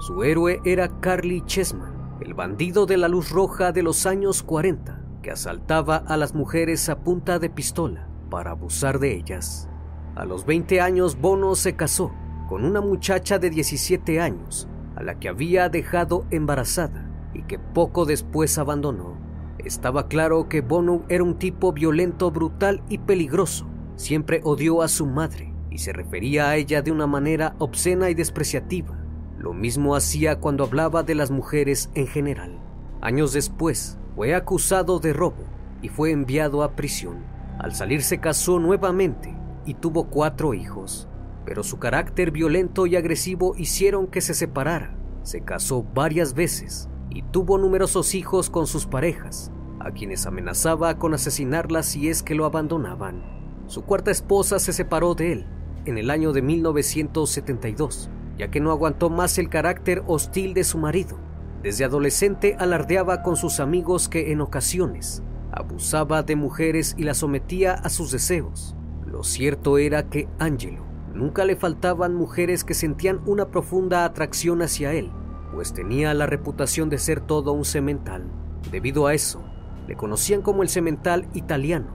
Su 0.00 0.22
héroe 0.22 0.60
era 0.64 1.00
Carly 1.00 1.42
Chessman, 1.46 2.18
el 2.20 2.34
bandido 2.34 2.84
de 2.84 2.96
la 2.96 3.08
luz 3.08 3.30
roja 3.30 3.72
de 3.72 3.82
los 3.82 4.06
años 4.06 4.42
40, 4.42 5.00
que 5.22 5.30
asaltaba 5.30 5.96
a 5.96 6.16
las 6.16 6.34
mujeres 6.34 6.88
a 6.88 6.98
punta 7.00 7.38
de 7.38 7.48
pistola 7.48 8.08
para 8.28 8.50
abusar 8.50 8.98
de 8.98 9.14
ellas. 9.14 9.69
A 10.16 10.24
los 10.24 10.44
20 10.44 10.80
años 10.80 11.20
Bono 11.20 11.54
se 11.54 11.76
casó 11.76 12.10
con 12.48 12.64
una 12.64 12.80
muchacha 12.80 13.38
de 13.38 13.48
17 13.48 14.20
años, 14.20 14.68
a 14.96 15.04
la 15.04 15.20
que 15.20 15.28
había 15.28 15.68
dejado 15.68 16.26
embarazada 16.30 17.08
y 17.32 17.42
que 17.42 17.60
poco 17.60 18.06
después 18.06 18.58
abandonó. 18.58 19.16
Estaba 19.58 20.08
claro 20.08 20.48
que 20.48 20.62
Bono 20.62 21.04
era 21.08 21.22
un 21.22 21.38
tipo 21.38 21.72
violento, 21.72 22.32
brutal 22.32 22.82
y 22.88 22.98
peligroso. 22.98 23.66
Siempre 23.94 24.40
odió 24.42 24.82
a 24.82 24.88
su 24.88 25.06
madre 25.06 25.54
y 25.70 25.78
se 25.78 25.92
refería 25.92 26.48
a 26.48 26.56
ella 26.56 26.82
de 26.82 26.90
una 26.90 27.06
manera 27.06 27.54
obscena 27.58 28.10
y 28.10 28.14
despreciativa. 28.14 28.98
Lo 29.38 29.52
mismo 29.52 29.94
hacía 29.94 30.40
cuando 30.40 30.64
hablaba 30.64 31.04
de 31.04 31.14
las 31.14 31.30
mujeres 31.30 31.88
en 31.94 32.08
general. 32.08 32.58
Años 33.00 33.32
después, 33.32 33.96
fue 34.16 34.34
acusado 34.34 34.98
de 34.98 35.12
robo 35.12 35.44
y 35.82 35.88
fue 35.88 36.10
enviado 36.10 36.64
a 36.64 36.72
prisión. 36.72 37.18
Al 37.58 37.74
salir 37.74 38.02
se 38.02 38.18
casó 38.18 38.58
nuevamente 38.58 39.39
y 39.64 39.74
tuvo 39.74 40.04
cuatro 40.04 40.54
hijos, 40.54 41.08
pero 41.44 41.62
su 41.62 41.78
carácter 41.78 42.30
violento 42.30 42.86
y 42.86 42.96
agresivo 42.96 43.54
hicieron 43.56 44.06
que 44.06 44.20
se 44.20 44.34
separara. 44.34 44.96
Se 45.22 45.42
casó 45.42 45.84
varias 45.94 46.34
veces 46.34 46.88
y 47.10 47.22
tuvo 47.22 47.58
numerosos 47.58 48.14
hijos 48.14 48.50
con 48.50 48.66
sus 48.66 48.86
parejas, 48.86 49.52
a 49.78 49.90
quienes 49.90 50.26
amenazaba 50.26 50.98
con 50.98 51.14
asesinarlas 51.14 51.86
si 51.86 52.08
es 52.08 52.22
que 52.22 52.34
lo 52.34 52.44
abandonaban. 52.44 53.22
Su 53.66 53.82
cuarta 53.82 54.10
esposa 54.10 54.58
se 54.58 54.72
separó 54.72 55.14
de 55.14 55.32
él 55.32 55.46
en 55.84 55.98
el 55.98 56.10
año 56.10 56.32
de 56.32 56.42
1972, 56.42 58.10
ya 58.38 58.50
que 58.50 58.60
no 58.60 58.70
aguantó 58.70 59.10
más 59.10 59.38
el 59.38 59.48
carácter 59.48 60.02
hostil 60.06 60.54
de 60.54 60.64
su 60.64 60.78
marido. 60.78 61.18
Desde 61.62 61.84
adolescente 61.84 62.56
alardeaba 62.58 63.22
con 63.22 63.36
sus 63.36 63.60
amigos 63.60 64.08
que 64.08 64.32
en 64.32 64.40
ocasiones 64.40 65.22
abusaba 65.52 66.22
de 66.22 66.36
mujeres 66.36 66.94
y 66.96 67.04
las 67.04 67.18
sometía 67.18 67.74
a 67.74 67.88
sus 67.88 68.12
deseos. 68.12 68.76
Lo 69.10 69.24
cierto 69.24 69.78
era 69.78 70.08
que 70.08 70.28
Angelo 70.38 70.84
nunca 71.14 71.44
le 71.44 71.56
faltaban 71.56 72.14
mujeres 72.14 72.64
que 72.64 72.74
sentían 72.74 73.20
una 73.26 73.50
profunda 73.50 74.04
atracción 74.04 74.62
hacia 74.62 74.92
él 74.92 75.10
pues 75.52 75.72
tenía 75.72 76.14
la 76.14 76.26
reputación 76.26 76.88
de 76.88 76.98
ser 76.98 77.20
todo 77.20 77.52
un 77.52 77.64
semental. 77.64 78.24
Debido 78.70 79.06
a 79.06 79.14
eso, 79.14 79.42
le 79.86 79.96
conocían 79.96 80.42
como 80.42 80.62
el 80.62 80.68
cemental 80.68 81.28
italiano. 81.34 81.88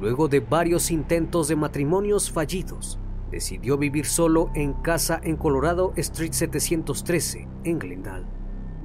Luego 0.00 0.28
de 0.28 0.40
varios 0.40 0.90
intentos 0.90 1.48
de 1.48 1.56
matrimonios 1.56 2.30
fallidos, 2.30 2.98
decidió 3.30 3.78
vivir 3.78 4.06
solo 4.06 4.50
en 4.54 4.72
casa 4.72 5.20
en 5.22 5.36
Colorado 5.36 5.92
Street 5.96 6.32
713, 6.32 7.48
en 7.64 7.78
Glendale, 7.78 8.26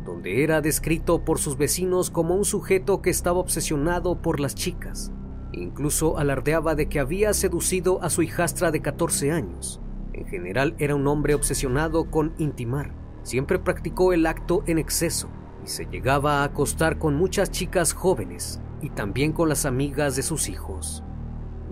donde 0.05 0.43
era 0.43 0.61
descrito 0.61 1.23
por 1.23 1.39
sus 1.39 1.57
vecinos 1.57 2.09
como 2.09 2.35
un 2.35 2.45
sujeto 2.45 3.01
que 3.01 3.09
estaba 3.09 3.39
obsesionado 3.39 4.21
por 4.21 4.39
las 4.39 4.55
chicas. 4.55 5.11
Incluso 5.51 6.17
alardeaba 6.17 6.75
de 6.75 6.89
que 6.89 6.99
había 6.99 7.33
seducido 7.33 8.01
a 8.03 8.09
su 8.09 8.21
hijastra 8.21 8.71
de 8.71 8.81
14 8.81 9.31
años. 9.31 9.81
En 10.13 10.27
general 10.27 10.75
era 10.79 10.95
un 10.95 11.07
hombre 11.07 11.35
obsesionado 11.35 12.09
con 12.09 12.33
intimar. 12.37 12.93
Siempre 13.23 13.59
practicó 13.59 14.13
el 14.13 14.25
acto 14.25 14.63
en 14.67 14.77
exceso 14.77 15.29
y 15.63 15.67
se 15.67 15.85
llegaba 15.85 16.41
a 16.41 16.43
acostar 16.45 16.97
con 16.97 17.15
muchas 17.15 17.51
chicas 17.51 17.93
jóvenes 17.93 18.61
y 18.81 18.89
también 18.89 19.31
con 19.31 19.49
las 19.49 19.65
amigas 19.65 20.15
de 20.15 20.23
sus 20.23 20.49
hijos. 20.49 21.03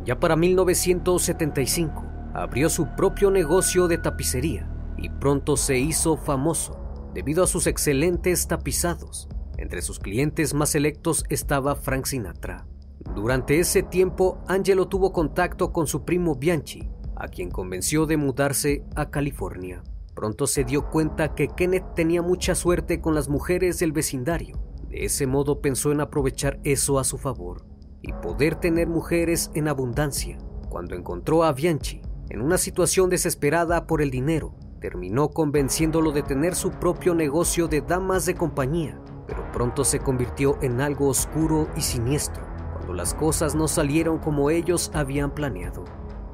Ya 0.06 0.20
para 0.20 0.36
1975 0.36 2.04
abrió 2.34 2.70
su 2.70 2.88
propio 2.96 3.32
negocio 3.32 3.88
de 3.88 3.98
tapicería 3.98 4.70
y 4.98 5.10
pronto 5.10 5.58
se 5.58 5.80
hizo 5.80 6.18
famoso 6.18 6.80
debido 7.14 7.44
a 7.44 7.48
sus 7.48 7.66
excelentes 7.66 8.48
tapizados. 8.48 9.30
Entre 9.58 9.82
sus 9.82 10.00
clientes 10.00 10.54
más 10.54 10.70
selectos 10.70 11.24
estaba 11.30 11.76
Frank 11.76 12.06
Sinatra. 12.06 12.68
Durante 13.14 13.60
ese 13.60 13.84
tiempo, 13.84 14.40
Angelo 14.48 14.88
tuvo 14.88 15.14
contacto 15.14 15.72
con 15.72 15.88
su 15.88 16.04
primo 16.04 16.36
Bianchi, 16.36 16.90
a 17.16 17.28
quien 17.28 17.50
convenció 17.50 18.06
de 18.06 18.18
mudarse 18.18 18.84
a 18.96 19.10
California. 19.10 19.84
Pronto 20.14 20.48
se 20.48 20.64
dio 20.64 20.90
cuenta 20.90 21.36
que 21.36 21.48
Kenneth 21.48 21.94
tenía 21.96 22.22
mucha 22.22 22.56
suerte 22.56 23.00
con 23.00 23.16
las 23.16 23.30
mujeres 23.30 23.80
del 23.80 23.92
vecindario. 23.92 24.58
De 24.90 25.06
ese 25.06 25.28
modo 25.28 25.62
pensó 25.62 25.92
en 25.92 26.02
aprovechar 26.02 26.60
eso 26.64 27.00
a 27.00 27.04
su 27.04 27.18
favor 27.18 27.66
y 28.02 28.12
poder 28.12 28.56
tener 28.56 28.88
mujeres 28.88 29.52
en 29.54 29.68
abundancia. 29.68 30.38
Cuando 30.70 30.96
encontró 30.96 31.44
a 31.44 31.54
Bianchi 31.54 32.02
en 32.30 32.42
una 32.42 32.58
situación 32.58 33.10
desesperada 33.10 33.88
por 33.88 34.02
el 34.02 34.10
dinero, 34.10 34.56
terminó 34.82 35.30
convenciéndolo 35.30 36.12
de 36.12 36.24
tener 36.24 36.56
su 36.56 36.72
propio 36.72 37.16
negocio 37.16 37.68
de 37.68 37.82
damas 37.82 38.26
de 38.26 38.36
compañía, 38.36 39.00
pero 39.28 39.52
pronto 39.52 39.84
se 39.84 40.00
convirtió 40.00 40.58
en 40.62 40.82
algo 40.82 41.08
oscuro 41.08 41.70
y 41.76 41.82
siniestro 41.82 42.55
las 42.96 43.14
cosas 43.14 43.56
no 43.56 43.68
salieron 43.68 44.20
como 44.20 44.50
ellos 44.50 44.90
habían 44.94 45.32
planeado, 45.32 45.84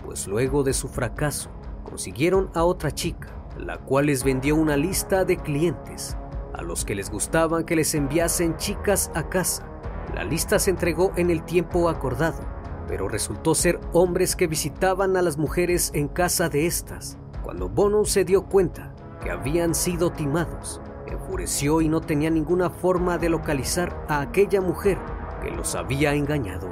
pues 0.05 0.27
luego 0.27 0.63
de 0.63 0.73
su 0.73 0.87
fracaso 0.87 1.49
consiguieron 1.83 2.51
a 2.53 2.63
otra 2.63 2.91
chica, 2.91 3.29
la 3.57 3.79
cual 3.79 4.05
les 4.05 4.23
vendió 4.23 4.55
una 4.55 4.77
lista 4.77 5.25
de 5.25 5.37
clientes 5.37 6.15
a 6.53 6.61
los 6.61 6.85
que 6.85 6.95
les 6.95 7.09
gustaban 7.09 7.65
que 7.65 7.75
les 7.75 7.95
enviasen 7.95 8.57
chicas 8.57 9.11
a 9.15 9.27
casa. 9.27 9.65
La 10.13 10.23
lista 10.23 10.59
se 10.59 10.69
entregó 10.69 11.11
en 11.15 11.31
el 11.31 11.43
tiempo 11.43 11.89
acordado, 11.89 12.45
pero 12.87 13.07
resultó 13.07 13.55
ser 13.55 13.79
hombres 13.93 14.35
que 14.35 14.47
visitaban 14.47 15.17
a 15.17 15.21
las 15.21 15.37
mujeres 15.37 15.91
en 15.95 16.07
casa 16.07 16.49
de 16.49 16.67
estas. 16.67 17.17
Cuando 17.43 17.69
Bono 17.69 18.05
se 18.05 18.23
dio 18.23 18.43
cuenta 18.43 18.93
que 19.23 19.31
habían 19.31 19.73
sido 19.73 20.11
timados, 20.11 20.81
enfureció 21.07 21.81
y 21.81 21.89
no 21.89 22.01
tenía 22.01 22.29
ninguna 22.29 22.69
forma 22.69 23.17
de 23.17 23.29
localizar 23.29 24.05
a 24.07 24.21
aquella 24.21 24.61
mujer 24.61 24.99
que 25.41 25.51
los 25.51 25.75
había 25.75 26.13
engañado, 26.13 26.69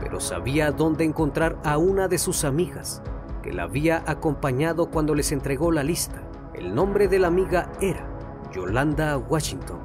pero 0.00 0.20
sabía 0.20 0.72
dónde 0.72 1.04
encontrar 1.04 1.56
a 1.64 1.78
una 1.78 2.08
de 2.08 2.18
sus 2.18 2.44
amigas, 2.44 3.02
que 3.42 3.52
la 3.52 3.64
había 3.64 4.02
acompañado 4.06 4.90
cuando 4.90 5.14
les 5.14 5.32
entregó 5.32 5.70
la 5.70 5.82
lista. 5.82 6.22
El 6.54 6.74
nombre 6.74 7.08
de 7.08 7.18
la 7.18 7.28
amiga 7.28 7.70
era 7.80 8.06
Yolanda 8.52 9.16
Washington, 9.18 9.78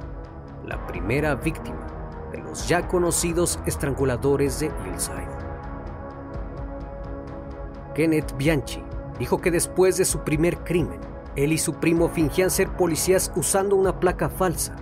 la 0.66 0.84
primera 0.86 1.34
víctima 1.34 1.86
de 2.32 2.38
los 2.38 2.66
ya 2.66 2.88
conocidos 2.88 3.60
estranguladores 3.66 4.60
de 4.60 4.66
Hillside. 4.66 5.36
Kenneth 7.94 8.36
Bianchi 8.36 8.82
dijo 9.18 9.40
que 9.40 9.50
después 9.50 9.96
de 9.96 10.04
su 10.04 10.20
primer 10.20 10.58
crimen, 10.58 11.00
él 11.36 11.52
y 11.52 11.58
su 11.58 11.74
primo 11.74 12.08
fingían 12.08 12.50
ser 12.50 12.68
policías 12.70 13.32
usando 13.36 13.76
una 13.76 14.00
placa 14.00 14.28
falsa 14.28 14.74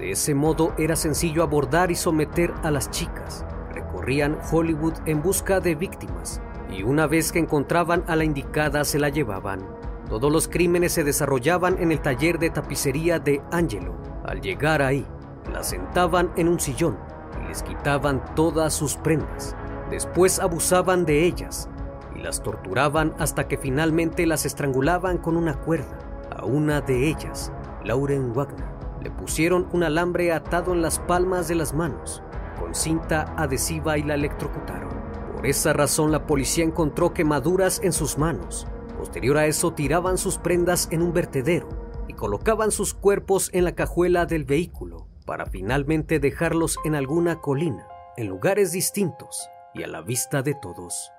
de 0.00 0.12
ese 0.12 0.34
modo 0.34 0.72
era 0.78 0.96
sencillo 0.96 1.42
abordar 1.42 1.90
y 1.90 1.94
someter 1.94 2.54
a 2.62 2.70
las 2.70 2.90
chicas. 2.90 3.44
Recorrían 3.74 4.38
Hollywood 4.50 4.94
en 5.04 5.20
busca 5.20 5.60
de 5.60 5.74
víctimas 5.74 6.40
y 6.70 6.82
una 6.84 7.06
vez 7.06 7.32
que 7.32 7.38
encontraban 7.38 8.02
a 8.06 8.16
la 8.16 8.24
indicada 8.24 8.84
se 8.84 8.98
la 8.98 9.10
llevaban. 9.10 9.60
Todos 10.08 10.32
los 10.32 10.48
crímenes 10.48 10.92
se 10.92 11.04
desarrollaban 11.04 11.76
en 11.82 11.92
el 11.92 12.00
taller 12.00 12.38
de 12.38 12.48
tapicería 12.48 13.18
de 13.18 13.42
Angelo. 13.52 13.94
Al 14.24 14.40
llegar 14.40 14.80
ahí, 14.80 15.06
la 15.52 15.62
sentaban 15.62 16.32
en 16.36 16.48
un 16.48 16.60
sillón 16.60 16.96
y 17.44 17.48
les 17.48 17.62
quitaban 17.62 18.24
todas 18.34 18.72
sus 18.72 18.96
prendas. 18.96 19.54
Después 19.90 20.40
abusaban 20.40 21.04
de 21.04 21.26
ellas 21.26 21.68
y 22.16 22.20
las 22.20 22.42
torturaban 22.42 23.12
hasta 23.18 23.48
que 23.48 23.58
finalmente 23.58 24.26
las 24.26 24.46
estrangulaban 24.46 25.18
con 25.18 25.36
una 25.36 25.56
cuerda. 25.56 25.98
A 26.34 26.46
una 26.46 26.80
de 26.80 27.06
ellas, 27.06 27.52
Lauren 27.84 28.32
Wagner, 28.32 28.79
le 29.02 29.10
pusieron 29.10 29.68
un 29.72 29.82
alambre 29.82 30.32
atado 30.32 30.72
en 30.72 30.82
las 30.82 30.98
palmas 30.98 31.48
de 31.48 31.54
las 31.54 31.72
manos, 31.74 32.22
con 32.58 32.74
cinta 32.74 33.34
adhesiva 33.36 33.98
y 33.98 34.02
la 34.02 34.14
electrocutaron. 34.14 34.90
Por 35.34 35.46
esa 35.46 35.72
razón 35.72 36.12
la 36.12 36.26
policía 36.26 36.64
encontró 36.64 37.14
quemaduras 37.14 37.80
en 37.82 37.92
sus 37.92 38.18
manos. 38.18 38.66
Posterior 38.98 39.38
a 39.38 39.46
eso 39.46 39.72
tiraban 39.72 40.18
sus 40.18 40.36
prendas 40.36 40.88
en 40.90 41.02
un 41.02 41.14
vertedero 41.14 41.68
y 42.08 42.12
colocaban 42.12 42.70
sus 42.70 42.92
cuerpos 42.92 43.48
en 43.54 43.64
la 43.64 43.74
cajuela 43.74 44.26
del 44.26 44.44
vehículo 44.44 45.08
para 45.24 45.46
finalmente 45.46 46.18
dejarlos 46.18 46.76
en 46.84 46.94
alguna 46.94 47.40
colina, 47.40 47.86
en 48.16 48.26
lugares 48.26 48.72
distintos 48.72 49.48
y 49.72 49.82
a 49.82 49.86
la 49.86 50.02
vista 50.02 50.42
de 50.42 50.54
todos. 50.54 51.10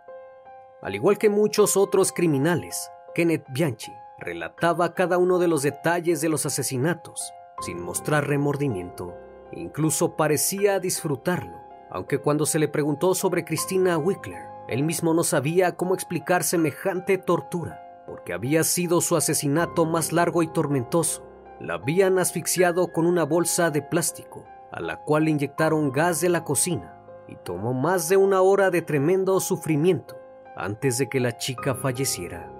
Al 0.83 0.93
igual 0.93 1.17
que 1.17 1.29
muchos 1.29 1.77
otros 1.77 2.11
criminales, 2.11 2.91
Kenneth 3.15 3.45
Bianchi 3.49 3.91
relataba 4.19 4.93
cada 4.93 5.17
uno 5.17 5.39
de 5.39 5.47
los 5.47 5.63
detalles 5.63 6.21
de 6.21 6.29
los 6.29 6.45
asesinatos 6.45 7.33
sin 7.61 7.81
mostrar 7.81 8.27
remordimiento. 8.27 9.15
Incluso 9.53 10.15
parecía 10.15 10.79
disfrutarlo, 10.79 11.57
aunque 11.89 12.19
cuando 12.19 12.45
se 12.45 12.59
le 12.59 12.67
preguntó 12.67 13.15
sobre 13.15 13.45
Christina 13.45 13.97
Wickler, 13.97 14.43
él 14.67 14.83
mismo 14.83 15.13
no 15.13 15.23
sabía 15.23 15.75
cómo 15.75 15.93
explicar 15.93 16.43
semejante 16.43 17.17
tortura, 17.17 18.03
porque 18.07 18.33
había 18.33 18.63
sido 18.63 19.01
su 19.01 19.15
asesinato 19.15 19.85
más 19.85 20.11
largo 20.11 20.43
y 20.43 20.47
tormentoso. 20.47 21.27
La 21.59 21.75
habían 21.75 22.17
asfixiado 22.17 22.91
con 22.91 23.05
una 23.05 23.23
bolsa 23.23 23.69
de 23.69 23.81
plástico, 23.81 24.45
a 24.71 24.79
la 24.79 25.03
cual 25.03 25.25
le 25.25 25.31
inyectaron 25.31 25.91
gas 25.91 26.21
de 26.21 26.29
la 26.29 26.43
cocina, 26.43 26.97
y 27.27 27.35
tomó 27.35 27.73
más 27.73 28.09
de 28.09 28.17
una 28.17 28.41
hora 28.41 28.71
de 28.71 28.81
tremendo 28.81 29.39
sufrimiento 29.39 30.17
antes 30.55 30.97
de 30.97 31.09
que 31.09 31.19
la 31.19 31.37
chica 31.37 31.75
falleciera. 31.75 32.51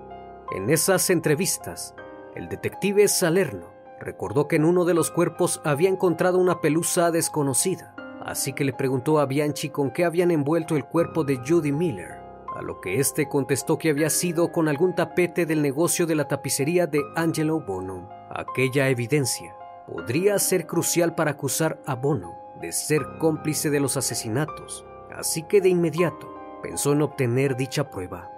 En 0.53 0.69
esas 0.69 1.09
entrevistas, 1.09 1.95
el 2.35 2.49
detective 2.49 3.07
Salerno 3.07 3.70
recordó 4.01 4.47
que 4.47 4.57
en 4.57 4.65
uno 4.65 4.83
de 4.83 4.93
los 4.93 5.11
cuerpos 5.11 5.61
había 5.63 5.89
encontrado 5.89 6.37
una 6.39 6.59
pelusa 6.59 7.11
desconocida, 7.11 7.95
así 8.25 8.53
que 8.53 8.65
le 8.65 8.73
preguntó 8.73 9.19
a 9.19 9.25
Bianchi 9.25 9.69
con 9.69 9.91
qué 9.91 10.03
habían 10.03 10.31
envuelto 10.31 10.75
el 10.75 10.85
cuerpo 10.85 11.23
de 11.23 11.37
Judy 11.37 11.71
Miller, 11.71 12.19
a 12.55 12.61
lo 12.61 12.81
que 12.81 12.99
éste 12.99 13.29
contestó 13.29 13.77
que 13.77 13.89
había 13.89 14.09
sido 14.09 14.51
con 14.51 14.67
algún 14.67 14.95
tapete 14.95 15.45
del 15.45 15.61
negocio 15.61 16.05
de 16.05 16.15
la 16.15 16.27
tapicería 16.27 16.87
de 16.87 17.01
Angelo 17.15 17.61
Bono. 17.61 18.09
Aquella 18.29 18.89
evidencia 18.89 19.55
podría 19.87 20.37
ser 20.39 20.65
crucial 20.65 21.15
para 21.15 21.31
acusar 21.31 21.79
a 21.85 21.95
Bono 21.95 22.35
de 22.59 22.71
ser 22.71 23.01
cómplice 23.19 23.69
de 23.69 23.79
los 23.79 23.97
asesinatos, 23.97 24.85
así 25.15 25.43
que 25.43 25.61
de 25.61 25.69
inmediato 25.69 26.27
pensó 26.61 26.93
en 26.93 27.01
obtener 27.01 27.55
dicha 27.55 27.89
prueba. 27.89 28.29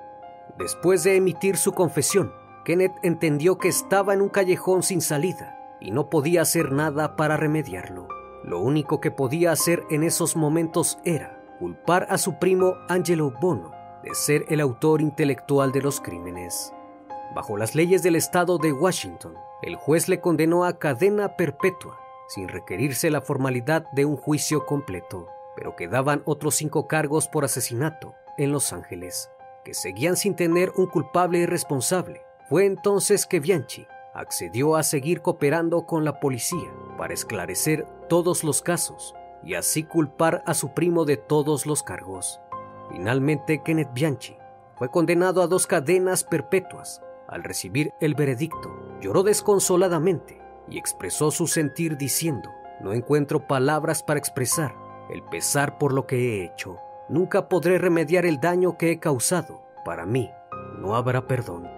Después 0.58 1.04
de 1.04 1.16
emitir 1.16 1.58
su 1.58 1.72
confesión, 1.74 2.32
Kenneth 2.64 2.96
entendió 3.04 3.58
que 3.58 3.68
estaba 3.68 4.14
en 4.14 4.22
un 4.22 4.30
callejón 4.30 4.84
sin 4.84 5.02
salida 5.02 5.60
y 5.82 5.92
no 5.92 6.10
podía 6.10 6.42
hacer 6.42 6.72
nada 6.72 7.16
para 7.18 7.36
remediarlo. 7.36 8.08
Lo 8.44 8.60
único 8.60 9.02
que 9.02 9.12
podía 9.12 9.52
hacer 9.52 9.84
en 9.90 10.04
esos 10.04 10.36
momentos 10.36 10.98
era 11.04 11.44
culpar 11.60 12.08
a 12.10 12.18
su 12.18 12.40
primo 12.40 12.76
Angelo 12.88 13.34
Bono 13.42 13.72
de 14.04 14.16
ser 14.16 14.46
el 14.50 14.62
autor 14.62 15.02
intelectual 15.02 15.72
de 15.72 15.82
los 15.82 16.00
crímenes. 16.00 16.74
Bajo 17.36 17.58
las 17.58 17.76
leyes 17.76 18.04
del 18.04 18.16
estado 18.16 18.58
de 18.58 18.72
Washington, 18.72 19.36
el 19.62 19.76
juez 19.76 20.08
le 20.08 20.20
condenó 20.20 20.66
a 20.66 20.78
cadena 20.78 21.36
perpetua, 21.36 22.00
sin 22.28 22.48
requerirse 22.48 23.10
la 23.10 23.22
formalidad 23.22 23.86
de 23.92 24.06
un 24.06 24.18
juicio 24.18 24.66
completo, 24.66 25.28
pero 25.56 25.76
quedaban 25.76 26.22
otros 26.26 26.56
cinco 26.56 26.88
cargos 26.88 27.28
por 27.28 27.44
asesinato 27.46 28.14
en 28.38 28.52
Los 28.52 28.72
Ángeles, 28.72 29.30
que 29.64 29.74
seguían 29.74 30.16
sin 30.16 30.36
tener 30.36 30.72
un 30.76 30.88
culpable 30.88 31.46
responsable 31.46 32.23
fue 32.50 32.66
entonces 32.66 33.26
que 33.26 33.40
Bianchi 33.40 33.88
accedió 34.14 34.76
a 34.76 34.84
seguir 34.84 35.22
cooperando 35.22 35.86
con 35.86 36.06
la 36.06 36.20
policía 36.20 36.72
para 36.98 37.14
esclarecer 37.14 37.88
todos 38.08 38.44
los 38.44 38.62
casos 38.62 39.16
y 39.44 39.56
así 39.56 39.84
culpar 39.84 40.44
a 40.46 40.54
su 40.54 40.74
primo 40.74 41.06
de 41.06 41.18
todos 41.18 41.66
los 41.66 41.84
cargos. 41.84 42.40
Finalmente, 42.92 43.62
Kenneth 43.64 43.94
Bianchi 43.94 44.38
fue 44.78 44.90
condenado 44.90 45.42
a 45.42 45.48
dos 45.48 45.68
cadenas 45.68 46.24
perpetuas. 46.24 47.02
Al 47.28 47.44
recibir 47.44 47.92
el 48.00 48.16
veredicto, 48.16 48.72
lloró 49.02 49.24
desconsoladamente 49.24 50.40
y 50.70 50.78
expresó 50.78 51.32
su 51.32 51.48
sentir 51.48 51.98
diciendo, 51.98 52.50
no 52.82 52.94
encuentro 52.94 53.48
palabras 53.48 54.04
para 54.04 54.20
expresar 54.20 54.76
el 55.10 55.24
pesar 55.24 55.78
por 55.78 55.94
lo 55.94 56.06
que 56.06 56.18
he 56.18 56.46
hecho. 56.46 56.78
Nunca 57.10 57.50
podré 57.50 57.78
remediar 57.78 58.26
el 58.26 58.40
daño 58.40 58.78
que 58.78 58.92
he 58.92 59.00
causado. 59.00 59.64
Para 59.86 60.06
mí, 60.06 60.30
no 60.78 60.96
habrá 60.96 61.28
perdón. 61.28 61.73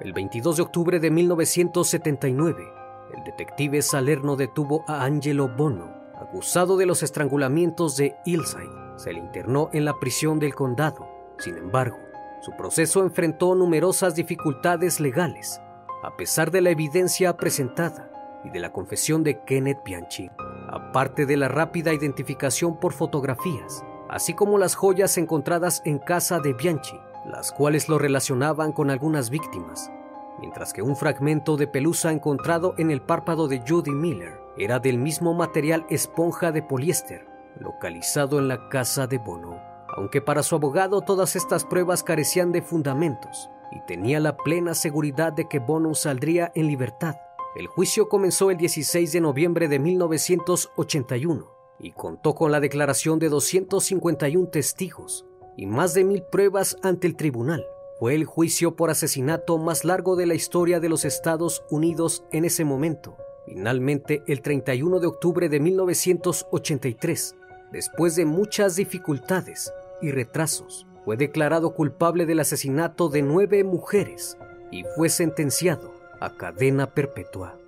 El 0.00 0.14
22 0.14 0.56
de 0.56 0.62
octubre 0.62 0.98
de 0.98 1.10
1979, 1.10 2.72
el 3.14 3.22
detective 3.22 3.82
Salerno 3.82 4.34
detuvo 4.34 4.82
a 4.88 5.04
Angelo 5.04 5.46
Bono, 5.46 5.92
acusado 6.18 6.78
de 6.78 6.86
los 6.86 7.02
estrangulamientos 7.02 7.98
de 7.98 8.16
Hillside. 8.24 8.96
Se 8.96 9.12
le 9.12 9.18
internó 9.18 9.68
en 9.74 9.84
la 9.84 9.98
prisión 9.98 10.38
del 10.38 10.54
condado. 10.54 11.06
Sin 11.38 11.58
embargo, 11.58 11.98
su 12.40 12.52
proceso 12.56 13.02
enfrentó 13.02 13.54
numerosas 13.54 14.14
dificultades 14.14 15.00
legales, 15.00 15.60
a 16.02 16.16
pesar 16.16 16.50
de 16.50 16.62
la 16.62 16.70
evidencia 16.70 17.36
presentada 17.36 18.10
y 18.42 18.48
de 18.48 18.60
la 18.60 18.72
confesión 18.72 19.22
de 19.22 19.44
Kenneth 19.44 19.84
Bianchi, 19.84 20.30
aparte 20.70 21.26
de 21.26 21.36
la 21.36 21.48
rápida 21.48 21.92
identificación 21.92 22.80
por 22.80 22.94
fotografías, 22.94 23.84
así 24.08 24.32
como 24.32 24.56
las 24.56 24.76
joyas 24.76 25.18
encontradas 25.18 25.82
en 25.84 25.98
casa 25.98 26.40
de 26.40 26.54
Bianchi 26.54 26.96
las 27.30 27.52
cuales 27.52 27.88
lo 27.88 27.98
relacionaban 27.98 28.72
con 28.72 28.90
algunas 28.90 29.30
víctimas, 29.30 29.90
mientras 30.38 30.72
que 30.72 30.82
un 30.82 30.96
fragmento 30.96 31.56
de 31.56 31.66
pelusa 31.66 32.12
encontrado 32.12 32.74
en 32.78 32.90
el 32.90 33.02
párpado 33.02 33.48
de 33.48 33.62
Judy 33.66 33.92
Miller 33.92 34.40
era 34.56 34.78
del 34.78 34.98
mismo 34.98 35.34
material 35.34 35.86
esponja 35.90 36.52
de 36.52 36.62
poliéster, 36.62 37.26
localizado 37.58 38.38
en 38.38 38.48
la 38.48 38.68
casa 38.68 39.06
de 39.06 39.18
Bono. 39.18 39.60
Aunque 39.96 40.20
para 40.20 40.42
su 40.42 40.54
abogado 40.54 41.00
todas 41.00 41.36
estas 41.36 41.64
pruebas 41.64 42.02
carecían 42.02 42.52
de 42.52 42.62
fundamentos 42.62 43.50
y 43.72 43.80
tenía 43.86 44.20
la 44.20 44.36
plena 44.36 44.74
seguridad 44.74 45.32
de 45.32 45.48
que 45.48 45.58
Bono 45.58 45.94
saldría 45.94 46.52
en 46.54 46.66
libertad, 46.66 47.16
el 47.56 47.66
juicio 47.66 48.08
comenzó 48.08 48.50
el 48.50 48.56
16 48.56 49.12
de 49.12 49.20
noviembre 49.20 49.66
de 49.66 49.80
1981 49.80 51.46
y 51.80 51.92
contó 51.92 52.34
con 52.34 52.52
la 52.52 52.60
declaración 52.60 53.18
de 53.18 53.28
251 53.28 54.48
testigos, 54.48 55.26
y 55.56 55.66
más 55.66 55.94
de 55.94 56.04
mil 56.04 56.22
pruebas 56.22 56.76
ante 56.82 57.06
el 57.06 57.16
tribunal. 57.16 57.64
Fue 57.98 58.14
el 58.14 58.24
juicio 58.24 58.76
por 58.76 58.88
asesinato 58.88 59.58
más 59.58 59.84
largo 59.84 60.16
de 60.16 60.24
la 60.24 60.34
historia 60.34 60.80
de 60.80 60.88
los 60.88 61.04
Estados 61.04 61.64
Unidos 61.68 62.24
en 62.32 62.46
ese 62.46 62.64
momento. 62.64 63.16
Finalmente, 63.44 64.22
el 64.26 64.40
31 64.40 65.00
de 65.00 65.06
octubre 65.06 65.48
de 65.50 65.60
1983, 65.60 67.34
después 67.72 68.16
de 68.16 68.24
muchas 68.24 68.76
dificultades 68.76 69.72
y 70.00 70.12
retrasos, 70.12 70.86
fue 71.04 71.18
declarado 71.18 71.74
culpable 71.74 72.24
del 72.24 72.40
asesinato 72.40 73.08
de 73.08 73.22
nueve 73.22 73.64
mujeres 73.64 74.38
y 74.70 74.84
fue 74.96 75.08
sentenciado 75.08 75.92
a 76.20 76.36
cadena 76.36 76.86
perpetua. 76.86 77.58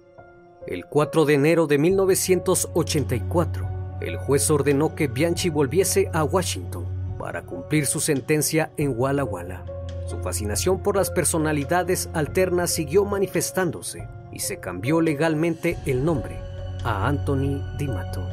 El 0.66 0.86
4 0.86 1.24
de 1.24 1.34
enero 1.34 1.66
de 1.66 1.76
1984, 1.76 3.68
el 4.00 4.16
juez 4.16 4.50
ordenó 4.50 4.94
que 4.94 5.08
Bianchi 5.08 5.50
volviese 5.50 6.08
a 6.12 6.24
Washington 6.24 6.91
para 7.22 7.42
cumplir 7.42 7.86
su 7.86 8.00
sentencia 8.00 8.72
en 8.76 8.94
Walla 8.98 9.22
Walla. 9.22 9.64
Su 10.08 10.18
fascinación 10.18 10.82
por 10.82 10.96
las 10.96 11.08
personalidades 11.08 12.10
alternas 12.14 12.72
siguió 12.72 13.04
manifestándose 13.04 14.08
y 14.32 14.40
se 14.40 14.58
cambió 14.58 15.00
legalmente 15.00 15.78
el 15.86 16.04
nombre 16.04 16.36
a 16.82 17.06
Anthony 17.06 17.62
D'Amato 17.78 18.26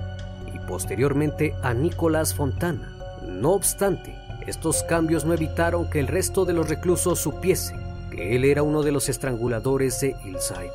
y 0.52 0.58
posteriormente 0.68 1.54
a 1.62 1.76
Nicolás 1.76 2.34
Fontana. 2.34 2.98
No 3.28 3.52
obstante, 3.52 4.16
estos 4.48 4.82
cambios 4.82 5.24
no 5.24 5.36
evitaron 5.36 5.88
que 5.92 6.00
el 6.00 6.08
resto 6.08 6.46
de 6.46 6.54
los 6.54 6.68
reclusos 6.68 7.20
supiese 7.20 7.76
que 8.10 8.36
él 8.36 8.44
era 8.44 8.64
uno 8.64 8.82
de 8.82 8.92
los 8.92 9.08
estranguladores 9.08 10.02
de 10.02 10.16
Hillside. 10.26 10.74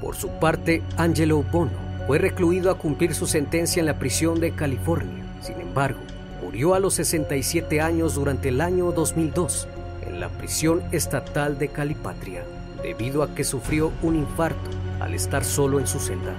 Por 0.00 0.16
su 0.16 0.30
parte, 0.40 0.82
Angelo 0.96 1.42
Bono 1.52 1.78
fue 2.06 2.16
recluido 2.16 2.70
a 2.70 2.78
cumplir 2.78 3.14
su 3.14 3.26
sentencia 3.26 3.80
en 3.80 3.86
la 3.86 3.98
prisión 3.98 4.40
de 4.40 4.52
California. 4.52 5.22
Sin 5.42 5.60
embargo, 5.60 6.00
murió 6.52 6.74
a 6.74 6.80
los 6.80 6.92
67 6.92 7.80
años 7.80 8.14
durante 8.14 8.50
el 8.50 8.60
año 8.60 8.92
2002 8.92 9.68
en 10.06 10.20
la 10.20 10.28
prisión 10.28 10.82
estatal 10.92 11.58
de 11.58 11.68
Calipatria 11.68 12.44
debido 12.82 13.22
a 13.22 13.34
que 13.34 13.42
sufrió 13.42 13.90
un 14.02 14.16
infarto 14.16 14.68
al 15.00 15.14
estar 15.14 15.44
solo 15.44 15.80
en 15.80 15.86
su 15.86 15.98
celda. 15.98 16.34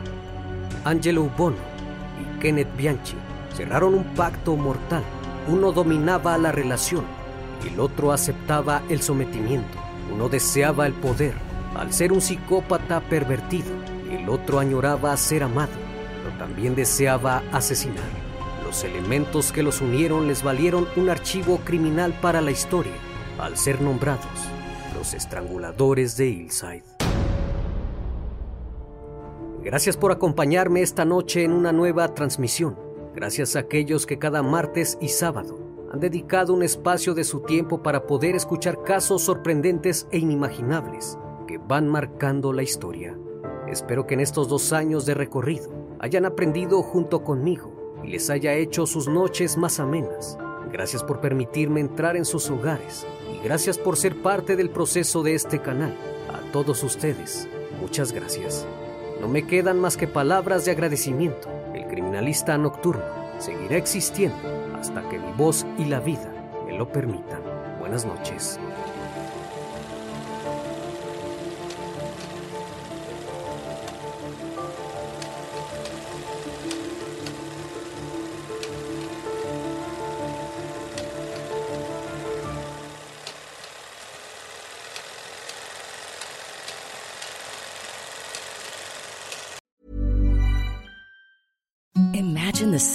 Angelo 0.86 1.24
Bono 1.36 1.58
y 2.22 2.40
Kenneth 2.40 2.78
Bianchi 2.78 3.16
cerraron 3.56 3.96
un 3.96 4.04
pacto 4.14 4.56
mortal. 4.56 5.02
Uno 5.48 5.72
dominaba 5.72 6.38
la 6.38 6.52
relación 6.52 7.06
el 7.68 7.80
otro 7.80 8.12
aceptaba 8.12 8.84
el 8.90 9.02
sometimiento. 9.02 9.80
Uno 10.14 10.30
deseaba 10.30 10.86
el 10.86 10.94
poder 10.94 11.34
al 11.76 11.92
ser 11.92 12.12
un 12.14 12.22
psicópata 12.22 13.00
pervertido 13.00 13.72
el 14.12 14.30
otro 14.30 14.60
añoraba 14.60 15.18
ser 15.18 15.42
amado, 15.42 15.72
pero 16.24 16.38
también 16.38 16.76
deseaba 16.76 17.42
asesinar. 17.52 18.23
Los 18.74 18.86
elementos 18.86 19.52
que 19.52 19.62
los 19.62 19.82
unieron 19.82 20.28
les 20.28 20.42
valieron 20.42 20.88
un 20.96 21.12
archivo 21.12 21.60
criminal 21.64 22.12
para 22.20 22.42
la 22.42 22.50
historia, 22.50 22.96
al 23.38 23.56
ser 23.56 23.80
nombrados 23.80 24.26
los 24.98 25.14
estranguladores 25.14 26.18
de 26.18 26.30
Hillside. 26.30 26.84
Gracias 29.62 29.96
por 29.96 30.12
acompañarme 30.12 30.82
esta 30.82 31.06
noche 31.06 31.44
en 31.44 31.52
una 31.52 31.72
nueva 31.72 32.16
transmisión. 32.16 32.76
Gracias 33.14 33.56
a 33.56 33.60
aquellos 33.60 34.08
que 34.08 34.18
cada 34.18 34.42
martes 34.42 34.98
y 35.00 35.10
sábado 35.10 35.60
han 35.92 36.00
dedicado 36.00 36.52
un 36.52 36.64
espacio 36.64 37.14
de 37.14 37.26
su 37.26 37.42
tiempo 37.42 37.84
para 37.84 38.08
poder 38.08 38.36
escuchar 38.36 38.82
casos 38.82 39.22
sorprendentes 39.22 40.08
e 40.10 40.18
inimaginables 40.18 41.16
que 41.48 41.60
van 41.60 41.88
marcando 41.88 42.52
la 42.52 42.64
historia. 42.64 43.16
Espero 43.68 44.08
que 44.08 44.16
en 44.16 44.22
estos 44.22 44.48
dos 44.48 44.74
años 44.74 45.06
de 45.06 45.14
recorrido 45.14 45.70
hayan 46.00 46.26
aprendido 46.26 46.82
junto 46.82 47.24
conmigo 47.24 47.73
y 48.04 48.08
les 48.08 48.30
haya 48.30 48.54
hecho 48.54 48.86
sus 48.86 49.08
noches 49.08 49.58
más 49.58 49.80
amenas. 49.80 50.38
Gracias 50.72 51.04
por 51.04 51.22
permitirme 51.22 51.80
entrar 51.80 52.18
en 52.18 52.26
sus 52.26 52.50
hogares 52.50 53.06
y 53.34 53.44
gracias 53.44 53.78
por 53.78 53.98
ser 53.98 54.22
parte 54.22 54.56
del 54.56 54.70
proceso 54.70 55.24
de 55.24 55.36
este 55.36 55.60
canal. 55.60 55.96
A 56.34 56.52
todos 56.52 56.84
ustedes, 56.84 57.48
muchas 57.80 58.12
gracias. 58.12 58.66
No 59.22 59.28
me 59.28 59.46
quedan 59.46 59.80
más 59.80 59.98
que 59.98 60.08
palabras 60.08 60.66
de 60.66 60.72
agradecimiento. 60.72 61.50
El 61.74 61.88
criminalista 61.88 62.58
nocturno 62.58 63.04
seguirá 63.40 63.78
existiendo 63.78 64.38
hasta 64.76 65.08
que 65.10 65.20
mi 65.20 65.32
voz 65.34 65.66
y 65.78 65.86
la 65.86 66.00
vida 66.00 66.34
me 66.66 66.78
lo 66.78 66.92
permitan. 66.92 67.42
Buenas 67.80 68.06
noches. 68.06 68.60